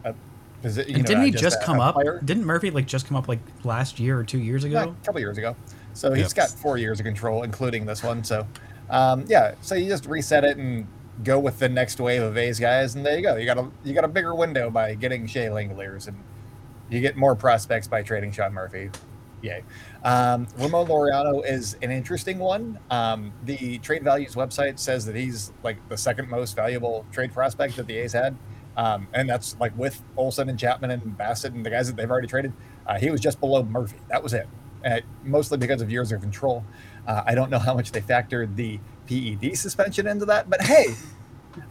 a 0.04 0.14
position, 0.62 0.90
you 0.90 0.96
And 0.96 1.04
know, 1.04 1.08
didn't 1.08 1.24
he 1.26 1.30
just 1.30 1.62
a- 1.62 1.64
come 1.64 1.78
a 1.78 1.82
up? 1.82 1.96
Didn't 2.24 2.44
Murphy 2.44 2.70
like 2.70 2.86
just 2.86 3.06
come 3.06 3.16
up 3.16 3.28
like 3.28 3.40
last 3.62 4.00
year 4.00 4.18
or 4.18 4.24
two 4.24 4.40
years 4.40 4.64
ago? 4.64 4.74
Yeah, 4.74 4.82
ago? 4.84 4.96
a 5.00 5.06
couple 5.06 5.20
years 5.20 5.38
ago. 5.38 5.54
So 5.98 6.12
he's 6.12 6.26
Yep. 6.26 6.34
got 6.34 6.48
four 6.50 6.78
years 6.78 7.00
of 7.00 7.06
control, 7.06 7.42
including 7.42 7.84
this 7.84 8.04
one. 8.04 8.22
So, 8.22 8.46
um, 8.88 9.24
yeah. 9.26 9.54
So 9.62 9.74
you 9.74 9.88
just 9.88 10.06
reset 10.06 10.44
it 10.44 10.56
and 10.56 10.86
go 11.24 11.40
with 11.40 11.58
the 11.58 11.68
next 11.68 11.98
wave 11.98 12.22
of 12.22 12.38
A's 12.38 12.60
guys, 12.60 12.94
and 12.94 13.04
there 13.04 13.16
you 13.16 13.22
go. 13.22 13.34
You 13.34 13.46
got 13.46 13.58
a 13.58 13.68
you 13.82 13.94
got 13.94 14.04
a 14.04 14.08
bigger 14.08 14.32
window 14.32 14.70
by 14.70 14.94
getting 14.94 15.26
Shea 15.26 15.46
Langeliers, 15.46 16.06
and 16.06 16.16
you 16.88 17.00
get 17.00 17.16
more 17.16 17.34
prospects 17.34 17.88
by 17.88 18.02
trading 18.02 18.30
Sean 18.30 18.52
Murphy. 18.54 18.90
Yay. 19.42 19.64
Um, 20.04 20.46
Ramon 20.56 20.86
Laureano 20.86 21.44
is 21.44 21.76
an 21.82 21.90
interesting 21.90 22.38
one. 22.38 22.78
Um, 22.92 23.32
the 23.44 23.78
Trade 23.78 24.04
Values 24.04 24.36
website 24.36 24.78
says 24.78 25.04
that 25.06 25.16
he's 25.16 25.52
like 25.64 25.76
the 25.88 25.96
second 25.96 26.30
most 26.30 26.54
valuable 26.54 27.06
trade 27.10 27.32
prospect 27.32 27.74
that 27.74 27.88
the 27.88 27.96
A's 27.98 28.12
had. 28.12 28.36
Um, 28.76 29.08
and 29.12 29.28
that's 29.28 29.56
like 29.58 29.76
with 29.76 30.00
Olson 30.16 30.48
and 30.48 30.56
Chapman 30.56 30.92
and 30.92 31.18
Bassitt 31.18 31.54
and 31.54 31.66
the 31.66 31.70
guys 31.70 31.88
that 31.88 31.96
they've 31.96 32.08
already 32.10 32.28
traded. 32.28 32.52
Uh, 32.86 32.98
he 33.00 33.10
was 33.10 33.20
just 33.20 33.40
below 33.40 33.64
Murphy. 33.64 33.98
That 34.08 34.22
was 34.22 34.32
it. 34.32 34.48
Uh, 34.84 35.00
mostly 35.24 35.58
because 35.58 35.82
of 35.82 35.90
years 35.90 36.12
of 36.12 36.20
control. 36.20 36.64
Uh, 37.06 37.22
I 37.26 37.34
don't 37.34 37.50
know 37.50 37.58
how 37.58 37.74
much 37.74 37.90
they 37.92 38.00
factored 38.00 38.54
the 38.54 38.78
PED 39.06 39.56
suspension 39.56 40.06
into 40.06 40.24
that, 40.26 40.48
but 40.48 40.62
hey, 40.62 40.94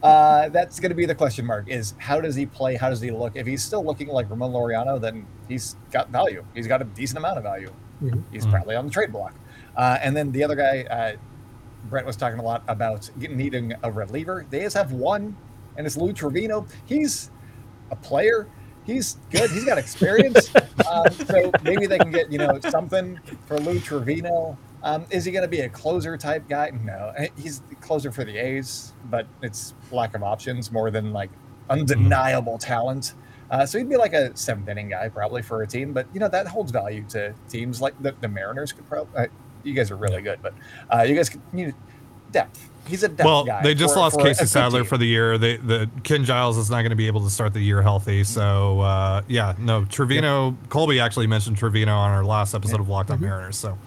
uh, 0.03 0.49
that's 0.49 0.79
going 0.79 0.89
to 0.89 0.95
be 0.95 1.05
the 1.05 1.15
question 1.15 1.45
mark 1.45 1.69
is 1.69 1.93
how 1.99 2.19
does 2.19 2.35
he 2.35 2.45
play? 2.45 2.75
How 2.75 2.89
does 2.89 2.99
he 2.99 3.11
look? 3.11 3.35
If 3.35 3.47
he's 3.47 3.63
still 3.63 3.83
looking 3.85 4.07
like 4.09 4.29
Ramon 4.29 4.51
Laureano, 4.51 4.99
then 4.99 5.25
he's 5.47 5.75
got 5.91 6.09
value. 6.09 6.43
He's 6.53 6.67
got 6.67 6.81
a 6.81 6.85
decent 6.85 7.19
amount 7.19 7.37
of 7.37 7.43
value. 7.43 7.71
Mhm. 8.01 8.23
He's 8.31 8.45
Mhm. 8.45 8.51
probably 8.51 8.75
on 8.75 8.85
the 8.85 8.91
trade 8.91 9.11
block. 9.11 9.33
Uh, 9.75 9.97
and 10.01 10.15
then 10.17 10.31
the 10.31 10.43
other 10.43 10.55
guy, 10.55 10.81
uh, 10.83 11.17
Brett 11.89 12.05
was 12.05 12.15
talking 12.17 12.39
a 12.39 12.43
lot 12.43 12.63
about 12.67 13.09
getting, 13.19 13.37
needing 13.37 13.73
a 13.83 13.91
reliever. 13.91 14.45
They 14.49 14.61
just 14.61 14.75
have 14.75 14.91
one, 14.91 15.37
and 15.77 15.87
it's 15.87 15.95
Lou 15.95 16.11
Trevino. 16.11 16.65
He's 16.85 17.31
a 17.91 17.95
player. 17.95 18.47
He's 18.87 19.17
good. 19.29 19.51
He's 19.51 19.65
got 19.65 19.77
experience. 19.77 20.49
um, 20.91 21.11
so 21.11 21.51
maybe 21.61 21.85
they 21.85 21.99
can 21.99 22.09
get 22.09 22.31
you 22.31 22.39
know 22.39 22.57
something 22.69 23.19
for 23.45 23.59
Lou 23.59 23.79
Trevino. 23.79 24.57
Um, 24.81 25.05
is 25.09 25.25
he 25.25 25.31
going 25.31 25.43
to 25.43 25.49
be 25.49 25.59
a 25.61 25.69
closer 25.69 26.17
type 26.17 26.47
guy? 26.47 26.71
No, 26.83 27.13
he's 27.35 27.61
closer 27.81 28.11
for 28.11 28.23
the 28.23 28.37
A's, 28.37 28.93
but 29.09 29.27
it's 29.41 29.73
lack 29.91 30.15
of 30.15 30.23
options 30.23 30.71
more 30.71 30.89
than 30.89 31.11
like 31.11 31.29
undeniable 31.69 32.57
talent. 32.57 33.13
Uh, 33.51 33.65
so 33.65 33.77
he'd 33.77 33.89
be 33.89 33.97
like 33.97 34.13
a 34.13 34.35
seventh 34.37 34.69
inning 34.69 34.89
guy 34.89 35.09
probably 35.09 35.41
for 35.41 35.63
a 35.63 35.67
team, 35.67 35.91
but 35.91 36.07
you 36.13 36.19
know 36.21 36.29
that 36.29 36.47
holds 36.47 36.71
value 36.71 37.03
to 37.09 37.33
teams 37.49 37.81
like 37.81 38.01
the, 38.01 38.15
the 38.21 38.27
Mariners 38.27 38.71
could 38.71 38.87
probably. 38.87 39.15
Uh, 39.17 39.27
you 39.63 39.73
guys 39.73 39.91
are 39.91 39.97
really 39.97 40.21
good, 40.21 40.39
but 40.41 40.53
uh, 40.93 41.01
you 41.01 41.13
guys 41.13 41.27
could 41.27 41.41
need 41.53 41.75
depth. 42.31 42.69
He's 42.87 43.03
a 43.03 43.09
depth 43.09 43.25
well, 43.25 43.43
guy. 43.43 43.61
they 43.63 43.75
just 43.75 43.93
for- 43.93 43.99
lost 43.99 44.15
for 44.17 44.25
Casey 44.25 44.45
Sadler 44.45 44.85
for 44.85 44.97
the 44.97 45.05
year. 45.05 45.37
They, 45.37 45.57
the 45.57 45.89
Ken 46.03 46.23
Giles 46.23 46.57
is 46.57 46.69
not 46.69 46.81
going 46.81 46.91
to 46.91 46.95
be 46.95 47.07
able 47.07 47.21
to 47.25 47.29
start 47.29 47.53
the 47.53 47.59
year 47.59 47.81
healthy. 47.81 48.23
So 48.23 48.79
uh, 48.79 49.23
yeah, 49.27 49.55
no 49.59 49.83
Trevino. 49.85 50.55
Colby 50.69 50.99
actually 50.99 51.27
mentioned 51.27 51.57
Trevino 51.57 51.93
on 51.93 52.11
our 52.11 52.23
last 52.23 52.53
episode 52.53 52.79
of 52.79 52.87
Locked 52.87 53.11
On 53.11 53.19
Mariners. 53.19 53.57
So 53.57 53.77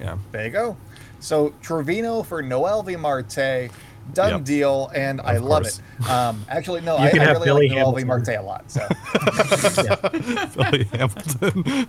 yeah, 0.00 0.18
There 0.32 0.44
you 0.44 0.50
go. 0.50 0.76
So 1.20 1.52
Trevino 1.62 2.22
for 2.22 2.42
Noelvi 2.42 2.98
Marte, 2.98 3.70
done 4.14 4.30
Yep. 4.30 4.44
deal, 4.44 4.90
and 4.94 5.20
I 5.20 5.34
Of 5.34 5.44
love 5.44 5.62
course. 5.62 5.80
it. 6.00 6.10
Um, 6.10 6.44
actually, 6.48 6.80
no, 6.82 6.96
You 6.98 7.04
I, 7.04 7.10
can 7.10 7.20
I 7.20 7.24
have 7.24 7.40
really 7.42 7.68
Billy 7.68 7.68
like 7.68 7.78
Noelvi 7.78 7.98
Hamilton. 8.00 8.06
Marte 8.06 8.28
a 8.28 8.42
lot. 8.42 8.70
So 8.70 8.86
Billy 10.70 10.84
Hamilton. 10.92 11.86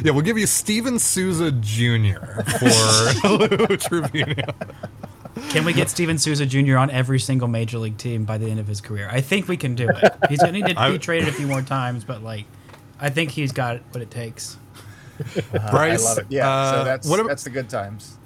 Yeah, 0.04 0.12
we'll 0.12 0.22
give 0.22 0.38
you 0.38 0.46
Steven 0.46 0.98
Souza 0.98 1.50
Jr. 1.52 2.42
for 2.58 3.28
Lou 3.28 3.76
Trevino. 3.76 4.44
Can 5.50 5.64
we 5.64 5.72
get 5.72 5.88
Steven 5.88 6.18
Souza 6.18 6.46
Jr. 6.46 6.76
on 6.78 6.90
every 6.90 7.18
single 7.20 7.48
major 7.48 7.78
league 7.78 7.96
team 7.96 8.24
by 8.24 8.38
the 8.38 8.46
end 8.50 8.58
of 8.60 8.66
his 8.66 8.80
career? 8.80 9.08
I 9.10 9.20
think 9.20 9.46
we 9.48 9.56
can 9.56 9.74
do 9.74 9.88
it. 9.88 10.12
He's 10.28 10.40
gonna 10.40 10.52
need 10.52 10.66
to 10.66 10.80
I- 10.80 10.90
be 10.92 10.98
traded 10.98 11.28
a 11.28 11.32
few 11.32 11.46
more 11.46 11.62
times, 11.62 12.04
but 12.04 12.22
like, 12.22 12.44
I 13.00 13.10
think 13.10 13.30
he's 13.30 13.52
got 13.52 13.80
what 13.92 14.02
it 14.02 14.10
takes. 14.10 14.56
uh, 15.20 15.70
Bryce, 15.70 16.04
I 16.04 16.08
love 16.08 16.18
it. 16.18 16.26
Yeah, 16.28 16.48
uh, 16.48 16.72
so 16.78 16.84
that's 16.84 17.08
what 17.08 17.20
ab- 17.20 17.26
that's 17.28 17.44
the 17.44 17.50
good 17.50 17.68
times. 17.68 18.17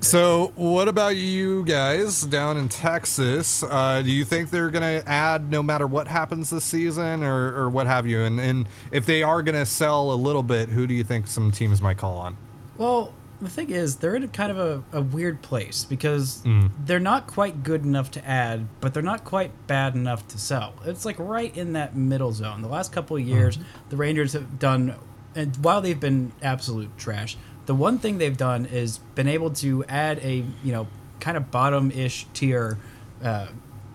So, 0.00 0.52
what 0.56 0.88
about 0.88 1.16
you 1.16 1.64
guys 1.64 2.22
down 2.22 2.56
in 2.58 2.68
Texas? 2.68 3.62
Uh, 3.62 4.02
do 4.02 4.10
you 4.10 4.24
think 4.24 4.50
they're 4.50 4.68
going 4.70 5.00
to 5.02 5.08
add 5.08 5.50
no 5.50 5.62
matter 5.62 5.86
what 5.86 6.08
happens 6.08 6.50
this 6.50 6.64
season, 6.64 7.22
or, 7.22 7.54
or 7.58 7.70
what 7.70 7.86
have 7.86 8.06
you? 8.06 8.20
And, 8.22 8.38
and 8.38 8.68
if 8.92 9.06
they 9.06 9.22
are 9.22 9.42
going 9.42 9.54
to 9.54 9.64
sell 9.64 10.12
a 10.12 10.14
little 10.16 10.42
bit, 10.42 10.68
who 10.68 10.86
do 10.86 10.92
you 10.94 11.04
think 11.04 11.26
some 11.26 11.50
teams 11.50 11.80
might 11.80 11.96
call 11.96 12.18
on? 12.18 12.36
Well, 12.76 13.14
the 13.40 13.48
thing 13.48 13.70
is, 13.70 13.96
they're 13.96 14.14
in 14.16 14.24
a 14.24 14.28
kind 14.28 14.50
of 14.50 14.58
a, 14.58 14.98
a 14.98 15.00
weird 15.00 15.40
place 15.42 15.84
because 15.84 16.42
Mm. 16.44 16.70
they're 16.84 17.00
not 17.00 17.26
quite 17.26 17.62
good 17.62 17.84
enough 17.84 18.10
to 18.12 18.28
add, 18.28 18.66
but 18.80 18.92
they're 18.94 19.02
not 19.02 19.24
quite 19.24 19.52
bad 19.66 19.94
enough 19.94 20.26
to 20.28 20.38
sell. 20.38 20.74
It's 20.84 21.04
like 21.06 21.16
right 21.18 21.56
in 21.56 21.72
that 21.74 21.96
middle 21.96 22.32
zone. 22.32 22.60
The 22.62 22.68
last 22.68 22.92
couple 22.92 23.16
of 23.16 23.22
years, 23.22 23.58
the 23.88 23.96
Rangers 23.96 24.34
have 24.34 24.58
done, 24.58 24.96
and 25.34 25.56
while 25.64 25.80
they've 25.80 25.98
been 25.98 26.32
absolute 26.42 26.96
trash, 26.98 27.36
the 27.66 27.74
one 27.74 27.98
thing 27.98 28.18
they've 28.18 28.36
done 28.36 28.66
is 28.66 28.98
been 29.14 29.28
able 29.28 29.50
to 29.50 29.84
add 29.84 30.18
a 30.18 30.44
you 30.62 30.72
know 30.72 30.86
kind 31.20 31.36
of 31.36 31.50
bottom-ish 31.50 32.26
tier 32.34 32.78
uh, 33.22 33.46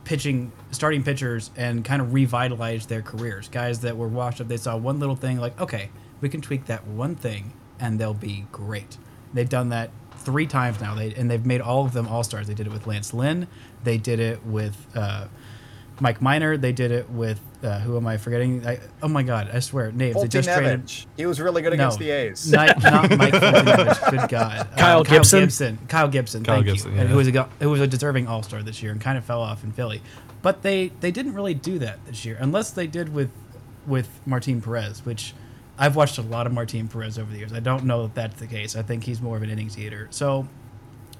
pitching 0.04 0.52
starting 0.72 1.04
pitchers 1.04 1.52
and 1.56 1.86
kind 1.86 2.02
of 2.02 2.14
revitalize 2.14 2.88
their 2.88 3.02
careers. 3.02 3.48
Guys 3.48 3.82
that 3.82 3.98
were 3.98 4.08
washed 4.08 4.42
up, 4.42 4.48
they 4.48 4.58
saw 4.58 4.76
one 4.76 5.00
little 5.00 5.16
thing 5.16 5.40
like, 5.40 5.60
okay, 5.62 5.90
we 6.22 6.30
can 6.30 6.42
tweak 6.42 6.66
that 6.66 6.88
one 6.88 7.16
thing 7.16 7.54
and 7.80 8.00
they'll 8.00 8.14
be 8.14 8.46
great. 8.52 8.98
They've 9.34 9.48
done 9.48 9.70
that 9.70 9.92
three 10.12 10.48
times 10.48 10.82
now. 10.82 10.96
They 10.96 11.14
and 11.14 11.30
they've 11.30 11.46
made 11.46 11.62
all 11.62 11.86
of 11.86 11.94
them 11.94 12.08
all 12.08 12.24
stars. 12.24 12.48
They 12.48 12.54
did 12.54 12.68
it 12.68 12.74
with 12.74 12.88
Lance 12.88 13.14
Lynn. 13.14 13.48
They 13.84 13.98
did 13.98 14.20
it 14.20 14.46
with 14.46 14.88
uh, 14.96 15.28
Mike 16.02 16.22
Minor. 16.22 16.58
They 16.58 16.72
did 16.72 16.91
it 16.91 17.10
with 17.10 17.39
uh, 17.64 17.80
who 17.80 17.97
am 17.97 18.08
I 18.08 18.18
forgetting? 18.18 18.66
I, 18.66 18.80
oh 19.04 19.08
my 19.08 19.24
god, 19.24 19.50
I 19.54 19.60
swear 19.60 19.91
names. 19.91 20.14
Fulton 20.14 20.30
they 20.30 20.32
just 20.41 20.47
traded. 20.50 20.88
traded. 20.88 21.06
He 21.18 21.26
was 21.26 21.39
really 21.41 21.62
good 21.62 21.70
No. 21.72 21.74
against 21.76 22.00
the 22.00 22.10
A's. 22.12 22.52
Not, 22.52 22.82
not 22.82 23.10
Mike 23.18 23.34
Fultonevich, 23.34 24.10
Good 24.12 24.30
God, 24.30 24.60
Uh, 24.72 24.76
Kyle 24.78 25.04
Gibson? 25.04 25.78
Kyle 25.88 26.08
Gibson. 26.08 26.43
Kyle 26.43 26.56
thank 26.56 26.66
Gibson, 26.68 26.91
you. 26.91 26.95
yeah. 26.97 27.02
And 27.02 27.10
who 27.10 27.18
was 27.18 27.28
a 27.28 27.43
who 27.60 27.70
was 27.70 27.82
a 27.82 27.88
deserving 27.88 28.28
All 28.28 28.43
Star 28.43 28.62
this 28.64 28.82
year 28.82 28.91
and 28.91 29.02
kind 29.02 29.18
of 29.18 29.26
fell 29.26 29.41
off 29.41 29.64
in 29.64 29.72
Philly, 29.72 30.02
but 30.41 30.62
they 30.62 30.91
they 31.02 31.12
didn't 31.12 31.34
really 31.34 31.54
do 31.54 31.80
that 31.80 32.04
this 32.06 32.24
year 32.26 32.38
unless 32.39 32.72
they 32.72 32.88
did 32.88 33.14
with 33.14 33.32
with 33.88 34.08
Martin 34.26 34.62
Perez, 34.62 35.06
which 35.06 35.34
I've 35.78 35.95
watched 35.95 36.18
a 36.18 36.22
lot 36.22 36.45
of 36.47 36.54
Martin 36.54 36.88
Perez 36.88 37.18
over 37.18 37.32
the 37.32 37.39
years. 37.39 37.54
I 37.54 37.60
don't 37.62 37.86
know 37.86 38.04
that 38.04 38.16
that's 38.16 38.39
the 38.39 38.47
case. 38.47 38.76
I 38.76 38.82
think 38.84 39.04
he's 39.06 39.22
more 39.22 39.38
of 39.38 39.43
an 39.43 39.50
innings 39.50 39.78
eater. 39.78 40.08
So 40.12 40.47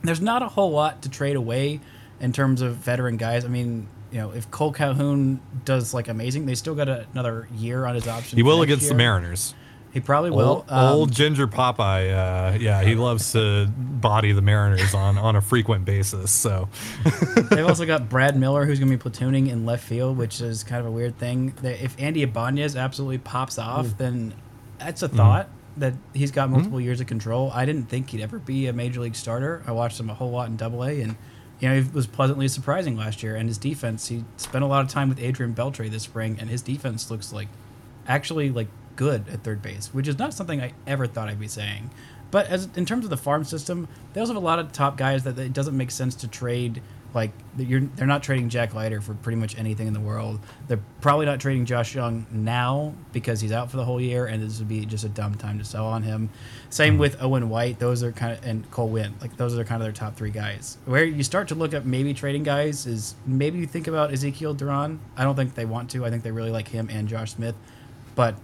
there's 0.04 0.22
not 0.22 0.42
a 0.42 0.48
whole 0.48 0.72
lot 0.72 1.02
to 1.02 1.10
trade 1.10 1.36
away 1.36 1.80
in 2.22 2.32
terms 2.34 2.62
of 2.62 2.76
veteran 2.76 3.18
guys. 3.18 3.44
I 3.46 3.48
mean, 3.48 3.88
you 4.12 4.18
know, 4.20 4.32
if 4.32 4.50
Kole 4.52 4.74
Calhoun 4.74 5.40
does 5.66 5.94
like 5.94 6.08
amazing, 6.08 6.46
they 6.46 6.56
still 6.56 6.76
got 6.76 6.88
a, 6.90 7.06
another 7.14 7.48
year 7.56 7.86
on 7.86 7.96
his 7.96 8.08
option. 8.08 8.38
He 8.38 8.44
will 8.44 8.62
against 8.62 8.88
the. 8.90 8.96
Mariners. 8.96 9.54
He 9.92 10.00
probably 10.00 10.30
will. 10.30 10.48
Old, 10.48 10.66
Um, 10.70 10.94
old 10.94 11.12
Ginger 11.12 11.48
Popeye, 11.48 12.12
uh, 12.14 12.58
yeah, 12.60 12.84
he 12.84 12.94
loves 12.94 13.32
to 13.32 13.66
body 13.68 14.34
the 14.34 14.42
Mariners 14.42 14.94
on, 14.94 15.18
on 15.18 15.36
a 15.36 15.42
frequent 15.42 15.84
basis. 15.84 16.30
So, 16.32 16.70
They've 17.50 17.66
also 17.66 17.88
got 17.88 18.08
Brad 18.08 18.38
Miller, 18.38 18.66
who's 18.66 18.80
going 18.80 18.96
to 18.96 18.98
be 18.98 19.10
platooning 19.10 19.50
in 19.50 19.66
left 19.66 19.84
field, 19.84 20.16
which 20.16 20.42
is 20.42 20.64
kind 20.64 20.80
of 20.80 20.86
a 20.86 20.92
weird 20.92 21.18
thing. 21.18 21.54
That 21.64 21.84
if 21.84 21.96
Andy 22.00 22.22
Ibanez 22.22 22.76
absolutely 22.76 23.18
pops 23.18 23.58
off, 23.58 23.98
then 23.98 24.36
that's 24.78 25.02
a 25.02 25.10
thought 25.10 25.50
that 25.78 25.96
he's 26.14 26.30
got 26.32 26.52
multiple 26.52 26.80
years 26.80 27.02
of 27.02 27.08
control. 27.08 27.50
I 27.52 27.66
didn't 27.66 27.86
think 27.90 28.12
he'd 28.12 28.22
ever 28.22 28.38
be 28.38 28.68
a 28.68 28.74
major 28.74 29.00
league 29.02 29.16
starter. 29.16 29.64
I 29.66 29.72
watched 29.72 30.00
him 30.00 30.10
a 30.12 30.14
whole 30.14 30.30
lot 30.30 30.50
in 30.50 30.56
Double 30.56 30.84
A, 30.84 31.02
and 31.02 31.16
you 31.60 31.70
know 31.70 31.82
he 31.82 31.90
was 31.90 32.08
pleasantly 32.08 32.48
surprising 32.48 32.96
last 32.96 33.24
year. 33.24 33.36
And 33.36 33.48
his 33.48 33.58
defense, 33.58 34.08
he 34.08 34.24
spent 34.38 34.64
a 34.64 34.68
lot 34.68 34.84
of 34.84 34.92
time 34.92 35.10
with 35.10 35.20
Adrian 35.20 35.54
Beltre 35.54 35.90
this 35.90 36.04
spring, 36.04 36.38
and 36.40 36.50
his 36.50 36.62
defense 36.62 37.12
looks 37.12 37.34
like 37.34 37.48
actually 38.08 38.50
like 38.50 38.68
good 38.96 39.28
at 39.30 39.44
third 39.44 39.62
base, 39.62 39.94
which 39.94 40.08
is 40.08 40.18
not 40.18 40.34
something 40.34 40.62
I 40.62 40.74
ever 40.88 41.08
thought 41.08 41.30
I'd 41.30 41.40
be 41.40 41.48
saying. 41.48 41.90
But 42.32 42.48
as 42.48 42.70
in 42.76 42.86
terms 42.86 43.06
of 43.06 43.10
the 43.10 43.18
farm 43.18 43.44
system, 43.44 43.88
they 44.14 44.22
also 44.22 44.34
have 44.34 44.42
a 44.42 44.46
lot 44.46 44.60
of 44.60 44.72
top 44.72 44.98
guys 44.98 45.24
that 45.24 45.38
it 45.40 45.54
doesn't 45.54 45.76
make 45.76 45.92
sense 45.92 46.16
to 46.16 46.28
trade. 46.28 46.82
Like 47.14 47.32
they're 47.56 48.08
not 48.08 48.22
trading 48.22 48.50
Jack 48.50 48.74
Leiter 48.74 49.02
for 49.02 49.16
pretty 49.16 49.38
much 49.38 49.58
anything 49.58 49.88
in 49.88 49.94
the 49.94 50.00
world. 50.00 50.40
They're 50.68 50.80
probably 51.02 51.26
not 51.26 51.40
trading 51.40 51.66
Josh 51.66 51.96
Jung 51.96 52.28
now 52.32 52.94
because 53.12 53.42
he's 53.42 53.52
out 53.52 53.72
for 53.72 53.78
the 53.78 53.86
whole 53.86 54.00
year, 54.00 54.28
and 54.28 54.44
this 54.44 54.60
would 54.60 54.68
be 54.68 54.86
just 54.86 55.04
a 55.04 55.10
dumb 55.10 55.36
time 55.36 55.58
to 55.60 55.66
sell 55.66 55.88
on 55.88 56.04
him. 56.04 56.30
Same 56.70 56.98
with 56.98 57.22
Owen 57.22 57.50
White; 57.50 57.80
those 57.80 58.04
are 58.04 58.12
kind 58.12 58.38
of 58.38 58.46
and 58.46 58.70
Cole 58.70 58.90
Winn. 58.90 59.16
Like 59.22 59.36
those 59.38 59.58
are 59.58 59.64
kind 59.64 59.82
of 59.82 59.86
their 59.86 59.92
top 59.92 60.16
three 60.16 60.30
guys. 60.30 60.78
Where 60.86 61.04
you 61.04 61.24
start 61.24 61.48
to 61.50 61.56
look 61.56 61.74
at 61.74 61.86
maybe 61.86 62.14
trading 62.14 62.44
guys 62.44 62.86
is 62.86 63.16
maybe 63.26 63.58
you 63.58 63.66
think 63.66 63.88
about 63.88 64.14
Ezekiel 64.14 64.54
Duran. 64.54 65.00
I 65.18 65.24
don't 65.24 65.36
think 65.36 65.56
they 65.56 65.66
want 65.66 65.90
to. 65.92 66.06
I 66.06 66.10
think 66.10 66.24
they 66.24 66.32
really 66.32 66.52
like 66.52 66.68
him 66.68 66.90
and 66.92 67.08
Josh 67.08 67.34
Smith, 67.34 67.56
but 68.16 68.36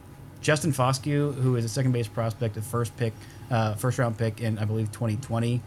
Justin 0.41 0.71
Foscue, 0.71 1.33
who 1.33 1.55
is 1.55 1.65
a 1.65 1.69
second 1.69 1.91
base 1.91 2.07
prospect, 2.07 2.55
a 2.55 2.61
first 2.61 2.95
pick, 2.97 3.13
uh, 3.49 3.73
first 3.73 3.97
round 3.97 4.15
pick 4.15 4.41
in 4.41 4.59
I 4.59 4.65
believe 4.65 4.91
2020, 4.91 5.59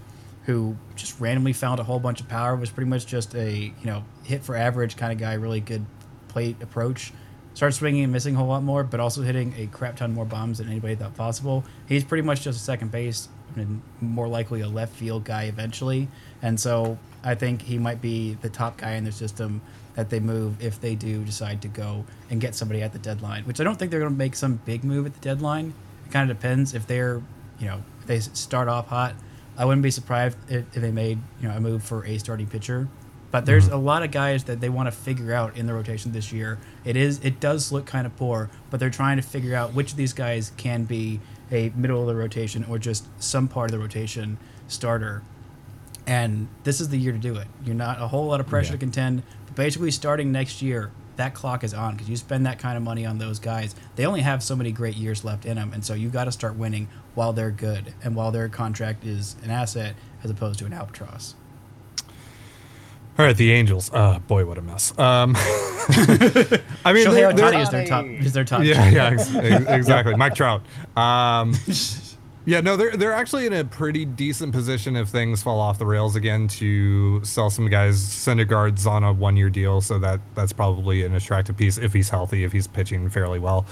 who 0.49 0.75
just 0.97 1.21
randomly 1.21 1.53
found 1.53 1.79
a 1.79 1.85
whole 1.85 2.01
bunch 2.01 2.23
of 2.23 2.29
power, 2.29 2.57
was 2.57 2.71
pretty 2.71 2.89
much 2.89 3.07
just 3.07 3.35
a 3.35 3.53
you 3.53 3.85
know 3.85 4.03
hit 4.25 4.43
for 4.43 4.57
average 4.57 4.97
kind 4.97 5.13
of 5.13 5.19
guy, 5.19 5.35
really 5.35 5.61
good 5.61 5.85
plate 6.29 6.57
approach. 6.63 7.13
Started 7.53 7.77
swinging 7.77 8.03
and 8.03 8.13
missing 8.13 8.35
a 8.35 8.39
whole 8.39 8.49
lot 8.49 8.63
more, 8.63 8.83
but 8.83 8.99
also 8.99 9.21
hitting 9.21 9.53
a 9.59 9.67
crap 9.67 9.97
ton 9.97 10.15
more 10.15 10.25
bombs 10.25 10.57
than 10.57 10.69
anybody 10.69 10.95
thought 10.95 11.15
possible. 11.15 11.65
He's 11.87 12.03
pretty 12.03 12.23
much 12.23 12.41
just 12.43 12.59
a 12.59 12.63
second 12.63 12.91
base 12.91 13.29
and 13.57 13.83
more 14.01 14.27
likely 14.27 14.63
a 14.63 14.69
left 14.69 14.95
field 14.95 15.25
guy 15.25 15.45
eventually. 15.45 16.09
And 16.41 16.59
so 16.59 16.99
I 17.23 17.35
think 17.35 17.61
he 17.61 17.77
might 17.77 18.01
be 18.01 18.35
the 18.41 18.49
top 18.49 18.79
guy 18.79 18.93
in 18.93 19.05
their 19.05 19.13
system 19.13 19.61
that 19.97 20.09
they 20.09 20.21
move 20.21 20.65
if 20.65 20.81
they 20.81 20.95
do 20.95 21.25
decide 21.25 21.61
to 21.63 21.69
go 21.69 22.07
and 22.31 22.41
get 22.41 22.55
somebody 22.55 22.81
at 22.81 22.93
the 22.95 22.99
deadline, 23.01 23.45
which 23.45 23.61
I 23.61 23.65
don't 23.65 23.79
think 23.79 23.91
they're 23.91 24.01
going 24.01 24.13
to 24.13 24.19
make 24.19 24.37
some 24.37 24.61
big 24.65 24.83
move 24.83 25.05
at 25.05 25.13
the 25.13 25.21
deadline. 25.21 25.75
It 26.07 26.13
kind 26.13 26.31
of 26.31 26.39
depends 26.39 26.73
if 26.73 26.87
they're, 26.87 27.21
you 27.59 27.67
know, 27.67 27.83
if 28.01 28.07
they 28.07 28.21
start 28.21 28.69
off 28.69 28.87
hot. 28.87 29.15
I 29.59 29.67
wouldn't 29.67 29.83
be 29.83 29.91
surprised 29.91 30.39
if, 30.49 30.65
if 30.75 30.81
they 30.81 30.91
made, 30.91 31.19
you 31.41 31.49
know, 31.49 31.57
a 31.57 31.61
move 31.61 31.83
for 31.83 32.07
a 32.07 32.17
starting 32.17 32.47
pitcher. 32.47 32.89
But 33.31 33.45
there's 33.45 33.67
mm-hmm. 33.67 33.75
a 33.75 33.79
lot 33.79 34.03
of 34.03 34.11
guys 34.11 34.45
that 34.45 34.61
they 34.61 34.71
want 34.71 34.87
to 34.87 34.93
figure 34.93 35.35
out 35.35 35.57
in 35.57 35.67
the 35.67 35.75
rotation 35.75 36.13
this 36.13 36.33
year. 36.33 36.59
It 36.87 36.97
is 36.97 37.21
it 37.23 37.41
does 37.41 37.71
look 37.71 37.85
kind 37.85 38.07
of 38.07 38.17
poor, 38.17 38.49
but 38.71 38.81
they're 38.81 38.89
trying 38.89 39.17
to 39.17 39.23
figure 39.23 39.55
out 39.55 39.75
which 39.75 39.91
of 39.91 39.97
these 39.99 40.15
guys 40.15 40.53
can 40.57 40.85
be 40.85 41.21
a 41.51 41.71
middle 41.77 42.01
of 42.01 42.07
the 42.07 42.15
rotation 42.15 42.65
or 42.71 42.79
just 42.79 43.07
some 43.23 43.49
part 43.49 43.71
of 43.71 43.73
the 43.73 43.79
rotation 43.79 44.39
starter 44.67 45.23
and 46.09 46.49
this 46.65 46.81
is 46.81 46.89
the 46.89 46.97
year 46.97 47.13
to 47.13 47.19
do 47.19 47.37
it. 47.37 47.47
You're 47.65 47.75
not 47.75 48.01
a 48.01 48.09
whole 48.09 48.27
lot 48.27 48.41
of 48.41 48.47
pressure 48.47 48.69
Yeah. 48.69 48.73
to 48.73 48.79
contend, 48.79 49.23
but 49.45 49.55
basically 49.55 49.91
starting 49.91 50.33
next 50.33 50.63
year, 50.63 50.91
that 51.19 51.35
clock 51.35 51.63
is 51.63 51.75
on 51.75 51.93
because 51.95 52.09
you 52.09 52.17
spend 52.17 52.47
that 52.47 52.59
kind 52.59 52.77
of 52.77 52.83
money 52.83 53.05
on 53.07 53.19
those 53.19 53.39
guys. 53.39 53.75
They 53.97 54.07
only 54.07 54.23
have 54.23 54.43
so 54.43 54.57
many 54.57 54.73
great 54.73 54.97
years 54.97 55.25
left 55.25 55.45
in 55.45 55.57
them, 55.57 55.73
and 55.73 55.85
so 55.85 55.95
you 55.95 56.09
got 56.09 56.25
to 56.25 56.33
start 56.33 56.57
winning 56.57 56.89
while 57.15 57.33
they're 57.33 57.51
good 57.51 57.93
and 58.03 58.17
while 58.17 58.31
their 58.33 58.49
contract 58.49 59.05
is 59.05 59.37
an 59.45 59.51
asset 59.51 59.95
as 60.25 60.31
opposed 60.31 60.59
to 60.61 60.65
an 60.67 60.73
albatross. 60.73 61.35
all 63.19 63.25
right, 63.27 63.37
the 63.37 63.53
Angels. 63.53 63.91
Uh, 63.93 64.19
boy, 64.21 64.45
what 64.47 64.59
a 64.59 64.63
mess. 64.63 64.97
Um, 64.99 65.35
I 65.37 66.93
mean, 66.93 67.07
Shohei 67.07 67.33
Ohtani 67.33 67.63
is 67.63 67.71
their 67.71 67.87
top. 67.87 68.05
Is 68.07 68.33
their 68.33 68.45
top. 68.45 68.63
yeah, 68.63 68.89
yeah, 68.91 69.07
ex- 69.11 69.35
ex- 69.35 69.65
exactly. 69.69 70.15
Mike 70.17 70.35
Trout. 70.35 70.63
Um, 70.97 71.55
yeah, 72.49 72.63
no, 72.63 72.79
they're 72.79 72.97
they're 72.97 73.13
actually 73.13 73.45
in 73.45 73.53
a 73.53 73.63
pretty 73.63 74.07
decent 74.07 74.53
position 74.53 74.97
if 74.97 75.09
things 75.11 75.43
fall 75.43 75.61
off 75.61 75.77
the 75.79 75.85
rails 75.85 76.17
again 76.17 76.49
to 76.49 77.23
sell 77.23 77.51
some 77.51 77.69
guys. 77.69 78.01
Syndergaard's 78.01 78.87
on 78.87 79.05
a 79.05 79.13
one 79.13 79.37
year 79.37 79.51
deal, 79.51 79.83
so 79.83 79.99
that 79.99 80.19
that's 80.35 80.55
probably 80.55 81.05
an 81.05 81.15
attractive 81.15 81.59
piece 81.59 81.77
if 81.77 81.93
he's 81.93 82.09
healthy, 82.09 82.45
if 82.45 82.53
he's 82.53 82.67
pitching 82.67 83.11
fairly 83.11 83.39
well. 83.39 83.67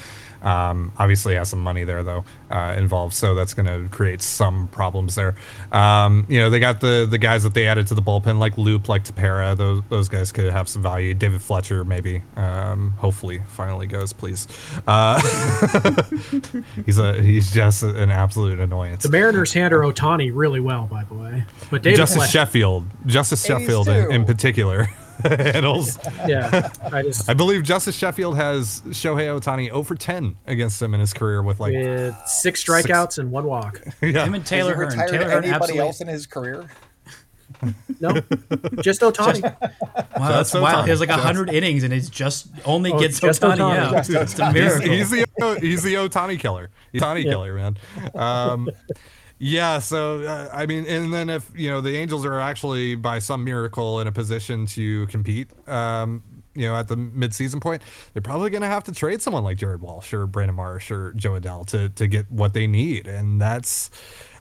Um, 0.46 0.92
obviously, 0.96 1.34
has 1.34 1.50
some 1.50 1.58
money 1.58 1.82
there 1.82 2.04
though 2.04 2.24
uh, 2.52 2.76
involved, 2.78 3.14
so 3.14 3.34
that's 3.34 3.52
going 3.52 3.66
to 3.66 3.88
create 3.88 4.22
some 4.22 4.68
problems 4.68 5.16
there. 5.16 5.34
Um, 5.72 6.24
you 6.28 6.38
know, 6.38 6.50
they 6.50 6.60
got 6.60 6.80
the 6.80 7.04
the 7.10 7.18
guys 7.18 7.42
that 7.42 7.52
they 7.52 7.66
added 7.66 7.88
to 7.88 7.94
the 7.94 8.02
bullpen, 8.02 8.38
like 8.38 8.56
Loup, 8.56 8.88
like 8.88 9.02
Tepera. 9.02 9.56
Those 9.56 9.82
those 9.88 10.08
guys 10.08 10.30
could 10.30 10.52
have 10.52 10.68
some 10.68 10.82
value. 10.82 11.14
David 11.14 11.42
Fletcher, 11.42 11.84
maybe. 11.84 12.22
Um, 12.36 12.92
hopefully, 12.92 13.42
finally 13.48 13.88
goes, 13.88 14.12
please. 14.12 14.46
Uh, 14.86 15.20
he's 16.86 16.98
a 16.98 17.20
he's 17.20 17.52
just 17.52 17.82
an 17.82 18.10
absolute 18.10 18.60
annoyance. 18.60 19.02
The 19.02 19.10
Mariners 19.10 19.52
handle 19.52 19.80
Ohtani 19.80 20.30
really 20.32 20.60
well, 20.60 20.86
by 20.86 21.02
the 21.02 21.14
way. 21.14 21.44
But 21.72 21.82
David 21.82 21.96
Justus 21.96 22.18
Fletcher, 22.18 22.30
Sheffield, 22.30 22.86
Justus 23.06 23.44
Sheffield 23.44 23.88
in, 23.88 24.12
in 24.12 24.24
particular 24.24 24.88
handles. 25.52 25.98
yeah, 26.26 26.68
I 26.92 27.02
just 27.02 27.28
I 27.28 27.34
believe 27.34 27.62
Justus 27.62 27.96
Sheffield 27.96 28.36
has 28.36 28.82
Shohei 28.88 29.26
Ohtani 29.40 29.66
0 29.66 29.82
for 29.82 29.94
10 29.94 30.36
against 30.46 30.80
him 30.80 30.94
in 30.94 31.00
his 31.00 31.12
career 31.12 31.42
with 31.42 31.60
like 31.60 31.72
with 31.72 32.16
six 32.26 32.64
strikeouts 32.64 33.18
and 33.18 33.30
one 33.30 33.44
walk. 33.46 33.80
yeah. 34.02 34.24
Him 34.24 34.34
and 34.34 34.42
Has 34.42 34.48
Taylor 34.48 34.70
he 34.72 34.76
Hearn. 34.76 34.88
retired 34.90 35.10
Taylor 35.10 35.24
Hearn 35.30 35.44
anybody 35.44 35.54
absolutely. 35.54 35.78
else 35.86 36.00
in 36.00 36.08
his 36.08 36.26
career? 36.26 36.66
No, 38.00 38.12
just 38.82 39.00
Ohtani. 39.00 39.40
Wow, 39.42 39.58
that's 40.28 40.50
Just 40.50 40.54
wow. 40.60 40.82
Ohtani. 40.82 40.84
He 40.84 40.90
has 40.90 41.00
like 41.00 41.08
Just- 41.08 41.22
hundred 41.22 41.48
innings 41.48 41.84
and 41.84 41.94
it's 41.94 42.10
just 42.10 42.48
only 42.66 42.92
Oh, 42.92 42.98
gets 42.98 43.18
just 43.20 43.40
Otani 43.40 43.56
Ohtani. 43.58 43.78
out. 43.78 43.94
Just 44.04 44.10
It's 44.10 44.38
a 44.38 44.52
miracle. 44.52 44.90
he's 44.90 45.10
the 45.10 45.58
he's 45.62 45.82
the 45.82 45.94
Ohtani 45.94 46.38
killer. 46.38 46.68
He's 46.92 47.00
Ohtani 47.00 47.24
Yeah. 47.24 47.30
killer, 47.30 47.54
man. 47.54 47.76
Um, 48.14 48.68
yeah. 49.38 49.78
So 49.78 50.22
uh, 50.22 50.48
I 50.52 50.66
mean, 50.66 50.86
and 50.86 51.12
then 51.12 51.30
if 51.30 51.50
you 51.54 51.70
know 51.70 51.80
the 51.80 51.96
Angels 51.96 52.24
are 52.24 52.40
actually 52.40 52.94
by 52.94 53.18
some 53.18 53.44
miracle 53.44 54.00
in 54.00 54.06
a 54.06 54.12
position 54.12 54.66
to 54.66 55.06
compete, 55.08 55.48
um, 55.68 56.22
you 56.54 56.66
know, 56.66 56.74
at 56.74 56.88
the 56.88 56.96
midseason 56.96 57.60
point, 57.60 57.82
they're 58.12 58.22
probably 58.22 58.50
going 58.50 58.62
to 58.62 58.68
have 58.68 58.84
to 58.84 58.92
trade 58.92 59.20
someone 59.20 59.44
like 59.44 59.58
Jared 59.58 59.80
Walsh 59.80 60.12
or 60.12 60.26
Brandon 60.26 60.56
Marsh 60.56 60.90
or 60.90 61.12
Jo 61.12 61.38
Adell 61.38 61.66
to 61.66 61.90
to 61.90 62.06
get 62.06 62.30
what 62.30 62.54
they 62.54 62.66
need, 62.66 63.06
and 63.06 63.40
that's, 63.40 63.90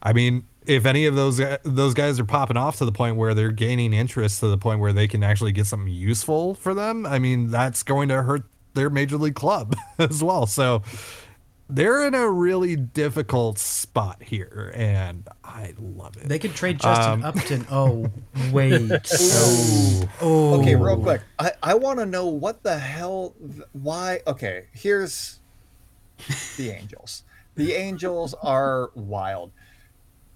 I 0.01 0.13
mean. 0.13 0.45
If 0.67 0.87
any 0.87 1.05
of 1.05 1.13
those 1.13 1.39
those 1.61 1.93
guys 1.93 2.19
are 2.19 2.25
popping 2.25 2.57
off 2.57 2.77
to 2.77 2.85
the 2.85 2.91
point 2.91 3.17
where 3.17 3.35
they're 3.35 3.51
gaining 3.51 3.93
interest 3.93 4.39
to 4.39 4.47
the 4.47 4.57
point 4.57 4.79
where 4.79 4.93
they 4.93 5.07
can 5.07 5.21
actually 5.21 5.51
get 5.51 5.67
something 5.67 5.93
useful 5.93 6.55
for 6.55 6.73
them, 6.73 7.05
I 7.05 7.19
mean 7.19 7.51
that's 7.51 7.83
going 7.83 8.09
to 8.09 8.23
hurt 8.23 8.45
their 8.73 8.89
major 8.89 9.17
league 9.17 9.35
club 9.35 9.75
as 9.99 10.23
well. 10.23 10.45
So 10.45 10.81
they're 11.69 12.05
in 12.05 12.13
a 12.13 12.29
really 12.29 12.75
difficult 12.75 13.57
spot 13.57 14.21
here, 14.21 14.71
and 14.75 15.27
I 15.43 15.73
love 15.79 16.15
it. 16.17 16.29
They 16.29 16.37
could 16.39 16.53
trade 16.53 16.79
Justin 16.79 17.23
Um, 17.23 17.25
Upton. 17.25 17.65
Oh 17.71 18.11
wait. 18.51 18.91
oh. 18.91 20.09
oh. 20.21 20.61
Okay, 20.61 20.75
real 20.75 20.97
quick. 21.01 21.21
I, 21.39 21.51
I 21.63 21.73
want 21.75 21.99
to 21.99 22.05
know 22.05 22.27
what 22.27 22.63
the 22.63 22.77
hell, 22.77 23.33
why. 23.73 24.19
Okay, 24.27 24.65
here's 24.73 25.39
the 26.57 26.69
Angels. 26.69 27.23
The 27.55 27.73
Angels 27.73 28.35
are 28.43 28.91
wild. 28.95 29.51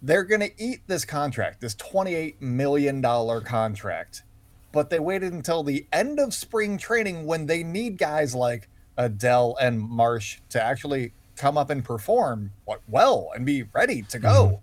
They're 0.02 0.24
going 0.24 0.42
to 0.42 0.52
eat 0.58 0.80
this 0.88 1.04
contract, 1.04 1.60
this 1.60 1.76
$28 1.76 2.40
million 2.40 3.02
contract, 3.44 4.24
but 4.72 4.90
they 4.90 5.00
waited 5.00 5.34
until 5.34 5.62
the 5.62 5.86
end 5.92 6.20
of 6.20 6.34
spring 6.34 6.78
training 6.78 7.26
when 7.26 7.46
they 7.48 7.64
need 7.64 7.98
guys 7.98 8.34
like 8.34 8.70
Adell 8.98 9.56
and 9.60 9.82
Marsh 9.82 10.40
to 10.50 10.64
actually 10.64 11.12
come 11.40 11.58
up 11.58 11.70
and 11.70 11.84
perform 11.84 12.52
well 12.88 13.32
and 13.34 13.46
be 13.46 13.64
ready 13.74 14.04
to 14.04 14.20
go. 14.20 14.46
Mm-hmm. 14.46 14.56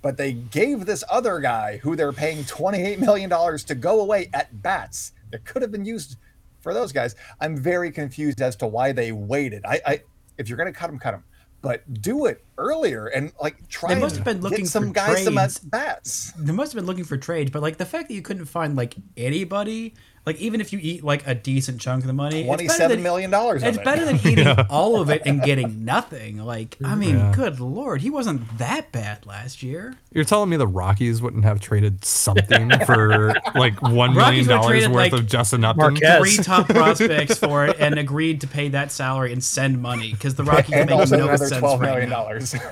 But 0.00 0.16
they 0.16 0.32
gave 0.32 0.86
this 0.86 1.02
other 1.10 1.40
guy 1.40 1.78
who 1.78 1.96
they're 1.96 2.12
paying 2.12 2.44
$28 2.44 2.98
million 3.00 3.30
to 3.30 3.74
go 3.74 4.00
away 4.00 4.30
at 4.32 4.62
bats 4.62 5.12
that 5.32 5.44
could 5.44 5.62
have 5.62 5.72
been 5.72 5.84
used 5.84 6.16
for 6.60 6.72
those 6.72 6.92
guys. 6.92 7.16
I'm 7.40 7.56
very 7.56 7.90
confused 7.90 8.40
as 8.40 8.54
to 8.56 8.66
why 8.66 8.92
they 8.92 9.10
waited. 9.10 9.64
I, 9.64 9.80
I 9.84 10.02
if 10.36 10.48
you're 10.48 10.58
going 10.58 10.72
to 10.72 10.78
cut 10.78 10.88
them, 10.88 11.00
cut 11.00 11.12
them 11.12 11.24
but 11.60 11.82
do 12.00 12.26
it 12.26 12.44
earlier 12.56 13.06
and 13.06 13.32
like 13.40 13.68
try. 13.68 13.94
They 13.94 14.00
must 14.00 14.16
have 14.16 14.24
been 14.24 14.40
looking 14.40 14.66
some 14.66 14.88
for 14.88 14.92
guys 14.94 15.24
trades. 15.24 15.54
some 15.54 15.68
bats. 15.68 16.32
They 16.38 16.52
must 16.52 16.72
have 16.72 16.80
been 16.80 16.86
looking 16.86 17.04
for 17.04 17.16
trades, 17.16 17.50
but 17.50 17.62
like 17.62 17.78
the 17.78 17.84
fact 17.84 18.08
that 18.08 18.14
you 18.14 18.22
couldn't 18.22 18.46
find 18.46 18.76
like 18.76 18.94
anybody 19.16 19.94
like 20.26 20.40
even 20.40 20.60
if 20.60 20.72
you 20.72 20.78
eat 20.82 21.02
like 21.02 21.26
a 21.26 21.34
decent 21.34 21.80
chunk 21.80 22.02
of 22.02 22.06
the 22.06 22.12
money, 22.12 22.44
twenty-seven 22.44 23.02
million 23.02 23.30
dollars. 23.30 23.62
It's 23.62 23.78
it. 23.78 23.84
better 23.84 24.04
than 24.04 24.16
eating 24.24 24.46
yeah. 24.46 24.66
all 24.68 25.00
of 25.00 25.10
it 25.10 25.22
and 25.24 25.42
getting 25.42 25.84
nothing. 25.84 26.44
Like, 26.44 26.76
I 26.84 26.94
mean, 26.94 27.16
yeah. 27.16 27.32
good 27.34 27.60
lord, 27.60 28.00
he 28.02 28.10
wasn't 28.10 28.58
that 28.58 28.92
bad 28.92 29.26
last 29.26 29.62
year. 29.62 29.96
You're 30.12 30.24
telling 30.24 30.50
me 30.50 30.56
the 30.56 30.66
Rockies 30.66 31.22
wouldn't 31.22 31.44
have 31.44 31.60
traded 31.60 32.04
something 32.04 32.70
for 32.86 33.34
like 33.54 33.80
one 33.82 34.14
million 34.14 34.46
dollars 34.46 34.86
worth 34.88 34.94
like 34.94 35.12
of 35.12 35.26
Justin 35.26 35.64
Upton, 35.64 35.94
Marquez. 35.94 36.18
three 36.18 36.44
top 36.44 36.68
prospects 36.68 37.38
for 37.38 37.66
it, 37.66 37.76
and 37.78 37.98
agreed 37.98 38.40
to 38.42 38.46
pay 38.46 38.68
that 38.68 38.92
salary 38.92 39.32
and 39.32 39.42
send 39.42 39.80
money 39.80 40.12
because 40.12 40.34
the 40.34 40.44
Rockies 40.44 40.74
and 40.74 40.90
make 40.90 40.98
also 40.98 41.16
no 41.16 41.24
another 41.24 41.46
sense 41.46 41.60
twelve 41.60 41.80
right 41.80 41.90
million 41.90 42.10
dollars. 42.10 42.54
man, 42.54 42.70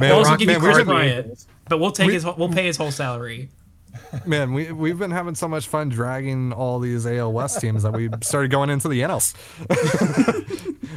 we'll 0.00 0.12
also 0.12 0.30
Rock, 0.30 0.38
give 0.38 0.48
man, 0.48 0.56
you 0.56 0.60
Kris 0.60 0.84
Bryant, 0.84 1.46
but 1.68 1.78
we'll 1.78 1.92
take 1.92 2.08
we, 2.08 2.14
his 2.14 2.24
we'll 2.24 2.52
pay 2.52 2.66
his 2.66 2.76
whole 2.76 2.90
salary. 2.90 3.48
Man, 4.26 4.52
we 4.52 4.72
we've 4.72 4.98
been 4.98 5.10
having 5.10 5.34
so 5.34 5.48
much 5.48 5.68
fun 5.68 5.88
dragging 5.88 6.52
all 6.52 6.78
these 6.78 7.06
AL 7.06 7.32
West 7.32 7.60
teams 7.60 7.82
that 7.82 7.92
we 7.92 8.08
started 8.22 8.50
going 8.50 8.70
into 8.70 8.88
the 8.88 9.00
NLs. 9.00 9.34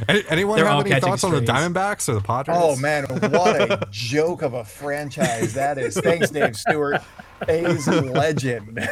any, 0.08 0.22
anyone 0.28 0.56
They're 0.56 0.66
have 0.66 0.86
any 0.86 1.00
thoughts 1.00 1.22
strays. 1.22 1.34
on 1.34 1.44
the 1.44 1.52
Diamondbacks 1.52 2.08
or 2.08 2.14
the 2.14 2.20
Padres? 2.20 2.56
Oh 2.60 2.76
man, 2.76 3.04
what 3.04 3.60
a 3.60 3.88
joke 3.90 4.42
of 4.42 4.54
a 4.54 4.64
franchise 4.64 5.54
that 5.54 5.78
is! 5.78 5.96
Thanks, 5.96 6.30
Dave 6.30 6.56
Stewart, 6.56 7.02
A's 7.48 7.88
legend. 7.88 8.78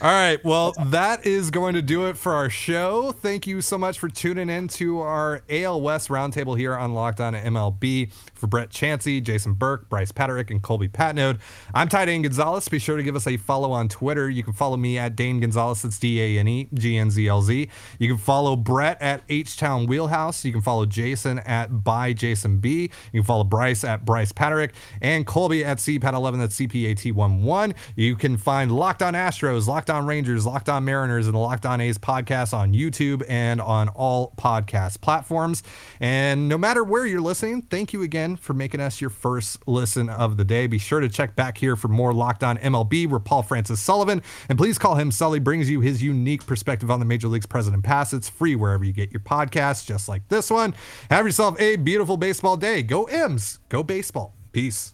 All 0.00 0.10
right. 0.10 0.42
Well, 0.44 0.72
that 0.86 1.26
is 1.26 1.50
going 1.50 1.74
to 1.74 1.82
do 1.82 2.06
it 2.06 2.16
for 2.16 2.34
our 2.34 2.48
show. 2.48 3.12
Thank 3.12 3.46
you 3.46 3.60
so 3.60 3.76
much 3.76 3.98
for 3.98 4.08
tuning 4.08 4.48
in 4.48 4.68
to 4.68 5.00
our 5.00 5.42
AL 5.50 5.80
West 5.80 6.08
roundtable 6.08 6.56
here 6.56 6.76
on 6.76 6.94
Locked 6.94 7.20
On 7.20 7.34
MLB. 7.34 8.10
For 8.42 8.48
Brett 8.48 8.70
Chancey, 8.70 9.20
Jason 9.20 9.52
Burke, 9.52 9.88
Bryce 9.88 10.10
Paterick, 10.10 10.50
and 10.50 10.60
Colby 10.60 10.88
Patnode, 10.88 11.38
I'm 11.72 11.88
Ty 11.88 12.06
Dane 12.06 12.22
Gonzalez. 12.22 12.68
Be 12.68 12.80
sure 12.80 12.96
to 12.96 13.02
give 13.04 13.14
us 13.14 13.28
a 13.28 13.36
follow 13.36 13.70
on 13.70 13.88
Twitter. 13.88 14.28
You 14.28 14.42
can 14.42 14.52
follow 14.52 14.76
me 14.76 14.98
at 14.98 15.14
Dane 15.14 15.38
Gonzalez. 15.38 15.84
It's 15.84 15.96
D 15.96 16.20
A 16.20 16.40
N 16.40 16.48
E 16.48 16.68
G 16.74 16.98
N 16.98 17.08
Z 17.12 17.28
L 17.28 17.40
Z. 17.42 17.68
You 18.00 18.08
can 18.08 18.18
follow 18.18 18.56
Brett 18.56 19.00
at 19.00 19.22
H 19.28 19.56
Town 19.56 19.86
Wheelhouse. 19.86 20.44
You 20.44 20.50
can 20.50 20.60
follow 20.60 20.86
Jason 20.86 21.38
at 21.38 21.84
By 21.84 22.14
Jason 22.14 22.58
B. 22.58 22.90
You 23.12 23.20
can 23.20 23.22
follow 23.22 23.44
Bryce 23.44 23.84
at 23.84 24.04
Bryce 24.04 24.32
Paterick 24.32 24.70
and 25.00 25.24
Colby 25.24 25.64
at 25.64 25.78
CPAT11. 25.78 26.38
That's 26.40 26.58
CPAT11. 26.58 27.76
You 27.94 28.16
can 28.16 28.36
find 28.36 28.72
Locked 28.72 29.02
On 29.02 29.14
Astros, 29.14 29.68
Locked 29.68 29.88
On 29.88 30.04
Rangers, 30.04 30.44
Locked 30.46 30.68
On 30.68 30.84
Mariners, 30.84 31.26
and 31.26 31.34
the 31.36 31.38
Locked 31.38 31.64
On 31.64 31.80
A's 31.80 31.96
podcast 31.96 32.52
on 32.52 32.72
YouTube 32.72 33.22
and 33.28 33.60
on 33.60 33.88
all 33.90 34.34
podcast 34.36 35.00
platforms. 35.00 35.62
And 36.00 36.48
no 36.48 36.58
matter 36.58 36.82
where 36.82 37.06
you're 37.06 37.20
listening, 37.20 37.62
thank 37.62 37.92
you 37.92 38.02
again 38.02 38.31
for 38.36 38.54
making 38.54 38.80
us 38.80 39.00
your 39.00 39.10
first 39.10 39.66
listen 39.66 40.08
of 40.08 40.36
the 40.36 40.44
day. 40.44 40.66
Be 40.66 40.78
sure 40.78 41.00
to 41.00 41.08
check 41.08 41.36
back 41.36 41.58
here 41.58 41.76
for 41.76 41.88
more 41.88 42.12
Locked 42.12 42.42
On 42.42 42.56
MLB, 42.58 43.08
where 43.08 43.20
Paul 43.20 43.42
Francis 43.42 43.80
Sullivan, 43.80 44.22
and 44.48 44.58
please 44.58 44.78
call 44.78 44.94
him 44.94 45.10
Sully, 45.10 45.40
brings 45.40 45.68
you 45.68 45.80
his 45.80 46.02
unique 46.02 46.46
perspective 46.46 46.90
on 46.90 47.00
the 47.00 47.06
Major 47.06 47.28
League's 47.28 47.46
present 47.46 47.82
past. 47.82 48.12
It's 48.12 48.28
free 48.28 48.56
wherever 48.56 48.84
you 48.84 48.92
get 48.92 49.12
your 49.12 49.20
podcasts, 49.20 49.84
just 49.86 50.08
like 50.08 50.28
this 50.28 50.50
one. 50.50 50.74
Have 51.10 51.26
yourself 51.26 51.60
a 51.60 51.76
beautiful 51.76 52.16
baseball 52.16 52.56
day. 52.56 52.82
Go 52.82 53.04
M's, 53.04 53.58
go 53.68 53.82
baseball. 53.82 54.34
Peace. 54.52 54.91